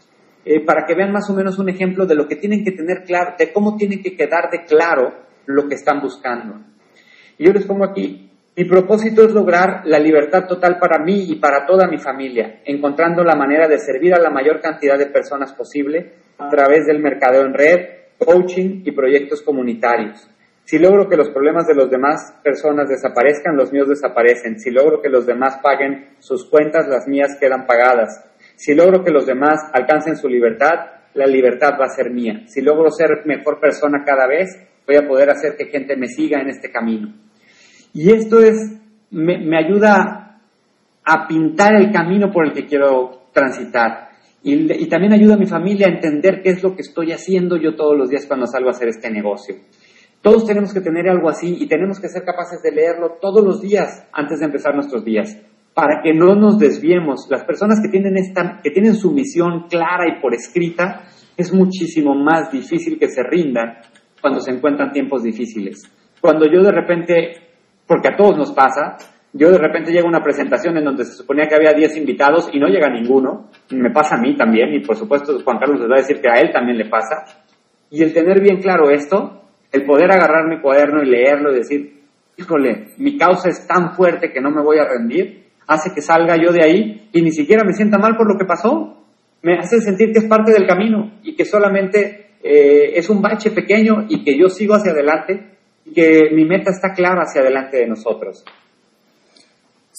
eh, 0.45 0.63
para 0.63 0.85
que 0.85 0.95
vean 0.95 1.11
más 1.11 1.29
o 1.29 1.33
menos 1.33 1.59
un 1.59 1.67
ejemplo 1.67 2.05
de 2.05 2.15
lo 2.15 2.25
que 2.25 2.37
tienen 2.37 2.63
que 2.63 2.71
tener 2.71 3.03
claro, 3.03 3.35
de 3.37 3.51
cómo 3.51 3.75
tienen 3.75 4.01
que 4.01 4.15
quedar 4.15 4.49
de 4.49 4.63
claro 4.63 5.13
lo 5.45 5.67
que 5.67 5.75
están 5.75 5.99
buscando. 5.99 6.61
Y 7.37 7.47
yo 7.47 7.51
les 7.51 7.65
pongo 7.65 7.83
aquí, 7.83 8.31
mi 8.55 8.63
propósito 8.63 9.25
es 9.25 9.33
lograr 9.33 9.81
la 9.83 9.99
libertad 9.99 10.47
total 10.47 10.79
para 10.79 11.03
mí 11.03 11.25
y 11.29 11.35
para 11.41 11.65
toda 11.65 11.85
mi 11.89 11.97
familia, 11.97 12.61
encontrando 12.63 13.25
la 13.25 13.35
manera 13.35 13.67
de 13.67 13.77
servir 13.77 14.13
a 14.13 14.21
la 14.21 14.29
mayor 14.29 14.61
cantidad 14.61 14.97
de 14.97 15.07
personas 15.07 15.51
posible 15.51 16.13
a 16.37 16.47
través 16.47 16.85
del 16.85 16.99
mercadeo 16.99 17.41
en 17.41 17.53
red, 17.53 17.79
coaching 18.17 18.83
y 18.85 18.91
proyectos 18.93 19.41
comunitarios. 19.41 20.29
Si 20.67 20.77
logro 20.79 21.07
que 21.07 21.15
los 21.15 21.29
problemas 21.29 21.65
de 21.65 21.75
las 21.75 21.89
demás 21.89 22.33
personas 22.43 22.89
desaparezcan, 22.89 23.55
los 23.55 23.71
míos 23.71 23.87
desaparecen. 23.87 24.59
Si 24.59 24.69
logro 24.69 25.01
que 25.01 25.07
los 25.07 25.25
demás 25.25 25.59
paguen 25.63 26.09
sus 26.19 26.43
cuentas, 26.49 26.89
las 26.89 27.07
mías 27.07 27.37
quedan 27.39 27.65
pagadas. 27.65 28.21
Si 28.57 28.75
logro 28.75 29.01
que 29.01 29.11
los 29.11 29.25
demás 29.25 29.61
alcancen 29.71 30.17
su 30.17 30.27
libertad, 30.27 30.73
la 31.13 31.25
libertad 31.25 31.79
va 31.79 31.85
a 31.85 31.95
ser 31.95 32.11
mía. 32.11 32.41
Si 32.47 32.59
logro 32.59 32.91
ser 32.91 33.25
mejor 33.25 33.61
persona 33.61 34.03
cada 34.05 34.27
vez, 34.27 34.59
voy 34.85 34.97
a 34.97 35.07
poder 35.07 35.29
hacer 35.29 35.55
que 35.55 35.67
gente 35.67 35.95
me 35.95 36.09
siga 36.09 36.41
en 36.41 36.49
este 36.49 36.69
camino. 36.69 37.13
Y 37.93 38.11
esto 38.11 38.41
es, 38.41 38.57
me, 39.11 39.57
ayuda 39.57 40.41
a 41.05 41.27
pintar 41.29 41.75
el 41.75 41.93
camino 41.93 42.29
por 42.29 42.45
el 42.45 42.51
que 42.51 42.65
quiero 42.65 43.29
transitar. 43.31 44.09
Y, 44.43 44.83
y, 44.83 44.89
también 44.89 45.13
ayuda 45.13 45.35
a 45.35 45.37
mi 45.37 45.47
familia 45.47 45.87
a 45.87 45.91
entender 45.91 46.41
qué 46.41 46.49
es 46.49 46.61
lo 46.61 46.75
que 46.75 46.81
estoy 46.81 47.13
haciendo 47.13 47.55
yo 47.55 47.73
todos 47.73 47.97
los 47.97 48.09
días 48.09 48.25
cuando 48.25 48.47
salgo 48.47 48.67
a 48.67 48.71
hacer 48.71 48.89
este 48.89 49.09
negocio. 49.09 49.55
Todos 50.21 50.45
tenemos 50.45 50.73
que 50.73 50.81
tener 50.81 51.07
algo 51.07 51.29
así 51.29 51.57
y 51.59 51.67
tenemos 51.67 51.99
que 51.99 52.09
ser 52.09 52.23
capaces 52.23 52.61
de 52.61 52.71
leerlo 52.71 53.17
todos 53.21 53.43
los 53.43 53.61
días 53.61 54.07
antes 54.11 54.39
de 54.39 54.45
empezar 54.45 54.73
nuestros 54.73 55.05
días, 55.05 55.37
para 55.73 56.01
que 56.01 56.13
no 56.13 56.35
nos 56.35 56.57
desviemos. 56.57 57.27
Las 57.29 57.43
personas 57.43 57.79
que 57.81 57.89
tienen, 57.89 58.17
esta, 58.17 58.59
que 58.63 58.71
tienen 58.71 58.95
su 58.95 59.11
misión 59.11 59.67
clara 59.69 60.05
y 60.07 60.21
por 60.21 60.33
escrita, 60.33 61.03
es 61.37 61.53
muchísimo 61.53 62.15
más 62.15 62.51
difícil 62.51 62.97
que 62.97 63.07
se 63.07 63.21
rindan 63.23 63.77
cuando 64.19 64.39
se 64.39 64.51
encuentran 64.51 64.91
tiempos 64.91 65.23
difíciles. 65.23 65.83
Cuando 66.19 66.45
yo 66.51 66.63
de 66.63 66.71
repente, 66.71 67.33
porque 67.85 68.09
a 68.09 68.15
todos 68.15 68.35
nos 68.35 68.51
pasa, 68.53 68.97
yo 69.33 69.51
de 69.51 69.59
repente 69.59 69.91
llego 69.91 70.07
a 70.07 70.09
una 70.09 70.23
presentación 70.23 70.77
en 70.77 70.85
donde 70.85 71.05
se 71.05 71.13
suponía 71.13 71.47
que 71.47 71.55
había 71.55 71.73
10 71.73 71.97
invitados 71.97 72.49
y 72.51 72.59
no 72.59 72.67
llega 72.67 72.89
ninguno, 72.89 73.51
me 73.69 73.91
pasa 73.91 74.15
a 74.15 74.19
mí 74.19 74.35
también, 74.35 74.73
y 74.73 74.79
por 74.79 74.95
supuesto 74.95 75.39
Juan 75.43 75.59
Carlos 75.59 75.79
les 75.79 75.89
va 75.89 75.95
a 75.95 76.01
decir 76.01 76.19
que 76.19 76.29
a 76.29 76.41
él 76.41 76.51
también 76.51 76.77
le 76.77 76.89
pasa, 76.89 77.43
y 77.91 78.01
el 78.01 78.13
tener 78.13 78.41
bien 78.41 78.61
claro 78.61 78.89
esto, 78.89 79.43
el 79.71 79.85
poder 79.85 80.11
agarrar 80.11 80.47
mi 80.47 80.61
cuaderno 80.61 81.03
y 81.03 81.09
leerlo 81.09 81.51
y 81.51 81.57
decir, 81.57 82.03
híjole, 82.37 82.89
mi 82.97 83.17
causa 83.17 83.49
es 83.49 83.67
tan 83.67 83.95
fuerte 83.95 84.31
que 84.31 84.41
no 84.41 84.51
me 84.51 84.61
voy 84.61 84.77
a 84.77 84.87
rendir, 84.87 85.47
hace 85.67 85.93
que 85.93 86.01
salga 86.01 86.37
yo 86.37 86.51
de 86.51 86.63
ahí 86.63 87.09
y 87.11 87.21
ni 87.21 87.31
siquiera 87.31 87.63
me 87.65 87.73
sienta 87.73 87.97
mal 87.97 88.15
por 88.15 88.31
lo 88.31 88.37
que 88.37 88.45
pasó. 88.45 89.03
Me 89.41 89.57
hace 89.57 89.81
sentir 89.81 90.11
que 90.11 90.19
es 90.19 90.25
parte 90.25 90.51
del 90.51 90.67
camino 90.67 91.19
y 91.23 91.35
que 91.35 91.45
solamente 91.45 92.31
eh, 92.43 92.93
es 92.95 93.09
un 93.09 93.21
bache 93.21 93.51
pequeño 93.51 94.05
y 94.09 94.23
que 94.23 94.37
yo 94.37 94.49
sigo 94.49 94.75
hacia 94.75 94.91
adelante 94.91 95.57
y 95.85 95.93
que 95.93 96.29
mi 96.33 96.45
meta 96.45 96.71
está 96.71 96.93
clara 96.93 97.23
hacia 97.23 97.41
adelante 97.41 97.77
de 97.77 97.87
nosotros. 97.87 98.43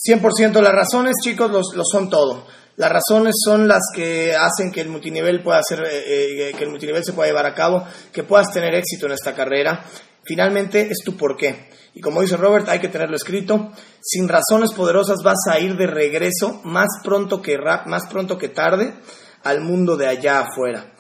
100% 0.07 0.61
las 0.61 0.72
razones, 0.72 1.16
chicos, 1.22 1.51
lo 1.51 1.84
son 1.84 2.09
todo. 2.09 2.44
Las 2.78 2.92
razones 2.92 3.34
son 3.44 3.66
las 3.66 3.82
que 3.92 4.36
hacen 4.36 4.70
que 4.70 4.80
el 4.80 4.88
multinivel 4.88 5.42
pueda 5.42 5.61
ser, 5.64 5.80
eh, 5.80 6.51
eh, 6.51 6.53
que 6.57 6.62
el 6.62 6.70
multinivel 6.70 7.05
se 7.05 7.12
pueda 7.12 7.26
llevar 7.26 7.44
a 7.44 7.53
cabo, 7.53 7.84
que 8.12 8.22
puedas 8.22 8.53
tener 8.53 8.72
éxito 8.76 9.07
en 9.07 9.12
esta 9.12 9.34
carrera. 9.34 9.84
Finalmente 10.22 10.82
es 10.82 10.99
tu 11.05 11.16
por 11.16 11.36
qué. 11.36 11.70
Y 11.94 12.01
como 12.01 12.20
dice 12.20 12.36
Robert, 12.36 12.68
hay 12.68 12.78
que 12.78 12.86
tenerlo 12.86 13.16
escrito. 13.16 13.72
Sin 14.01 14.28
razones 14.28 14.72
poderosas 14.74 15.24
vas 15.24 15.38
a 15.51 15.59
ir 15.59 15.76
de 15.76 15.88
regreso 15.88 16.61
más 16.62 16.86
pronto 17.03 17.42
que 17.42 17.59
más 17.86 18.07
pronto 18.07 18.38
que 18.38 18.49
tarde 18.49 18.94
al 19.42 19.61
mundo 19.61 19.96
de 19.96 20.07
allá 20.07 20.42
afuera. 20.42 20.94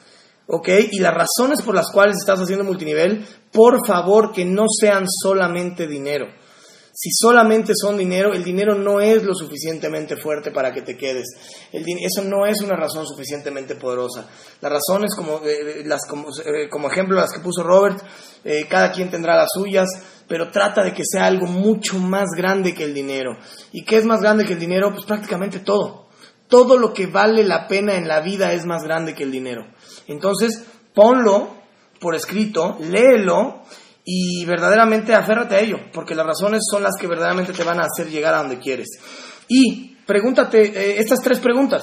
¿Ok? 0.48 0.68
Y 0.90 0.98
las 0.98 1.14
razones 1.14 1.62
por 1.62 1.76
las 1.76 1.92
cuales 1.92 2.16
estás 2.16 2.40
haciendo 2.40 2.64
multinivel, 2.64 3.24
por 3.52 3.86
favor 3.86 4.32
que 4.32 4.44
no 4.44 4.64
sean 4.68 5.04
solamente 5.06 5.86
dinero. 5.86 6.26
Si 7.00 7.10
solamente 7.12 7.74
son 7.80 7.96
dinero, 7.96 8.32
el 8.34 8.42
dinero 8.42 8.74
no 8.74 9.00
es 9.00 9.22
lo 9.22 9.32
suficientemente 9.32 10.16
fuerte 10.16 10.50
para 10.50 10.72
que 10.72 10.82
te 10.82 10.96
quedes. 10.96 11.26
El 11.70 11.84
eso 12.00 12.24
no 12.24 12.44
es 12.44 12.60
una 12.60 12.74
razón 12.74 13.06
suficientemente 13.06 13.76
poderosa. 13.76 14.28
Las 14.60 14.72
razones, 14.72 15.14
como, 15.14 15.40
eh, 15.44 15.84
las, 15.84 16.04
como, 16.08 16.26
eh, 16.44 16.68
como, 16.68 16.90
ejemplo 16.90 17.14
las 17.14 17.32
que 17.32 17.38
puso 17.38 17.62
Robert, 17.62 18.02
eh, 18.42 18.66
cada 18.68 18.90
quien 18.90 19.10
tendrá 19.10 19.36
las 19.36 19.50
suyas, 19.54 19.86
pero 20.26 20.50
trata 20.50 20.82
de 20.82 20.92
que 20.92 21.04
sea 21.08 21.26
algo 21.26 21.46
mucho 21.46 22.00
más 22.00 22.30
grande 22.36 22.74
que 22.74 22.82
el 22.82 22.94
dinero. 22.94 23.38
¿Y 23.70 23.84
qué 23.84 23.98
es 23.98 24.04
más 24.04 24.20
grande 24.20 24.44
que 24.44 24.54
el 24.54 24.58
dinero? 24.58 24.90
Pues 24.92 25.04
prácticamente 25.04 25.60
todo. 25.60 26.08
Todo 26.48 26.76
lo 26.76 26.92
que 26.92 27.06
vale 27.06 27.44
la 27.44 27.68
pena 27.68 27.94
en 27.94 28.08
la 28.08 28.22
vida 28.22 28.52
es 28.54 28.66
más 28.66 28.82
grande 28.82 29.14
que 29.14 29.22
el 29.22 29.30
dinero. 29.30 29.68
Entonces, 30.08 30.64
ponlo 30.94 31.58
por 32.00 32.16
escrito, 32.16 32.76
léelo 32.80 33.62
y 34.10 34.42
verdaderamente 34.46 35.14
aférrate 35.14 35.54
a 35.54 35.60
ello, 35.60 35.80
porque 35.92 36.14
las 36.14 36.24
razones 36.24 36.62
son 36.70 36.82
las 36.82 36.94
que 36.98 37.06
verdaderamente 37.06 37.52
te 37.52 37.62
van 37.62 37.78
a 37.78 37.84
hacer 37.84 38.08
llegar 38.08 38.32
a 38.32 38.38
donde 38.38 38.58
quieres. 38.58 38.88
Y 39.48 39.96
pregúntate 40.06 40.62
eh, 40.62 40.98
estas 40.98 41.20
tres 41.20 41.40
preguntas. 41.40 41.82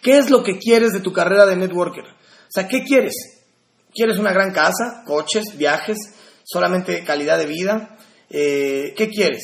¿Qué 0.00 0.16
es 0.16 0.30
lo 0.30 0.42
que 0.42 0.56
quieres 0.56 0.92
de 0.92 1.00
tu 1.00 1.12
carrera 1.12 1.44
de 1.44 1.56
networker? 1.56 2.04
O 2.04 2.48
sea, 2.48 2.66
¿qué 2.66 2.82
quieres? 2.82 3.12
¿Quieres 3.92 4.16
una 4.16 4.32
gran 4.32 4.54
casa, 4.54 5.02
coches, 5.04 5.44
viajes, 5.58 5.98
solamente 6.44 7.04
calidad 7.04 7.36
de 7.36 7.46
vida? 7.46 7.98
Eh, 8.30 8.94
¿Qué 8.96 9.10
quieres? 9.10 9.42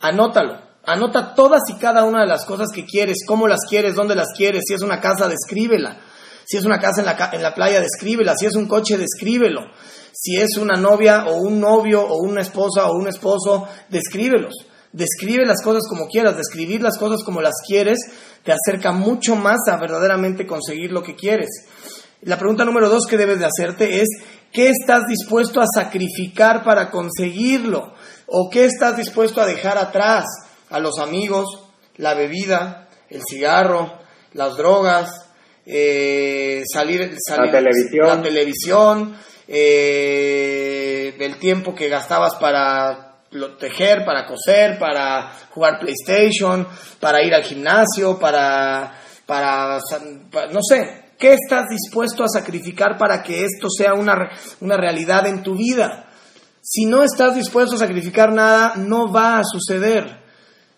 Anótalo. 0.00 0.58
Anota 0.86 1.34
todas 1.34 1.60
y 1.68 1.74
cada 1.74 2.04
una 2.04 2.22
de 2.22 2.28
las 2.28 2.46
cosas 2.46 2.68
que 2.74 2.86
quieres, 2.86 3.26
cómo 3.26 3.46
las 3.46 3.60
quieres, 3.68 3.94
dónde 3.94 4.14
las 4.14 4.32
quieres. 4.34 4.62
Si 4.66 4.72
es 4.72 4.80
una 4.80 5.02
casa, 5.02 5.28
descríbela. 5.28 6.00
Si 6.50 6.56
es 6.56 6.64
una 6.64 6.80
casa 6.80 7.00
en 7.32 7.42
la, 7.42 7.54
playa, 7.54 7.80
descríbela. 7.80 8.34
Si 8.36 8.44
es 8.44 8.56
un 8.56 8.66
coche, 8.66 8.98
descríbelo 8.98 9.70
si 10.12 10.36
es 10.36 10.56
una 10.58 10.74
novia 10.74 11.26
o 11.28 11.36
un 11.36 11.60
novio 11.60 12.02
o 12.02 12.22
una 12.22 12.40
esposa 12.40 12.90
o 12.90 12.94
un 12.94 13.08
esposo, 13.08 13.68
descríbelos. 13.88 14.54
Describe 14.92 15.46
las 15.46 15.62
cosas 15.62 15.84
como 15.88 16.08
quieras, 16.08 16.36
describir 16.36 16.82
las 16.82 16.98
cosas 16.98 17.22
como 17.22 17.40
las 17.40 17.54
quieres 17.66 17.98
te 18.42 18.52
acerca 18.52 18.90
mucho 18.92 19.36
más 19.36 19.60
a 19.68 19.76
verdaderamente 19.76 20.46
conseguir 20.46 20.90
lo 20.90 21.02
que 21.02 21.14
quieres. 21.14 21.48
La 22.22 22.38
pregunta 22.38 22.64
número 22.64 22.88
dos 22.88 23.06
que 23.06 23.16
debes 23.16 23.38
de 23.38 23.46
hacerte 23.46 24.02
es, 24.02 24.08
¿qué 24.52 24.68
estás 24.68 25.06
dispuesto 25.06 25.60
a 25.60 25.66
sacrificar 25.72 26.64
para 26.64 26.90
conseguirlo? 26.90 27.94
¿O 28.26 28.50
qué 28.50 28.64
estás 28.64 28.96
dispuesto 28.96 29.40
a 29.40 29.46
dejar 29.46 29.78
atrás? 29.78 30.24
A 30.70 30.80
los 30.80 30.98
amigos, 30.98 31.46
la 31.96 32.14
bebida, 32.14 32.88
el 33.08 33.22
cigarro, 33.22 33.92
las 34.32 34.56
drogas, 34.56 35.10
eh, 35.66 36.62
salir, 36.72 37.16
salir, 37.26 37.50
televisión, 37.50 38.06
la 38.06 38.22
televisión 38.22 39.16
eh, 39.46 41.14
del 41.18 41.38
tiempo 41.38 41.74
que 41.74 41.88
gastabas 41.88 42.36
para 42.36 43.10
tejer, 43.58 44.04
para 44.04 44.26
coser, 44.26 44.78
para 44.78 45.32
jugar 45.50 45.78
PlayStation, 45.78 46.66
para 46.98 47.22
ir 47.22 47.34
al 47.34 47.44
gimnasio, 47.44 48.18
para, 48.18 48.92
para, 49.26 49.78
no 50.52 50.60
sé, 50.62 51.12
¿qué 51.18 51.34
estás 51.34 51.66
dispuesto 51.68 52.24
a 52.24 52.28
sacrificar 52.28 52.96
para 52.98 53.22
que 53.22 53.44
esto 53.44 53.68
sea 53.70 53.94
una, 53.94 54.30
una 54.60 54.76
realidad 54.76 55.26
en 55.26 55.42
tu 55.42 55.56
vida? 55.56 56.08
Si 56.62 56.86
no 56.86 57.02
estás 57.02 57.34
dispuesto 57.34 57.76
a 57.76 57.78
sacrificar 57.78 58.32
nada, 58.32 58.74
no 58.76 59.12
va 59.12 59.38
a 59.38 59.44
suceder. 59.44 60.20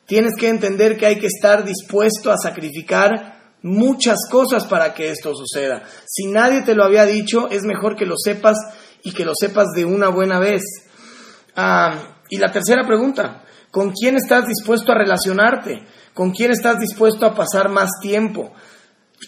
Tienes 0.06 0.34
que 0.38 0.48
entender 0.48 0.96
que 0.96 1.06
hay 1.06 1.18
que 1.18 1.26
estar 1.26 1.64
dispuesto 1.64 2.30
a 2.30 2.36
sacrificar 2.36 3.41
muchas 3.62 4.18
cosas 4.30 4.66
para 4.66 4.94
que 4.94 5.10
esto 5.10 5.34
suceda. 5.34 5.82
Si 6.06 6.26
nadie 6.26 6.62
te 6.62 6.74
lo 6.74 6.84
había 6.84 7.06
dicho, 7.06 7.48
es 7.50 7.62
mejor 7.64 7.96
que 7.96 8.06
lo 8.06 8.16
sepas 8.16 8.58
y 9.02 9.12
que 9.12 9.24
lo 9.24 9.32
sepas 9.38 9.68
de 9.74 9.84
una 9.84 10.08
buena 10.08 10.38
vez. 10.38 10.62
Ah, 11.56 12.18
y 12.28 12.38
la 12.38 12.50
tercera 12.50 12.86
pregunta, 12.86 13.44
¿con 13.70 13.92
quién 13.92 14.16
estás 14.16 14.46
dispuesto 14.46 14.92
a 14.92 14.96
relacionarte? 14.96 15.86
¿Con 16.14 16.30
quién 16.30 16.50
estás 16.50 16.78
dispuesto 16.78 17.26
a 17.26 17.34
pasar 17.34 17.68
más 17.68 17.90
tiempo? 18.00 18.52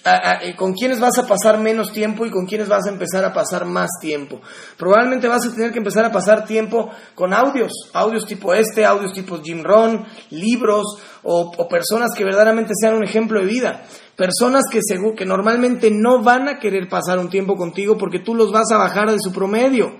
Eh, 0.05 0.55
con 0.57 0.75
quiénes 0.75 0.99
vas 0.99 1.19
a 1.19 1.27
pasar 1.27 1.59
menos 1.59 1.93
tiempo 1.93 2.27
y 2.27 2.31
con 2.31 2.47
quiénes 2.47 2.69
vas 2.69 2.87
a 2.87 2.91
empezar 2.91 3.25
a 3.25 3.33
pasar 3.33 3.65
más 3.65 3.89
tiempo. 4.01 4.41
Probablemente 4.77 5.29
vas 5.29 5.47
a 5.47 5.55
tener 5.55 5.73
que 5.73 5.79
empezar 5.79 6.05
a 6.05 6.13
pasar 6.13 6.47
tiempo 6.47 6.91
con 7.15 7.33
audios, 7.33 7.73
audios 7.93 8.27
tipo 8.27 8.53
este, 8.53 8.85
audios 8.85 9.13
tipo 9.13 9.41
Jim 9.41 9.63
Ron, 9.63 10.05
libros 10.31 10.99
o, 11.23 11.69
personas 11.69 12.11
que 12.15 12.25
verdaderamente 12.25 12.73
sean 12.79 12.95
un 12.95 13.05
ejemplo 13.05 13.41
de 13.41 13.47
vida. 13.47 13.83
Personas 14.17 14.63
que, 14.71 14.81
que 15.17 15.25
normalmente 15.25 15.91
no 15.91 16.23
van 16.23 16.49
a 16.49 16.59
querer 16.61 16.89
pasar 16.89 17.19
un 17.19 17.29
tiempo 17.29 17.57
contigo 17.57 17.99
porque 17.99 18.21
tú 18.21 18.35
los 18.35 18.53
vas 18.53 18.71
a 18.71 18.79
bajar 18.79 19.11
de 19.11 19.19
su 19.19 19.33
promedio. 19.33 19.93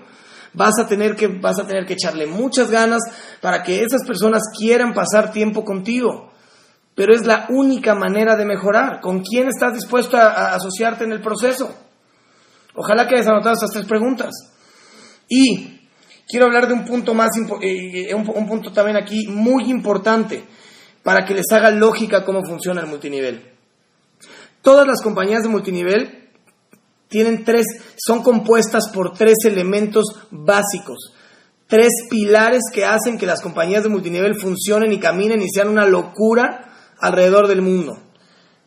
Vas 0.53 0.79
a 0.79 0.87
tener 0.87 1.17
que, 1.17 1.27
vas 1.27 1.59
a 1.59 1.67
tener 1.67 1.85
que 1.85 1.93
echarle 1.93 2.25
muchas 2.25 2.71
ganas 2.71 3.01
para 3.41 3.61
que 3.61 3.83
esas 3.83 4.05
personas 4.07 4.43
quieran 4.57 4.93
pasar 4.93 5.33
tiempo 5.33 5.65
contigo. 5.65 6.31
Pero 6.95 7.13
es 7.13 7.25
la 7.25 7.47
única 7.49 7.93
manera 7.93 8.37
de 8.37 8.45
mejorar. 8.45 9.01
¿Con 9.01 9.21
quién 9.21 9.49
estás 9.49 9.73
dispuesto 9.73 10.15
a, 10.15 10.55
asociarte 10.55 11.03
en 11.03 11.11
el 11.11 11.21
proceso? 11.21 11.75
Ojalá 12.73 13.07
que 13.07 13.15
hayas 13.15 13.27
anotado 13.27 13.55
estas 13.55 13.71
tres 13.71 13.85
preguntas. 13.85 14.31
Y 15.27 15.89
quiero 16.25 16.45
hablar 16.45 16.69
de 16.69 16.73
un 16.73 16.85
punto 16.85 17.13
más, 17.13 17.31
eh, 17.61 18.13
un, 18.15 18.31
un 18.33 18.47
punto 18.47 18.71
también 18.71 18.95
aquí 18.95 19.27
muy 19.27 19.69
importante 19.69 20.45
para 21.03 21.25
que 21.25 21.33
les 21.33 21.51
haga 21.51 21.69
lógica 21.69 22.23
cómo 22.23 22.41
funciona 22.47 22.79
el 22.79 22.87
multinivel. 22.87 23.54
Todas 24.65 24.87
las 24.87 25.03
compañías 25.03 25.43
de 25.43 25.49
multinivel 25.49 26.27
tienen 27.07 27.43
tres, 27.43 27.67
son 28.03 28.23
compuestas 28.23 28.89
por 28.91 29.13
tres 29.13 29.35
elementos 29.45 30.05
básicos, 30.31 31.13
tres 31.67 31.91
pilares 32.09 32.63
que 32.73 32.83
hacen 32.83 33.19
que 33.19 33.27
las 33.27 33.43
compañías 33.43 33.83
de 33.83 33.89
multinivel 33.89 34.39
funcionen 34.39 34.91
y 34.91 34.99
caminen 34.99 35.43
y 35.43 35.49
sean 35.53 35.69
una 35.69 35.85
locura 35.85 36.73
alrededor 36.99 37.47
del 37.47 37.61
mundo. 37.61 37.93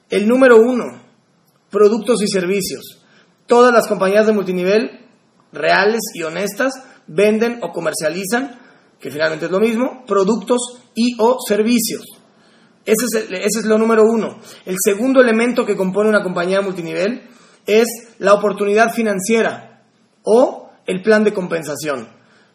El 0.08 0.28
número 0.28 0.58
uno, 0.58 0.84
productos 1.68 2.22
y 2.22 2.28
servicios. 2.28 3.04
Todas 3.48 3.74
las 3.74 3.88
compañías 3.88 4.24
de 4.24 4.34
multinivel, 4.34 5.04
reales 5.50 6.02
y 6.14 6.22
honestas, 6.22 6.74
venden 7.08 7.58
o 7.60 7.72
comercializan, 7.72 8.60
que 9.00 9.10
finalmente 9.10 9.46
es 9.46 9.50
lo 9.50 9.58
mismo, 9.58 10.04
productos 10.06 10.60
y 10.94 11.16
o 11.18 11.38
servicios. 11.44 12.17
Ese 12.88 13.58
es, 13.60 13.64
lo 13.66 13.76
número 13.76 14.04
uno. 14.04 14.38
El 14.64 14.76
segundo 14.82 15.20
elemento 15.20 15.66
que 15.66 15.76
compone 15.76 16.08
una 16.08 16.22
compañía 16.22 16.62
multinivel 16.62 17.28
es 17.66 17.86
la 18.18 18.32
oportunidad 18.32 18.94
financiera 18.94 19.82
o 20.22 20.70
el 20.86 21.02
plan 21.02 21.22
de 21.22 21.34
compensación. 21.34 22.08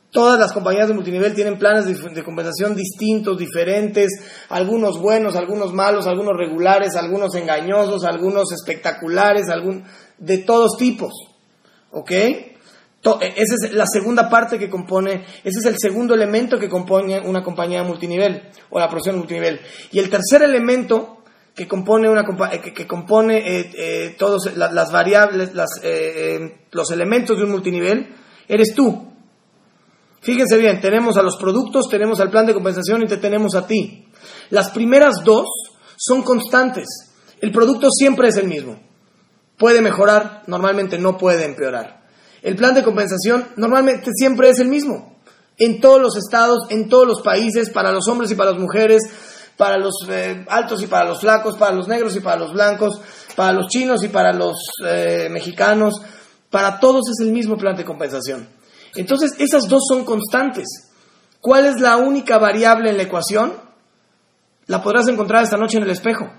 Todas 0.10 0.40
las 0.40 0.52
compañías 0.52 0.88
de 0.88 0.96
multinivel 0.96 1.36
tienen 1.36 1.60
planes 1.60 1.86
de, 1.86 2.24
compensación 2.24 2.76
distintos, 2.76 3.38
diferentes, 3.38 4.10
algunos 4.50 5.00
buenos, 5.00 5.36
algunos 5.36 5.72
malos, 5.72 6.08
algunos 6.08 6.36
regulares, 6.36 6.96
algunos 6.96 7.36
engañosos, 7.36 8.04
algunos 8.04 8.52
espectaculares, 8.54 9.50
algún, 9.50 9.84
de 10.18 10.40
todos 10.40 10.78
tipos. 10.80 11.14
¿Ok? 11.92 12.12
E, 13.20 13.34
esa 13.36 13.56
es 13.56 13.74
la 13.74 13.86
segunda 13.86 14.30
parte 14.30 14.58
que 14.58 14.70
compone, 14.70 15.26
ese 15.44 15.60
es 15.60 15.66
el 15.66 15.76
segundo 15.78 16.14
elemento 16.14 16.58
que 16.58 16.70
compone 16.70 17.20
una 17.20 17.44
compañía 17.44 17.84
multinivel 17.84 18.50
o 18.70 18.80
la 18.80 18.90
profesión 18.90 19.18
multinivel. 19.18 19.60
Y 19.92 20.00
el 20.00 20.10
tercer 20.10 20.44
elemento 20.44 21.24
que 21.54 21.68
compone, 21.68 22.10
una, 22.10 22.26
eh, 22.52 22.62
que, 22.62 22.88
compone 22.88 23.38
eh, 23.38 23.72
eh, 23.76 24.16
todos 24.18 24.56
las 24.56 24.92
variables, 24.92 25.52
los 26.72 26.92
elementos 26.92 27.38
de 27.38 27.44
un 27.44 27.52
multinivel, 27.52 28.16
eres 28.48 28.74
tú. 28.74 29.12
Fíjense 30.22 30.58
bien, 30.58 30.80
tenemos 30.80 31.18
a 31.18 31.22
los 31.22 31.36
productos, 31.36 31.90
tenemos 31.90 32.22
al 32.22 32.30
plan 32.30 32.46
de 32.46 32.54
compensación 32.54 33.04
y 33.04 33.08
te 33.08 33.18
tenemos 33.18 33.56
a 33.56 33.68
ti. 33.68 34.08
Las 34.50 34.70
primeras 34.72 35.24
dos 35.26 35.48
son 35.98 36.22
constantes. 36.22 36.88
El 37.42 37.52
producto 37.52 37.90
siempre 37.92 38.30
es 38.30 38.38
el 38.38 38.48
mismo. 38.48 38.80
Puede 39.58 39.82
mejorar, 39.82 40.44
normalmente 40.48 40.98
no 40.98 41.18
puede 41.18 41.44
empeorar. 41.44 42.03
El 42.44 42.58
plan 42.58 42.76
de 42.76 42.84
compensación 42.84 43.48
normalmente 43.56 44.12
siempre 44.14 44.50
es 44.50 44.60
el 44.60 44.68
mismo. 44.68 45.18
En 45.58 45.80
todos 45.80 46.02
los 46.02 46.18
estados, 46.18 46.68
en 46.70 46.90
todos 46.90 47.08
los 47.08 47.22
países, 47.22 47.70
para 47.70 47.92
los 47.92 48.08
hombres 48.10 48.30
y 48.32 48.36
para 48.36 48.52
las 48.52 48.60
mujeres, 48.60 49.02
para 49.56 49.78
los 49.78 49.94
eh, 50.10 50.46
altos 50.50 50.84
y 50.84 50.88
para 50.88 51.06
los 51.06 51.22
flacos, 51.22 51.58
para 51.58 51.74
los 51.74 51.88
negros 51.88 52.16
y 52.18 52.20
para 52.20 52.36
los 52.38 52.52
blancos, 52.52 53.00
para 53.38 53.54
los 53.54 53.68
chinos 53.68 54.04
y 54.04 54.10
para 54.10 54.34
los 54.34 54.56
eh, 54.86 55.30
mexicanos, 55.32 56.02
para 56.50 56.80
todos 56.80 57.04
es 57.10 57.26
el 57.26 57.32
mismo 57.32 57.56
plan 57.58 57.78
de 57.78 57.86
compensación. 57.86 58.50
Entonces, 58.96 59.34
esas 59.40 59.70
dos 59.70 59.84
son 59.88 60.04
constantes. 60.04 60.66
¿Cuál 61.40 61.66
es 61.66 61.80
la 61.80 61.98
única 61.98 62.40
variable 62.40 62.90
en 62.90 62.98
la 62.98 63.04
ecuación? 63.04 63.54
La 64.66 64.84
podrás 64.84 65.08
encontrar 65.08 65.44
esta 65.44 65.58
noche 65.58 65.78
en 65.78 65.84
el 65.84 65.92
espejo. 65.92 66.30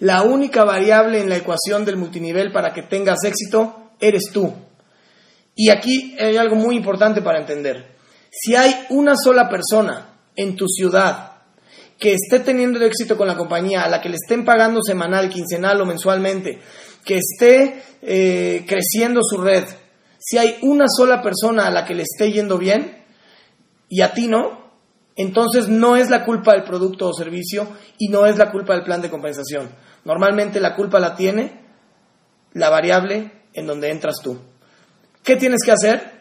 La 0.00 0.22
única 0.22 0.64
variable 0.64 1.20
en 1.20 1.28
la 1.30 1.36
ecuación 1.36 1.84
del 1.84 1.96
multinivel 1.96 2.52
para 2.52 2.72
que 2.74 2.82
tengas 2.82 3.24
éxito 3.24 3.90
eres 4.00 4.30
tú. 4.32 4.52
Y 5.54 5.70
aquí 5.70 6.16
hay 6.18 6.36
algo 6.36 6.56
muy 6.56 6.76
importante 6.76 7.22
para 7.22 7.38
entender. 7.38 7.96
Si 8.30 8.54
hay 8.54 8.86
una 8.90 9.14
sola 9.16 9.48
persona 9.48 10.14
en 10.36 10.56
tu 10.56 10.66
ciudad 10.68 11.32
que 11.98 12.14
esté 12.14 12.40
teniendo 12.40 12.82
éxito 12.84 13.16
con 13.16 13.28
la 13.28 13.36
compañía, 13.36 13.82
a 13.82 13.88
la 13.88 14.00
que 14.00 14.08
le 14.08 14.16
estén 14.16 14.44
pagando 14.44 14.80
semanal, 14.82 15.28
quincenal 15.28 15.80
o 15.80 15.86
mensualmente, 15.86 16.58
que 17.04 17.18
esté 17.18 17.82
eh, 18.02 18.64
creciendo 18.66 19.20
su 19.22 19.38
red, 19.38 19.64
si 20.18 20.38
hay 20.38 20.58
una 20.62 20.86
sola 20.88 21.22
persona 21.22 21.66
a 21.66 21.70
la 21.70 21.84
que 21.84 21.94
le 21.94 22.02
esté 22.02 22.30
yendo 22.30 22.58
bien 22.58 23.04
y 23.88 24.02
a 24.02 24.12
ti 24.12 24.28
no, 24.28 24.70
entonces 25.16 25.68
no 25.68 25.96
es 25.96 26.08
la 26.08 26.24
culpa 26.24 26.52
del 26.52 26.64
producto 26.64 27.08
o 27.08 27.12
servicio 27.12 27.68
y 27.98 28.08
no 28.08 28.26
es 28.26 28.38
la 28.38 28.50
culpa 28.50 28.74
del 28.74 28.84
plan 28.84 29.02
de 29.02 29.10
compensación. 29.10 29.70
Normalmente 30.04 30.60
la 30.60 30.76
culpa 30.76 31.00
la 31.00 31.14
tiene 31.14 31.60
la 32.52 32.70
variable 32.70 33.32
en 33.52 33.66
donde 33.66 33.90
entras 33.90 34.16
tú. 34.22 34.38
¿Qué 35.22 35.36
tienes 35.36 35.60
que 35.64 35.72
hacer? 35.72 36.20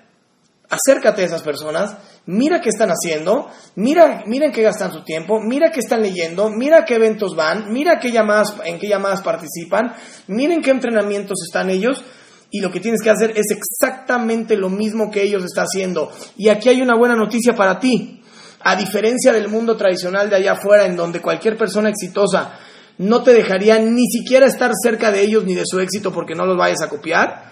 Acércate 0.70 1.24
a 1.24 1.26
esas 1.26 1.42
personas 1.42 1.96
mira 2.30 2.62
qué 2.62 2.70
están 2.70 2.90
haciendo, 2.90 3.50
mira, 3.76 4.24
en 4.26 4.52
qué 4.52 4.62
gastan 4.62 4.94
su 4.94 5.04
tiempo, 5.04 5.40
mira 5.42 5.72
qué 5.72 5.80
están 5.80 6.04
leyendo, 6.04 6.50
mira 6.52 6.86
qué 6.86 6.96
eventos 6.96 7.36
van, 7.36 7.72
mira 7.74 8.00
qué 8.00 8.12
llamadas, 8.12 8.56
en 8.66 8.78
qué 8.78 8.88
llamadas 8.88 9.24
participan, 9.24 9.96
miren 10.28 10.62
qué 10.62 10.70
entrenamientos 10.70 11.40
están 11.48 11.72
ellos 11.72 12.04
y 12.52 12.62
lo 12.62 12.70
que 12.72 12.80
tienes 12.80 13.02
que 13.02 13.10
hacer 13.10 13.32
es 13.32 13.48
exactamente 13.50 14.56
lo 14.58 14.70
mismo 14.70 15.10
que 15.10 15.24
ellos 15.24 15.44
están 15.44 15.66
haciendo. 15.66 16.12
Y 16.38 16.50
aquí 16.50 16.70
hay 16.70 16.82
una 16.82 16.96
buena 16.96 17.16
noticia 17.16 17.56
para 17.56 17.80
ti. 17.80 18.22
A 18.62 18.76
diferencia 18.76 19.32
del 19.32 19.48
mundo 19.48 19.78
tradicional 19.78 20.30
de 20.30 20.36
allá 20.36 20.52
afuera, 20.52 20.86
en 20.86 20.98
donde 20.98 21.22
cualquier 21.22 21.58
persona 21.58 21.90
exitosa 21.90 22.60
no 22.98 23.24
te 23.24 23.34
dejaría 23.34 23.80
ni 23.80 24.06
siquiera 24.08 24.46
estar 24.46 24.72
cerca 24.84 25.12
de 25.12 25.22
ellos 25.22 25.46
ni 25.46 25.56
de 25.56 25.64
su 25.66 25.80
éxito 25.80 26.12
porque 26.12 26.36
no 26.36 26.46
los 26.46 26.58
vayas 26.58 26.82
a 26.82 26.90
copiar, 26.90 27.49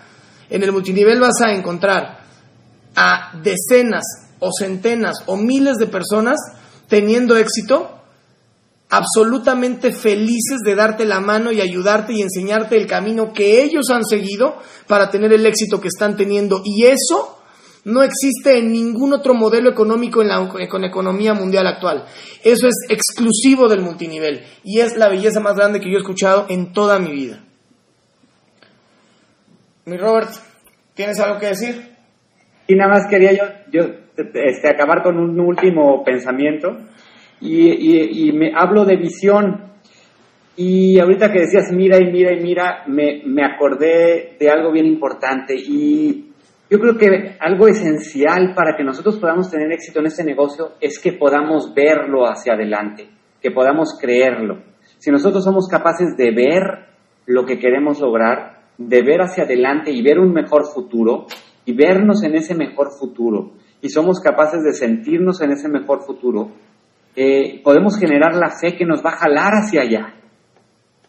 en 0.49 0.63
el 0.63 0.71
multinivel 0.71 1.19
vas 1.19 1.41
a 1.45 1.51
encontrar 1.51 2.19
a 2.95 3.39
decenas, 3.41 4.03
o 4.39 4.51
centenas 4.57 5.17
o 5.25 5.35
miles 5.35 5.77
de 5.77 5.87
personas 5.87 6.37
teniendo 6.87 7.37
éxito, 7.37 7.91
absolutamente 8.89 9.91
felices 9.91 10.59
de 10.63 10.75
darte 10.75 11.05
la 11.05 11.19
mano 11.19 11.51
y 11.51 11.59
ayudarte 11.59 12.13
y 12.13 12.21
enseñarte 12.21 12.77
el 12.77 12.87
camino 12.87 13.33
que 13.33 13.63
ellos 13.63 13.89
han 13.89 14.05
seguido 14.05 14.57
para 14.87 15.09
tener 15.09 15.33
el 15.33 15.45
éxito 15.45 15.81
que 15.81 15.89
están 15.89 16.15
teniendo. 16.15 16.61
Y 16.63 16.85
eso 16.85 17.39
no 17.83 18.03
existe 18.03 18.57
en 18.57 18.71
ningún 18.71 19.13
otro 19.13 19.33
modelo 19.33 19.69
económico 19.69 20.21
en 20.21 20.29
la 20.29 20.47
con 20.69 20.83
economía 20.85 21.33
mundial 21.33 21.67
actual. 21.67 22.05
Eso 22.43 22.67
es 22.67 22.75
exclusivo 22.89 23.67
del 23.67 23.81
multinivel 23.81 24.45
y 24.63 24.79
es 24.79 24.95
la 24.95 25.09
belleza 25.09 25.39
más 25.39 25.55
grande 25.55 25.79
que 25.79 25.91
yo 25.91 25.97
he 25.97 26.01
escuchado 26.01 26.45
en 26.49 26.71
toda 26.71 26.99
mi 26.99 27.11
vida. 27.11 27.46
Mi 29.87 29.95
Robert, 29.95 30.31
¿tienes 30.93 31.17
algo 31.21 31.39
que 31.39 31.47
decir? 31.47 31.75
Y 32.67 32.75
nada 32.75 32.91
más 32.91 33.07
quería 33.09 33.31
yo, 33.31 33.43
yo 33.71 33.83
este, 34.17 34.67
acabar 34.67 35.01
con 35.01 35.17
un 35.17 35.39
último 35.39 36.03
pensamiento 36.03 36.75
y, 37.39 38.29
me 38.33 38.51
hablo 38.53 38.83
de 38.83 38.97
visión. 38.97 39.71
Y 40.57 40.99
ahorita 40.99 41.31
que 41.31 41.39
decías 41.39 41.71
mira 41.71 41.97
y 42.01 42.11
mira 42.11 42.33
y 42.33 42.41
mira, 42.41 42.83
me, 42.87 43.21
me 43.25 43.45
acordé 43.45 44.35
de 44.37 44.49
algo 44.49 44.73
bien 44.73 44.87
importante 44.87 45.55
y 45.55 46.33
yo 46.69 46.79
creo 46.79 46.97
que 46.97 47.37
algo 47.39 47.69
esencial 47.69 48.53
para 48.53 48.75
que 48.75 48.83
nosotros 48.83 49.17
podamos 49.17 49.49
tener 49.49 49.71
éxito 49.71 50.01
en 50.01 50.07
este 50.07 50.25
negocio 50.25 50.73
es 50.81 50.99
que 50.99 51.13
podamos 51.13 51.73
verlo 51.73 52.25
hacia 52.25 52.55
adelante, 52.55 53.07
que 53.41 53.51
podamos 53.51 53.97
creerlo. 53.97 54.63
Si 54.97 55.11
nosotros 55.11 55.45
somos 55.45 55.69
capaces 55.69 56.17
de 56.17 56.31
ver 56.31 56.87
lo 57.25 57.45
que 57.45 57.57
queremos 57.57 58.01
lograr, 58.01 58.56
de 58.77 59.01
ver 59.01 59.21
hacia 59.21 59.43
adelante 59.43 59.91
y 59.91 60.01
ver 60.01 60.19
un 60.19 60.31
mejor 60.31 60.65
futuro 60.65 61.25
y 61.65 61.73
vernos 61.73 62.23
en 62.23 62.35
ese 62.35 62.55
mejor 62.55 62.91
futuro 62.91 63.53
y 63.81 63.89
somos 63.89 64.19
capaces 64.19 64.63
de 64.63 64.73
sentirnos 64.73 65.41
en 65.41 65.51
ese 65.51 65.69
mejor 65.69 66.01
futuro, 66.01 66.49
eh, 67.15 67.61
podemos 67.63 67.97
generar 67.99 68.35
la 68.35 68.49
fe 68.49 68.75
que 68.75 68.85
nos 68.85 69.03
va 69.03 69.11
a 69.11 69.17
jalar 69.17 69.53
hacia 69.53 69.81
allá. 69.81 70.13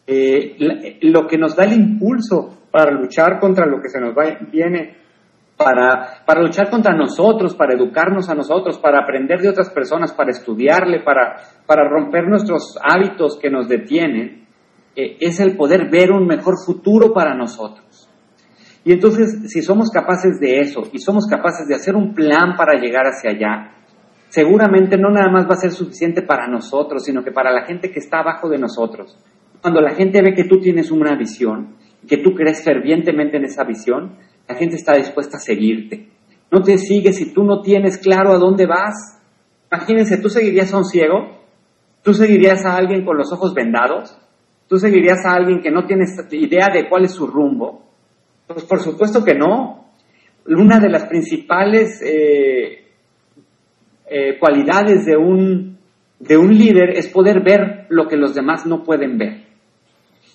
Eh, 0.06 0.98
lo 1.02 1.26
que 1.26 1.36
nos 1.36 1.54
da 1.54 1.64
el 1.64 1.72
impulso 1.74 2.58
para 2.70 2.90
luchar 2.92 3.38
contra 3.38 3.66
lo 3.66 3.80
que 3.80 3.88
se 3.88 4.00
nos 4.00 4.14
viene, 4.50 4.96
para, 5.56 6.24
para 6.24 6.40
luchar 6.40 6.70
contra 6.70 6.94
nosotros, 6.94 7.54
para 7.54 7.74
educarnos 7.74 8.28
a 8.30 8.34
nosotros, 8.34 8.78
para 8.78 9.00
aprender 9.00 9.40
de 9.40 9.48
otras 9.48 9.70
personas, 9.70 10.12
para 10.12 10.30
estudiarle, 10.30 11.00
para, 11.00 11.36
para 11.66 11.88
romper 11.88 12.28
nuestros 12.28 12.78
hábitos 12.82 13.38
que 13.38 13.50
nos 13.50 13.68
detienen, 13.68 14.46
eh, 14.98 15.16
es 15.20 15.38
el 15.38 15.56
poder 15.56 15.88
ver 15.88 16.10
un 16.10 16.26
mejor 16.26 16.56
futuro 16.66 17.12
para 17.12 17.32
nosotros. 17.32 18.08
Y 18.84 18.90
entonces, 18.90 19.48
si 19.48 19.62
somos 19.62 19.90
capaces 19.90 20.40
de 20.40 20.58
eso 20.58 20.82
y 20.92 20.98
somos 20.98 21.28
capaces 21.28 21.68
de 21.68 21.76
hacer 21.76 21.94
un 21.94 22.14
plan 22.14 22.56
para 22.56 22.80
llegar 22.80 23.04
hacia 23.04 23.30
allá, 23.30 23.76
seguramente 24.28 24.98
no 24.98 25.10
nada 25.10 25.30
más 25.30 25.44
va 25.44 25.54
a 25.54 25.58
ser 25.58 25.70
suficiente 25.70 26.22
para 26.22 26.48
nosotros, 26.48 27.04
sino 27.04 27.22
que 27.22 27.30
para 27.30 27.52
la 27.52 27.64
gente 27.64 27.92
que 27.92 28.00
está 28.00 28.18
abajo 28.18 28.48
de 28.48 28.58
nosotros. 28.58 29.16
Cuando 29.62 29.80
la 29.80 29.94
gente 29.94 30.20
ve 30.20 30.34
que 30.34 30.48
tú 30.48 30.58
tienes 30.58 30.90
una 30.90 31.16
visión, 31.16 31.76
que 32.08 32.16
tú 32.16 32.34
crees 32.34 32.64
fervientemente 32.64 33.36
en 33.36 33.44
esa 33.44 33.62
visión, 33.62 34.16
la 34.48 34.56
gente 34.56 34.74
está 34.74 34.94
dispuesta 34.94 35.36
a 35.36 35.40
seguirte. 35.40 36.08
no 36.50 36.60
te 36.62 36.76
sigue 36.76 37.12
si 37.12 37.32
tú 37.32 37.44
no 37.44 37.60
tienes 37.60 37.98
claro 37.98 38.32
a 38.32 38.38
dónde 38.38 38.66
vas. 38.66 39.22
Imagínense, 39.70 40.16
¿tú 40.16 40.28
seguirías 40.28 40.74
a 40.74 40.78
un 40.78 40.86
ciego? 40.86 41.38
¿Tú 42.02 42.14
seguirías 42.14 42.64
a 42.64 42.74
alguien 42.74 43.04
con 43.04 43.16
los 43.16 43.32
ojos 43.32 43.54
vendados? 43.54 44.18
¿Tú 44.68 44.76
seguirías 44.78 45.24
a 45.24 45.34
alguien 45.34 45.60
que 45.60 45.70
no 45.70 45.86
tiene 45.86 46.04
idea 46.32 46.68
de 46.72 46.88
cuál 46.88 47.04
es 47.04 47.12
su 47.12 47.26
rumbo? 47.26 47.86
Pues 48.46 48.64
por 48.64 48.80
supuesto 48.80 49.24
que 49.24 49.34
no. 49.34 49.92
Una 50.46 50.78
de 50.78 50.90
las 50.90 51.06
principales 51.06 52.02
eh, 52.02 52.84
eh, 54.10 54.38
cualidades 54.38 55.06
de 55.06 55.16
un, 55.16 55.78
de 56.18 56.36
un 56.36 56.56
líder 56.56 56.90
es 56.90 57.08
poder 57.08 57.42
ver 57.42 57.86
lo 57.88 58.06
que 58.06 58.16
los 58.16 58.34
demás 58.34 58.66
no 58.66 58.84
pueden 58.84 59.16
ver. 59.16 59.48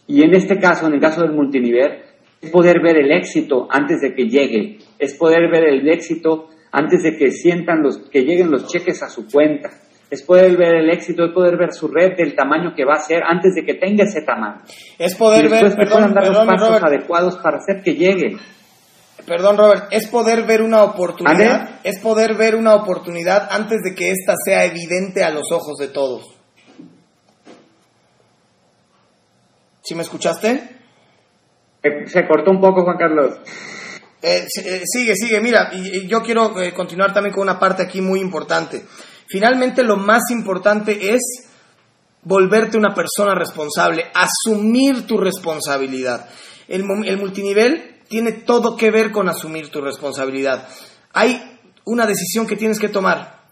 Y 0.08 0.24
en 0.24 0.34
este 0.34 0.60
caso, 0.60 0.88
en 0.88 0.94
el 0.94 1.00
caso 1.00 1.22
del 1.22 1.34
multinivel, 1.34 2.02
es 2.42 2.52
poder 2.52 2.82
ver 2.82 2.98
el 2.98 3.12
éxito 3.12 3.68
antes 3.70 4.02
de 4.02 4.14
que 4.14 4.28
llegue, 4.28 4.80
es 5.00 5.16
poder 5.16 5.50
ver 5.50 5.64
el 5.64 5.88
éxito 5.88 6.50
antes 6.72 7.04
de 7.04 7.16
que 7.16 7.32
sientan 7.32 7.82
los, 7.82 8.10
que 8.10 8.24
lleguen 8.24 8.52
los 8.52 8.68
cheques 8.68 9.02
a 9.02 9.10
su 9.10 9.28
cuenta, 9.28 9.70
es 10.14 10.22
poder 10.22 10.56
ver 10.56 10.76
el 10.76 10.92
éxito, 10.92 11.26
es 11.26 11.32
poder 11.32 11.58
ver 11.58 11.74
su 11.74 11.88
red 11.88 12.16
del 12.16 12.36
tamaño 12.36 12.76
que 12.76 12.86
va 12.86 12.94
a 12.94 13.00
ser 13.00 13.24
antes 13.24 13.56
de 13.56 13.66
que 13.66 13.74
tenga 13.74 14.04
ese 14.04 14.22
tamaño. 14.22 14.62
Es 15.00 15.16
poder 15.16 15.46
y 15.46 15.48
ver, 15.48 15.76
perdón, 15.76 16.14
dar 16.14 16.28
los 16.28 16.46
pasos 16.46 16.84
adecuados 16.84 17.38
para 17.38 17.58
hacer 17.58 17.82
que 17.82 17.96
llegue. 17.96 18.38
Perdón, 19.26 19.58
Robert, 19.58 19.88
es 19.90 20.08
poder 20.08 20.46
ver 20.46 20.62
una 20.62 20.84
oportunidad, 20.84 21.80
es 21.84 22.00
poder 22.00 22.36
ver 22.36 22.56
una 22.56 22.76
oportunidad 22.76 23.48
antes 23.50 23.82
de 23.84 23.96
que 23.96 24.12
ésta 24.12 24.36
sea 24.46 24.66
evidente 24.66 25.24
a 25.24 25.32
los 25.32 25.52
ojos 25.52 25.78
de 25.80 25.88
todos. 25.88 26.38
¿Sí 29.82 29.96
me 29.96 30.04
escuchaste? 30.04 30.62
Se 32.06 32.28
cortó 32.28 32.52
un 32.52 32.62
poco, 32.62 32.84
Juan 32.84 32.98
Carlos. 32.98 33.40
Eh, 34.22 34.46
eh, 34.64 34.82
sigue, 34.86 35.16
sigue, 35.16 35.42
mira, 35.42 35.72
y, 35.74 36.08
yo 36.08 36.22
quiero 36.22 36.62
eh, 36.62 36.72
continuar 36.72 37.14
también 37.14 37.34
con 37.34 37.42
una 37.42 37.58
parte 37.58 37.82
aquí 37.82 38.00
muy 38.00 38.20
importante. 38.20 38.84
Finalmente, 39.28 39.84
lo 39.84 39.98
más 39.98 40.24
importante 40.32 41.14
es 41.14 41.22
volverte 42.24 42.78
una 42.78 42.94
persona 42.94 43.36
responsable, 43.36 44.06
asumir 44.14 45.06
tu 45.06 45.18
responsabilidad. 45.18 46.30
El, 46.68 46.86
el 47.06 47.18
multinivel 47.18 48.02
tiene 48.08 48.32
todo 48.32 48.78
que 48.78 48.92
ver 48.92 49.12
con 49.12 49.30
asumir 49.30 49.70
tu 49.70 49.82
responsabilidad. 49.82 50.68
Hay 51.14 51.60
una 51.86 52.06
decisión 52.06 52.48
que 52.48 52.56
tienes 52.56 52.80
que 52.80 52.90
tomar. 52.90 53.44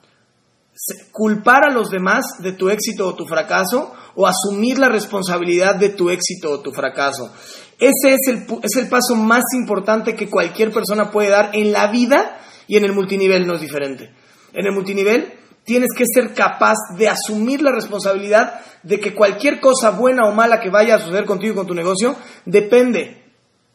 Culpar 1.12 1.66
a 1.66 1.74
los 1.74 1.90
demás 1.90 2.26
de 2.40 2.54
tu 2.54 2.70
éxito 2.70 3.08
o 3.08 3.16
tu 3.16 3.26
fracaso 3.26 3.94
o 4.16 4.26
asumir 4.26 4.80
la 4.80 4.90
responsabilidad 4.90 5.76
de 5.76 5.90
tu 5.90 6.10
éxito 6.10 6.52
o 6.52 6.60
tu 6.62 6.72
fracaso. 6.72 7.34
Ese 7.78 8.14
es 8.14 8.28
el, 8.28 8.46
es 8.62 8.76
el 8.78 8.88
paso 8.88 9.16
más 9.16 9.44
importante 9.54 10.16
que 10.16 10.30
cualquier 10.30 10.72
persona 10.72 11.12
puede 11.12 11.30
dar 11.30 11.52
en 11.54 11.72
la 11.72 11.88
vida 11.88 12.40
y 12.68 12.78
en 12.78 12.86
el 12.86 12.94
multinivel 12.94 13.46
no 13.46 13.56
es 13.56 13.62
diferente. 13.62 14.14
En 14.54 14.66
el 14.66 14.74
multinivel 14.74 15.41
tienes 15.64 15.90
que 15.96 16.06
ser 16.06 16.34
capaz 16.34 16.76
de 16.98 17.10
asumir 17.10 17.62
la 17.62 17.72
responsabilidad 17.72 18.62
de 18.84 19.00
que 19.00 19.14
cualquier 19.14 19.60
cosa 19.60 19.92
buena 19.92 20.28
o 20.28 20.34
mala 20.34 20.60
que 20.60 20.70
vaya 20.70 20.96
a 20.96 21.00
suceder 21.00 21.26
contigo 21.26 21.54
y 21.54 21.56
con 21.56 21.68
tu 21.68 21.76
negocio 21.76 22.16
depende 22.46 23.24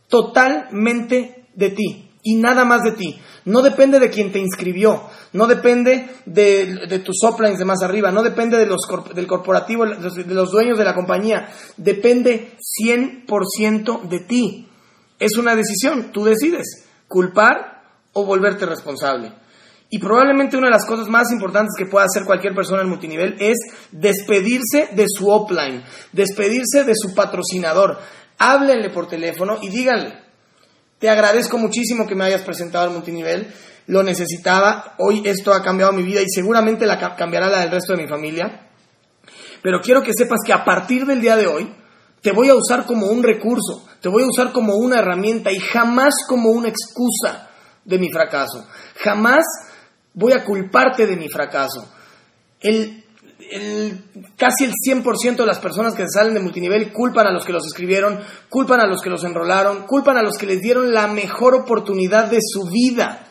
totalmente 0.09 1.47
de 1.55 1.71
ti 1.71 2.11
y 2.23 2.35
nada 2.35 2.65
más 2.65 2.83
de 2.83 2.93
ti. 2.93 3.21
No 3.45 3.63
depende 3.63 4.01
de 4.01 4.11
quien 4.11 4.33
te 4.33 4.41
inscribió, 4.41 5.03
no 5.33 5.47
depende 5.47 6.09
de, 6.27 7.01
tus 7.05 7.23
uplines 7.23 7.59
de 7.59 7.65
más 7.65 7.83
arriba, 7.83 8.11
no 8.11 8.25
depende 8.25 8.59
de 8.59 8.67
los, 8.67 8.81
del 9.15 9.29
corporativo, 9.29 9.87
de 9.87 10.35
los 10.35 10.51
dueños 10.51 10.77
de 10.77 10.85
la 10.85 10.95
compañía, 10.95 11.49
depende 11.77 12.57
100% 12.85 14.09
de 14.09 14.21
ti. 14.21 14.69
Es 15.21 15.37
una 15.37 15.55
decisión, 15.55 16.11
tú 16.13 16.25
decides 16.25 16.89
culpar 17.07 17.85
o 18.13 18.25
volverte 18.25 18.67
responsable. 18.67 19.33
Y 19.89 19.99
probablemente 19.99 20.57
una 20.57 20.67
de 20.67 20.73
las 20.73 20.87
cosas 20.87 21.09
más 21.09 21.31
importantes 21.31 21.75
que 21.79 21.87
pueda 21.87 22.07
hacer 22.07 22.25
cualquier 22.25 22.55
persona 22.55 22.83
en 22.83 22.89
multinivel 22.89 23.37
es 23.39 23.57
despedirse 23.93 24.89
de 24.93 25.07
su 25.09 25.33
upline, 25.33 25.85
despedirse 26.13 26.85
de 26.85 26.95
su 26.95 27.15
patrocinador. 27.15 27.99
Háblenle 28.39 28.91
por 28.91 29.07
teléfono 29.07 29.59
y 29.63 29.69
díganle, 29.69 30.27
te 30.99 31.09
agradezco 31.09 31.59
muchísimo 31.59 32.07
que 32.07 32.15
me 32.15 32.25
hayas 32.25 32.43
presentado 32.43 32.87
al 32.87 32.93
multinivel, 32.93 33.53
lo 33.87 34.03
necesitaba, 34.03 34.95
hoy 34.99 35.23
esto 35.25 35.53
ha 35.53 35.63
cambiado 35.63 35.93
mi 35.93 36.03
vida 36.03 36.21
y 36.21 36.29
seguramente 36.29 36.87
la 36.87 37.15
cambiará 37.17 37.49
la 37.49 37.61
del 37.61 37.71
resto 37.71 37.95
de 37.95 38.03
mi 38.03 38.09
familia, 38.09 38.69
pero 39.63 39.81
quiero 39.81 40.03
que 40.03 40.13
sepas 40.17 40.41
que 40.45 40.53
a 40.53 40.65
partir 40.65 41.07
del 41.07 41.21
día 41.21 41.37
de 41.37 41.47
hoy 41.47 41.73
te 42.23 42.33
voy 42.33 42.49
a 42.49 42.55
usar 42.55 42.87
como 42.87 43.07
un 43.07 43.23
recurso, 43.23 43.87
te 44.01 44.09
voy 44.09 44.25
a 44.25 44.27
usar 44.27 44.53
como 44.53 44.75
una 44.77 44.99
herramienta 44.99 45.53
y 45.53 45.59
jamás 45.59 46.15
como 46.27 46.51
una 46.51 46.69
excusa 46.69 47.51
de 47.85 47.99
mi 47.99 48.11
fracaso, 48.11 48.67
jamás 49.03 49.45
voy 50.17 50.33
a 50.33 50.45
culparte 50.45 51.07
de 51.07 51.17
mi 51.17 51.29
fracaso. 51.29 51.89
El 52.59 53.05
el, 53.51 54.03
casi 54.37 54.65
el 54.65 54.73
100% 54.73 55.37
de 55.37 55.47
las 55.47 55.59
personas 55.59 55.95
que 55.95 56.09
salen 56.09 56.35
de 56.35 56.41
multinivel 56.41 56.93
culpan 56.93 57.27
a 57.27 57.33
los 57.33 57.45
que 57.45 57.53
los 57.53 57.67
escribieron, 57.67 58.21
culpan 58.49 58.81
a 58.81 58.87
los 58.87 59.01
que 59.03 59.11
los 59.11 59.25
enrolaron, 59.25 59.87
culpan 59.87 60.17
a 60.17 60.23
los 60.23 60.37
que 60.37 60.47
les 60.47 60.61
dieron 60.61 60.93
la 60.93 61.07
mejor 61.07 61.55
oportunidad 61.55 62.31
de 62.31 62.39
su 62.41 62.65
vida. 62.65 63.27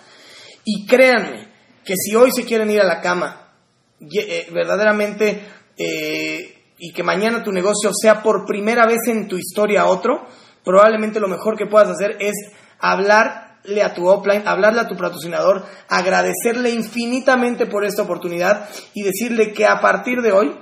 Y 0.63 0.85
créanme 0.85 1.49
que 1.83 1.95
si 1.95 2.15
hoy 2.15 2.31
se 2.31 2.45
quieren 2.45 2.69
ir 2.71 2.81
a 2.81 2.85
la 2.85 3.01
cama, 3.01 3.51
eh, 3.99 4.47
verdaderamente, 4.51 5.43
eh, 5.77 6.55
y 6.77 6.91
que 6.91 7.03
mañana 7.03 7.43
tu 7.43 7.51
negocio 7.51 7.91
sea 7.93 8.21
por 8.21 8.45
primera 8.45 8.85
vez 8.85 9.07
en 9.07 9.27
tu 9.27 9.37
historia 9.37 9.85
otro, 9.85 10.25
probablemente 10.63 11.19
lo 11.19 11.27
mejor 11.27 11.57
que 11.57 11.67
puedas 11.67 11.89
hacer 11.89 12.17
es 12.19 12.33
hablar 12.79 13.44
a 13.83 13.93
tu 13.93 14.07
offline, 14.07 14.47
hablarle 14.47 14.81
a 14.81 14.87
tu 14.87 14.95
patrocinador, 14.95 15.65
agradecerle 15.87 16.71
infinitamente 16.71 17.65
por 17.65 17.85
esta 17.85 18.03
oportunidad 18.03 18.69
y 18.93 19.03
decirle 19.03 19.53
que 19.53 19.65
a 19.65 19.79
partir 19.81 20.21
de 20.21 20.31
hoy 20.31 20.55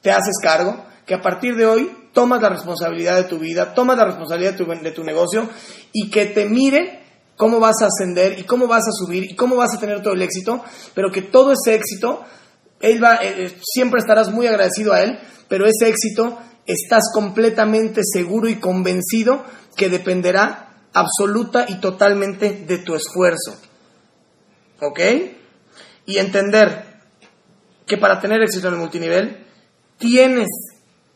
te 0.00 0.10
haces 0.10 0.38
cargo, 0.42 0.84
que 1.06 1.14
a 1.14 1.20
partir 1.20 1.56
de 1.56 1.66
hoy 1.66 1.90
tomas 2.12 2.42
la 2.42 2.48
responsabilidad 2.48 3.16
de 3.16 3.24
tu 3.24 3.38
vida, 3.38 3.74
tomas 3.74 3.96
la 3.96 4.04
responsabilidad 4.04 4.52
de 4.52 4.64
tu, 4.64 4.70
de 4.70 4.90
tu 4.92 5.04
negocio 5.04 5.48
y 5.92 6.10
que 6.10 6.26
te 6.26 6.48
mire 6.48 7.02
cómo 7.36 7.58
vas 7.60 7.82
a 7.82 7.86
ascender 7.86 8.38
y 8.38 8.44
cómo 8.44 8.66
vas 8.66 8.86
a 8.86 8.92
subir 8.92 9.24
y 9.24 9.34
cómo 9.34 9.56
vas 9.56 9.74
a 9.74 9.80
tener 9.80 10.02
todo 10.02 10.14
el 10.14 10.22
éxito, 10.22 10.62
pero 10.94 11.10
que 11.10 11.22
todo 11.22 11.52
ese 11.52 11.74
éxito, 11.74 12.22
él 12.80 13.02
va, 13.02 13.16
eh, 13.16 13.46
eh, 13.46 13.56
siempre 13.62 14.00
estarás 14.00 14.30
muy 14.30 14.46
agradecido 14.46 14.92
a 14.92 15.02
él, 15.02 15.18
pero 15.48 15.66
ese 15.66 15.88
éxito 15.88 16.38
estás 16.66 17.04
completamente 17.12 18.02
seguro 18.04 18.48
y 18.48 18.56
convencido 18.56 19.42
que 19.76 19.88
dependerá 19.88 20.71
absoluta 20.92 21.66
y 21.68 21.76
totalmente 21.76 22.64
de 22.66 22.78
tu 22.78 22.94
esfuerzo. 22.94 23.56
¿Ok? 24.80 25.00
Y 26.06 26.18
entender 26.18 26.92
que 27.86 27.98
para 27.98 28.20
tener 28.20 28.42
éxito 28.42 28.68
en 28.68 28.74
el 28.74 28.80
multinivel 28.80 29.46
tienes 29.98 30.48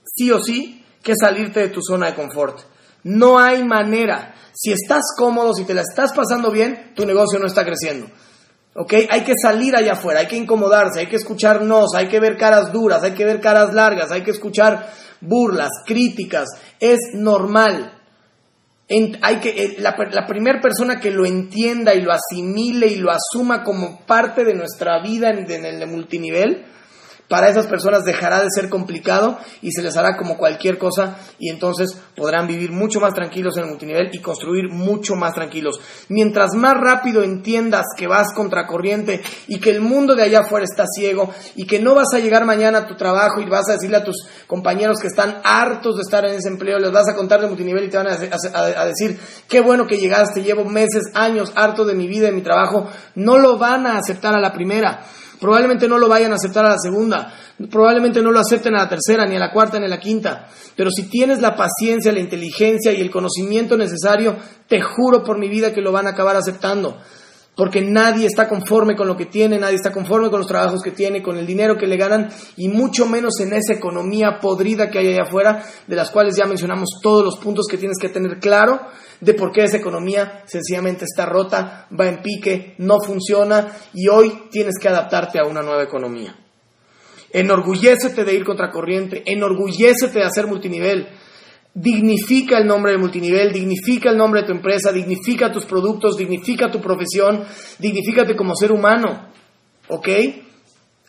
sí 0.05 0.31
o 0.31 0.43
sí 0.43 0.85
que 1.03 1.15
salirte 1.19 1.61
de 1.61 1.69
tu 1.69 1.81
zona 1.83 2.07
de 2.07 2.15
confort. 2.15 2.61
No 3.05 3.39
hay 3.39 3.65
manera. 3.65 4.35
Si 4.53 4.73
estás 4.73 5.03
cómodo, 5.17 5.55
si 5.55 5.65
te 5.65 5.75
la 5.75 5.83
estás 5.83 6.13
pasando 6.13 6.51
bien, 6.51 6.93
tu 6.95 7.07
negocio 7.07 7.39
no 7.39 7.47
está 7.47 7.65
creciendo. 7.65 8.09
¿Ok? 8.75 8.93
Hay 9.09 9.23
que 9.23 9.33
salir 9.41 9.75
allá 9.75 9.93
afuera, 9.93 10.21
hay 10.21 10.27
que 10.27 10.37
incomodarse, 10.37 11.01
hay 11.01 11.07
que 11.07 11.17
escuchar 11.17 11.63
nos, 11.63 11.95
hay 11.95 12.09
que 12.09 12.21
ver 12.21 12.37
caras 12.37 12.73
duras, 12.73 13.03
hay 13.03 13.13
que 13.13 13.25
ver 13.25 13.41
caras 13.41 13.73
largas, 13.73 14.11
hay 14.11 14.23
que 14.23 14.33
escuchar 14.33 14.93
burlas, 15.21 15.71
críticas. 15.87 16.49
Es 16.79 16.99
normal 17.15 17.96
hay 18.89 19.37
que, 19.37 19.49
eh, 19.49 19.77
la, 19.79 19.97
la 20.13 20.27
primera 20.27 20.61
persona 20.61 21.01
que 21.01 21.11
lo 21.11 21.27
entienda 21.27 21.95
y 21.95 22.03
lo 22.03 22.13
asimile 22.13 22.87
y 22.87 22.97
lo 22.97 23.11
asuma 23.11 23.65
como 23.65 24.01
parte 24.07 24.45
de 24.45 24.55
nuestra 24.55 25.03
vida 25.03 25.31
en, 25.31 25.51
en 25.51 25.65
el 25.65 25.89
multinivel, 25.89 26.65
para 27.29 27.49
esas 27.49 27.67
personas 27.67 28.05
dejará 28.05 28.41
de 28.41 28.49
ser 28.55 28.69
complicado 28.69 29.39
y 29.61 29.73
se 29.73 29.83
les 29.83 29.97
hará 29.97 30.17
como 30.17 30.37
cualquier 30.37 30.79
cosa 30.79 31.17
y 31.39 31.51
entonces 31.51 32.01
podrán 32.17 32.47
vivir 32.47 32.71
mucho 32.71 33.01
más 33.01 33.15
tranquilos 33.15 33.57
en 33.57 33.65
el 33.65 33.71
multinivel 33.71 34.11
y 34.13 34.21
construir 34.21 34.71
mucho 34.71 35.15
más 35.15 35.35
tranquilos. 35.35 35.81
Mientras 36.09 36.55
más 36.55 36.75
rápido 36.75 37.23
entiendas 37.23 37.87
que 37.97 38.07
vas 38.07 38.33
contracorriente 38.35 39.23
y 39.49 39.59
que 39.59 39.71
el 39.71 39.81
mundo 39.81 40.15
de 40.15 40.23
allá 40.23 40.41
afuera 40.41 40.65
está 40.65 40.85
ciego 40.87 41.33
y 41.57 41.67
que 41.67 41.81
no 41.81 41.95
vas 41.95 42.15
a 42.15 42.19
llegar 42.19 42.45
mañana 42.45 42.79
a 42.79 42.87
tu 42.87 42.97
trabajo 42.97 43.41
y 43.41 43.49
vas 43.49 43.69
a 43.69 43.73
decirle 43.73 43.97
a 43.97 44.05
tus 44.05 44.17
compañeros 44.47 44.99
que 45.01 45.09
están 45.09 45.41
hartos 45.43 45.97
de 45.97 46.03
estar 46.03 46.25
en 46.25 46.35
ese 46.35 46.49
empleo, 46.49 46.79
les 46.79 46.93
vas 46.93 47.09
a 47.09 47.17
contar 47.17 47.41
de 47.41 47.49
multinivel 47.49 47.85
y 47.85 47.89
te 47.89 47.97
van 47.97 48.09
a, 48.09 48.85
decir, 48.87 49.19
qué 49.49 49.61
bueno 49.61 49.87
que 49.87 49.99
llegaste, 49.99 50.43
llevo 50.43 50.65
meses, 50.65 51.05
años 51.15 51.53
harto 51.57 51.85
de 51.85 51.95
mi 51.95 52.07
vida, 52.07 52.27
de 52.27 52.33
mi 52.33 52.43
trabajo, 52.43 52.89
no 53.15 53.39
lo 53.39 53.59
van 53.59 53.87
a 53.87 53.99
aceptar 53.99 54.35
a 54.35 54.41
la 54.41 54.53
primera. 54.53 55.05
Probablemente 55.41 55.89
no 55.89 55.99
lo 55.99 56.09
vayan 56.09 56.33
a 56.33 56.37
aceptar 56.37 56.65
a 56.65 56.71
la 56.71 56.79
segunda, 56.79 57.33
probablemente 57.71 58.23
no 58.23 58.31
lo 58.31 58.41
acepten 58.41 58.75
a 58.75 58.85
la 58.85 58.89
tercera, 58.89 59.27
ni 59.27 59.37
a 59.37 59.39
la 59.39 59.53
cuarta, 59.53 59.79
ni 59.79 59.87
a 59.87 59.89
la 59.89 60.01
quinta. 60.01 60.49
Pero 60.77 60.91
si 60.91 61.09
tienes 61.09 61.41
la 61.41 61.55
paciencia, 61.55 62.13
la 62.13 62.21
inteligencia 62.21 62.93
y 62.93 63.01
el 63.01 63.11
conocimiento 63.11 63.77
necesario, 63.77 64.37
te 64.69 64.81
juro 64.81 65.23
por 65.23 65.39
mi 65.39 65.49
vida 65.49 65.73
que 65.73 65.81
lo 65.81 65.93
van 65.93 66.07
a 66.07 66.11
acabar 66.11 66.37
aceptando. 66.37 66.99
Porque 67.57 67.81
nadie 67.81 68.27
está 68.27 68.49
conforme 68.49 68.95
con 68.95 69.09
lo 69.09 69.17
que 69.17 69.25
tiene, 69.25 69.59
nadie 69.59 69.77
está 69.77 69.91
conforme 69.91 70.29
con 70.29 70.41
los 70.41 70.47
trabajos 70.47 70.83
que 70.83 70.91
tiene, 70.91 71.23
con 71.23 71.39
el 71.39 71.47
dinero 71.47 71.77
que 71.77 71.87
le 71.87 71.97
ganan 71.97 72.29
y 72.57 72.69
mucho 72.69 73.07
menos 73.07 73.41
en 73.41 73.55
esa 73.55 73.73
economía 73.73 74.39
podrida 74.41 74.91
que 74.91 74.99
hay 74.99 75.09
allá 75.09 75.23
afuera, 75.23 75.65
de 75.87 75.97
las 75.97 76.11
cuales 76.11 76.37
ya 76.37 76.45
mencionamos 76.45 77.01
todos 77.03 77.25
los 77.25 77.39
puntos 77.39 77.67
que 77.69 77.79
tienes 77.79 77.97
que 77.99 78.11
tener 78.11 78.39
claro 78.41 78.81
de 79.21 79.33
por 79.33 79.53
qué 79.53 79.65
esa 79.65 79.79
economía 79.79 80.43
sencillamente 80.45 81.07
está 81.07 81.25
rota, 81.25 81.89
va 81.99 82.07
en 82.07 82.21
pique, 82.21 82.75
no 82.77 83.01
funciona 83.01 83.73
y 83.95 84.09
hoy 84.09 84.49
tienes 84.51 84.75
que 84.79 84.89
adaptarte 84.89 85.39
a 85.39 85.47
una 85.47 85.63
nueva 85.63 85.83
economía. 85.83 86.37
Enorgullécete 87.33 88.25
de 88.25 88.35
ir 88.35 88.45
contracorriente, 88.45 89.23
enorgullécete 89.25 90.19
de 90.19 90.25
hacer 90.27 90.47
multinivel 90.47 91.09
dignifica 91.77 92.57
el 92.57 92.67
nombre 92.67 92.93
de 92.93 92.99
multinivel, 92.99 93.53
dignifica 93.53 94.09
el 94.11 94.17
nombre 94.17 94.41
de 94.41 94.47
tu 94.47 94.53
empresa, 94.53 94.91
dignifica 94.91 95.53
tus 95.53 95.67
productos, 95.67 96.17
dignifica 96.17 96.71
tu 96.71 96.81
profesión, 96.81 97.45
dignifícate 97.79 98.35
como 98.35 98.57
ser 98.57 98.73
humano, 98.73 99.29
¿ok? 99.89 100.09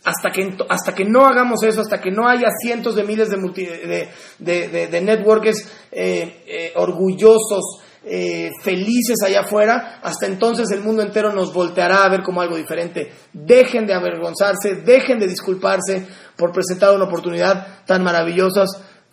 Hasta 0.03 0.29
que, 0.29 0.57
hasta 0.67 0.93
que 0.93 1.05
no 1.05 1.25
hagamos 1.25 1.63
eso, 1.63 1.79
hasta 1.79 2.01
que 2.01 2.11
no 2.11 2.27
haya 2.27 2.49
cientos 2.61 2.95
de 2.95 3.03
miles 3.05 3.29
de, 3.29 4.09
de, 4.39 4.87
de, 4.87 5.01
networkers 5.01 5.71
eh, 5.89 6.43
eh, 6.45 6.73
orgullosos, 6.75 7.79
eh, 8.03 8.51
felices 8.61 9.17
allá 9.25 9.41
afuera, 9.41 9.99
hasta 10.01 10.27
entonces 10.27 10.69
el 10.71 10.81
mundo 10.81 11.01
entero 11.01 11.31
nos 11.33 11.53
volteará 11.53 12.03
a 12.03 12.09
ver 12.09 12.23
como 12.23 12.41
algo 12.41 12.57
diferente. 12.57 13.11
Dejen 13.31 13.85
de 13.85 13.93
avergonzarse, 13.93 14.75
dejen 14.85 15.17
de 15.17 15.27
disculparse 15.27 16.05
por 16.35 16.51
presentar 16.51 16.93
una 16.93 17.05
oportunidad 17.05 17.85
tan 17.85 18.03
maravillosa 18.03 18.65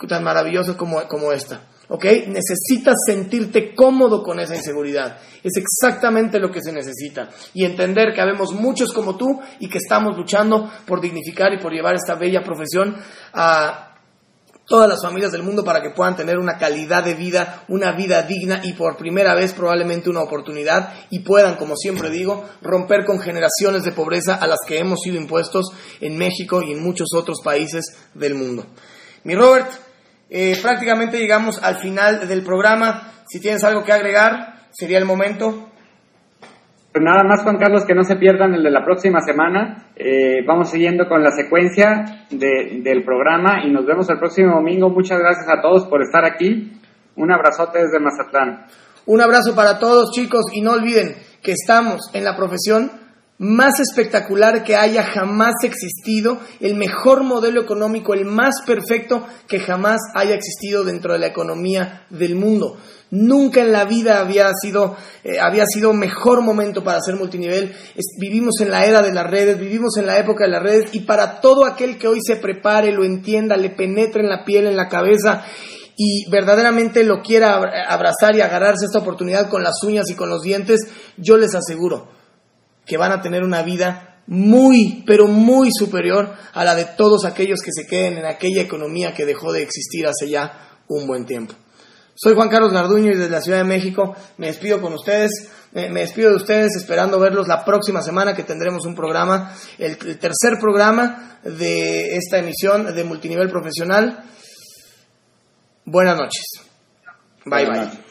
tan 0.06 0.24
maravilloso 0.24 0.76
como, 0.76 1.06
como 1.08 1.32
esta. 1.32 1.68
¿Ok? 1.88 2.04
Necesitas 2.28 2.94
sentirte 3.06 3.74
cómodo 3.74 4.22
con 4.22 4.40
esa 4.40 4.56
inseguridad. 4.56 5.18
Es 5.42 5.52
exactamente 5.56 6.38
lo 6.38 6.50
que 6.50 6.62
se 6.62 6.72
necesita. 6.72 7.28
Y 7.52 7.64
entender 7.64 8.14
que 8.14 8.22
habemos 8.22 8.52
muchos 8.52 8.92
como 8.92 9.16
tú 9.16 9.40
y 9.60 9.68
que 9.68 9.78
estamos 9.78 10.16
luchando 10.16 10.70
por 10.86 11.00
dignificar 11.00 11.52
y 11.52 11.60
por 11.60 11.72
llevar 11.72 11.94
esta 11.94 12.14
bella 12.14 12.42
profesión 12.42 12.96
a 13.34 13.94
todas 14.66 14.88
las 14.88 15.02
familias 15.02 15.32
del 15.32 15.42
mundo 15.42 15.62
para 15.62 15.82
que 15.82 15.90
puedan 15.90 16.16
tener 16.16 16.38
una 16.38 16.56
calidad 16.56 17.04
de 17.04 17.14
vida, 17.14 17.64
una 17.68 17.92
vida 17.92 18.22
digna 18.22 18.60
y 18.64 18.72
por 18.72 18.96
primera 18.96 19.34
vez 19.34 19.52
probablemente 19.52 20.08
una 20.08 20.22
oportunidad 20.22 20.94
y 21.10 21.20
puedan, 21.20 21.56
como 21.56 21.76
siempre 21.76 22.10
digo, 22.10 22.44
romper 22.62 23.04
con 23.04 23.20
generaciones 23.20 23.84
de 23.84 23.92
pobreza 23.92 24.36
a 24.36 24.46
las 24.46 24.58
que 24.66 24.78
hemos 24.78 25.00
sido 25.00 25.16
impuestos 25.16 25.66
en 26.00 26.16
México 26.16 26.62
y 26.62 26.72
en 26.72 26.82
muchos 26.82 27.08
otros 27.14 27.40
países 27.44 27.84
del 28.14 28.34
mundo. 28.34 28.64
Mi 29.24 29.34
Robert, 29.34 29.70
eh, 30.36 30.58
prácticamente 30.60 31.16
llegamos 31.16 31.62
al 31.62 31.76
final 31.76 32.26
del 32.26 32.42
programa. 32.42 33.12
Si 33.28 33.40
tienes 33.40 33.62
algo 33.62 33.84
que 33.84 33.92
agregar, 33.92 34.66
sería 34.72 34.98
el 34.98 35.04
momento. 35.04 35.70
Pues 36.92 37.04
nada 37.04 37.22
más, 37.22 37.44
Juan 37.44 37.56
Carlos, 37.56 37.84
que 37.84 37.94
no 37.94 38.02
se 38.02 38.16
pierdan 38.16 38.52
el 38.52 38.64
de 38.64 38.70
la 38.72 38.84
próxima 38.84 39.20
semana. 39.20 39.92
Eh, 39.94 40.44
vamos 40.44 40.70
siguiendo 40.70 41.06
con 41.06 41.22
la 41.22 41.30
secuencia 41.30 42.26
del 42.30 43.04
programa 43.04 43.64
y 43.64 43.70
nos 43.70 43.86
vemos 43.86 44.10
el 44.10 44.18
próximo 44.18 44.56
domingo. 44.56 44.90
Muchas 44.90 45.20
gracias 45.20 45.46
a 45.48 45.62
todos 45.62 45.86
por 45.86 46.02
estar 46.02 46.24
aquí. 46.24 46.80
Un 47.14 47.30
abrazote 47.30 47.78
desde 47.78 48.00
Mazatlán. 48.00 48.66
Un 49.06 49.20
abrazo 49.20 49.54
para 49.54 49.78
todos, 49.78 50.10
chicos, 50.10 50.46
y 50.52 50.62
no 50.62 50.72
olviden 50.72 51.14
que 51.44 51.52
estamos 51.52 52.10
en 52.12 52.24
la 52.24 52.34
profesión 52.34 52.90
más 53.38 53.80
espectacular 53.80 54.62
que 54.62 54.76
haya 54.76 55.02
jamás 55.02 55.54
existido, 55.64 56.38
el 56.60 56.76
mejor 56.76 57.24
modelo 57.24 57.60
económico, 57.60 58.14
el 58.14 58.24
más 58.24 58.62
perfecto 58.64 59.26
que 59.48 59.58
jamás 59.58 60.00
haya 60.14 60.34
existido 60.34 60.84
dentro 60.84 61.14
de 61.14 61.18
la 61.18 61.26
economía 61.26 62.06
del 62.10 62.36
mundo. 62.36 62.76
Nunca 63.10 63.60
en 63.60 63.72
la 63.72 63.84
vida 63.84 64.20
había 64.20 64.50
sido, 64.60 64.96
eh, 65.24 65.38
había 65.40 65.64
sido 65.66 65.92
mejor 65.92 66.42
momento 66.42 66.82
para 66.82 66.98
hacer 66.98 67.16
multinivel. 67.16 67.74
vivimos 68.18 68.54
en 68.60 68.70
la 68.70 68.86
era 68.86 69.02
de 69.02 69.12
las 69.12 69.28
redes, 69.28 69.58
vivimos 69.58 69.96
en 69.98 70.06
la 70.06 70.18
época 70.18 70.44
de 70.44 70.50
las 70.50 70.62
redes 70.62 70.94
y 70.94 71.00
para 71.00 71.40
todo 71.40 71.64
aquel 71.64 71.98
que 71.98 72.08
hoy 72.08 72.20
se 72.24 72.36
prepare, 72.36 72.92
lo 72.92 73.04
entienda, 73.04 73.56
le 73.56 73.70
penetre 73.70 74.22
en 74.22 74.28
la 74.28 74.44
piel, 74.44 74.66
en 74.66 74.76
la 74.76 74.88
cabeza 74.88 75.44
y 75.96 76.28
verdaderamente 76.30 77.04
lo 77.04 77.22
quiera 77.22 77.56
abrazar 77.88 78.34
y 78.36 78.40
agarrarse 78.40 78.86
esta 78.86 78.98
oportunidad 78.98 79.48
con 79.48 79.62
las 79.62 79.82
uñas 79.84 80.10
y 80.10 80.14
con 80.14 80.28
los 80.28 80.42
dientes, 80.42 80.80
yo 81.16 81.36
les 81.36 81.54
aseguro, 81.54 82.08
que 82.86 82.96
van 82.96 83.12
a 83.12 83.22
tener 83.22 83.42
una 83.42 83.62
vida 83.62 84.20
muy, 84.26 85.02
pero 85.06 85.26
muy 85.26 85.70
superior 85.72 86.34
a 86.52 86.64
la 86.64 86.74
de 86.74 86.84
todos 86.96 87.24
aquellos 87.24 87.60
que 87.60 87.70
se 87.72 87.86
queden 87.86 88.18
en 88.18 88.26
aquella 88.26 88.62
economía 88.62 89.12
que 89.14 89.26
dejó 89.26 89.52
de 89.52 89.62
existir 89.62 90.06
hace 90.06 90.28
ya 90.28 90.80
un 90.88 91.06
buen 91.06 91.26
tiempo. 91.26 91.54
Soy 92.16 92.34
Juan 92.34 92.48
Carlos 92.48 92.72
Garduño 92.72 93.10
y 93.10 93.16
desde 93.16 93.30
la 93.30 93.40
Ciudad 93.40 93.58
de 93.58 93.64
México 93.64 94.14
me 94.38 94.46
despido 94.46 94.80
con 94.80 94.92
ustedes, 94.94 95.50
me, 95.72 95.88
despido 95.88 96.30
de 96.30 96.36
ustedes 96.36 96.76
esperando 96.76 97.18
verlos 97.18 97.48
la 97.48 97.64
próxima 97.64 98.02
semana 98.02 98.34
que 98.34 98.44
tendremos 98.44 98.86
un 98.86 98.94
programa, 98.94 99.52
el, 99.78 99.98
tercer 99.98 100.58
programa 100.60 101.40
de 101.42 102.16
esta 102.16 102.38
emisión 102.38 102.94
de 102.94 103.04
multinivel 103.04 103.50
profesional. 103.50 104.24
Buenas 105.84 106.16
noches. 106.16 106.44
bye. 107.44 107.66
bye. 107.66 108.03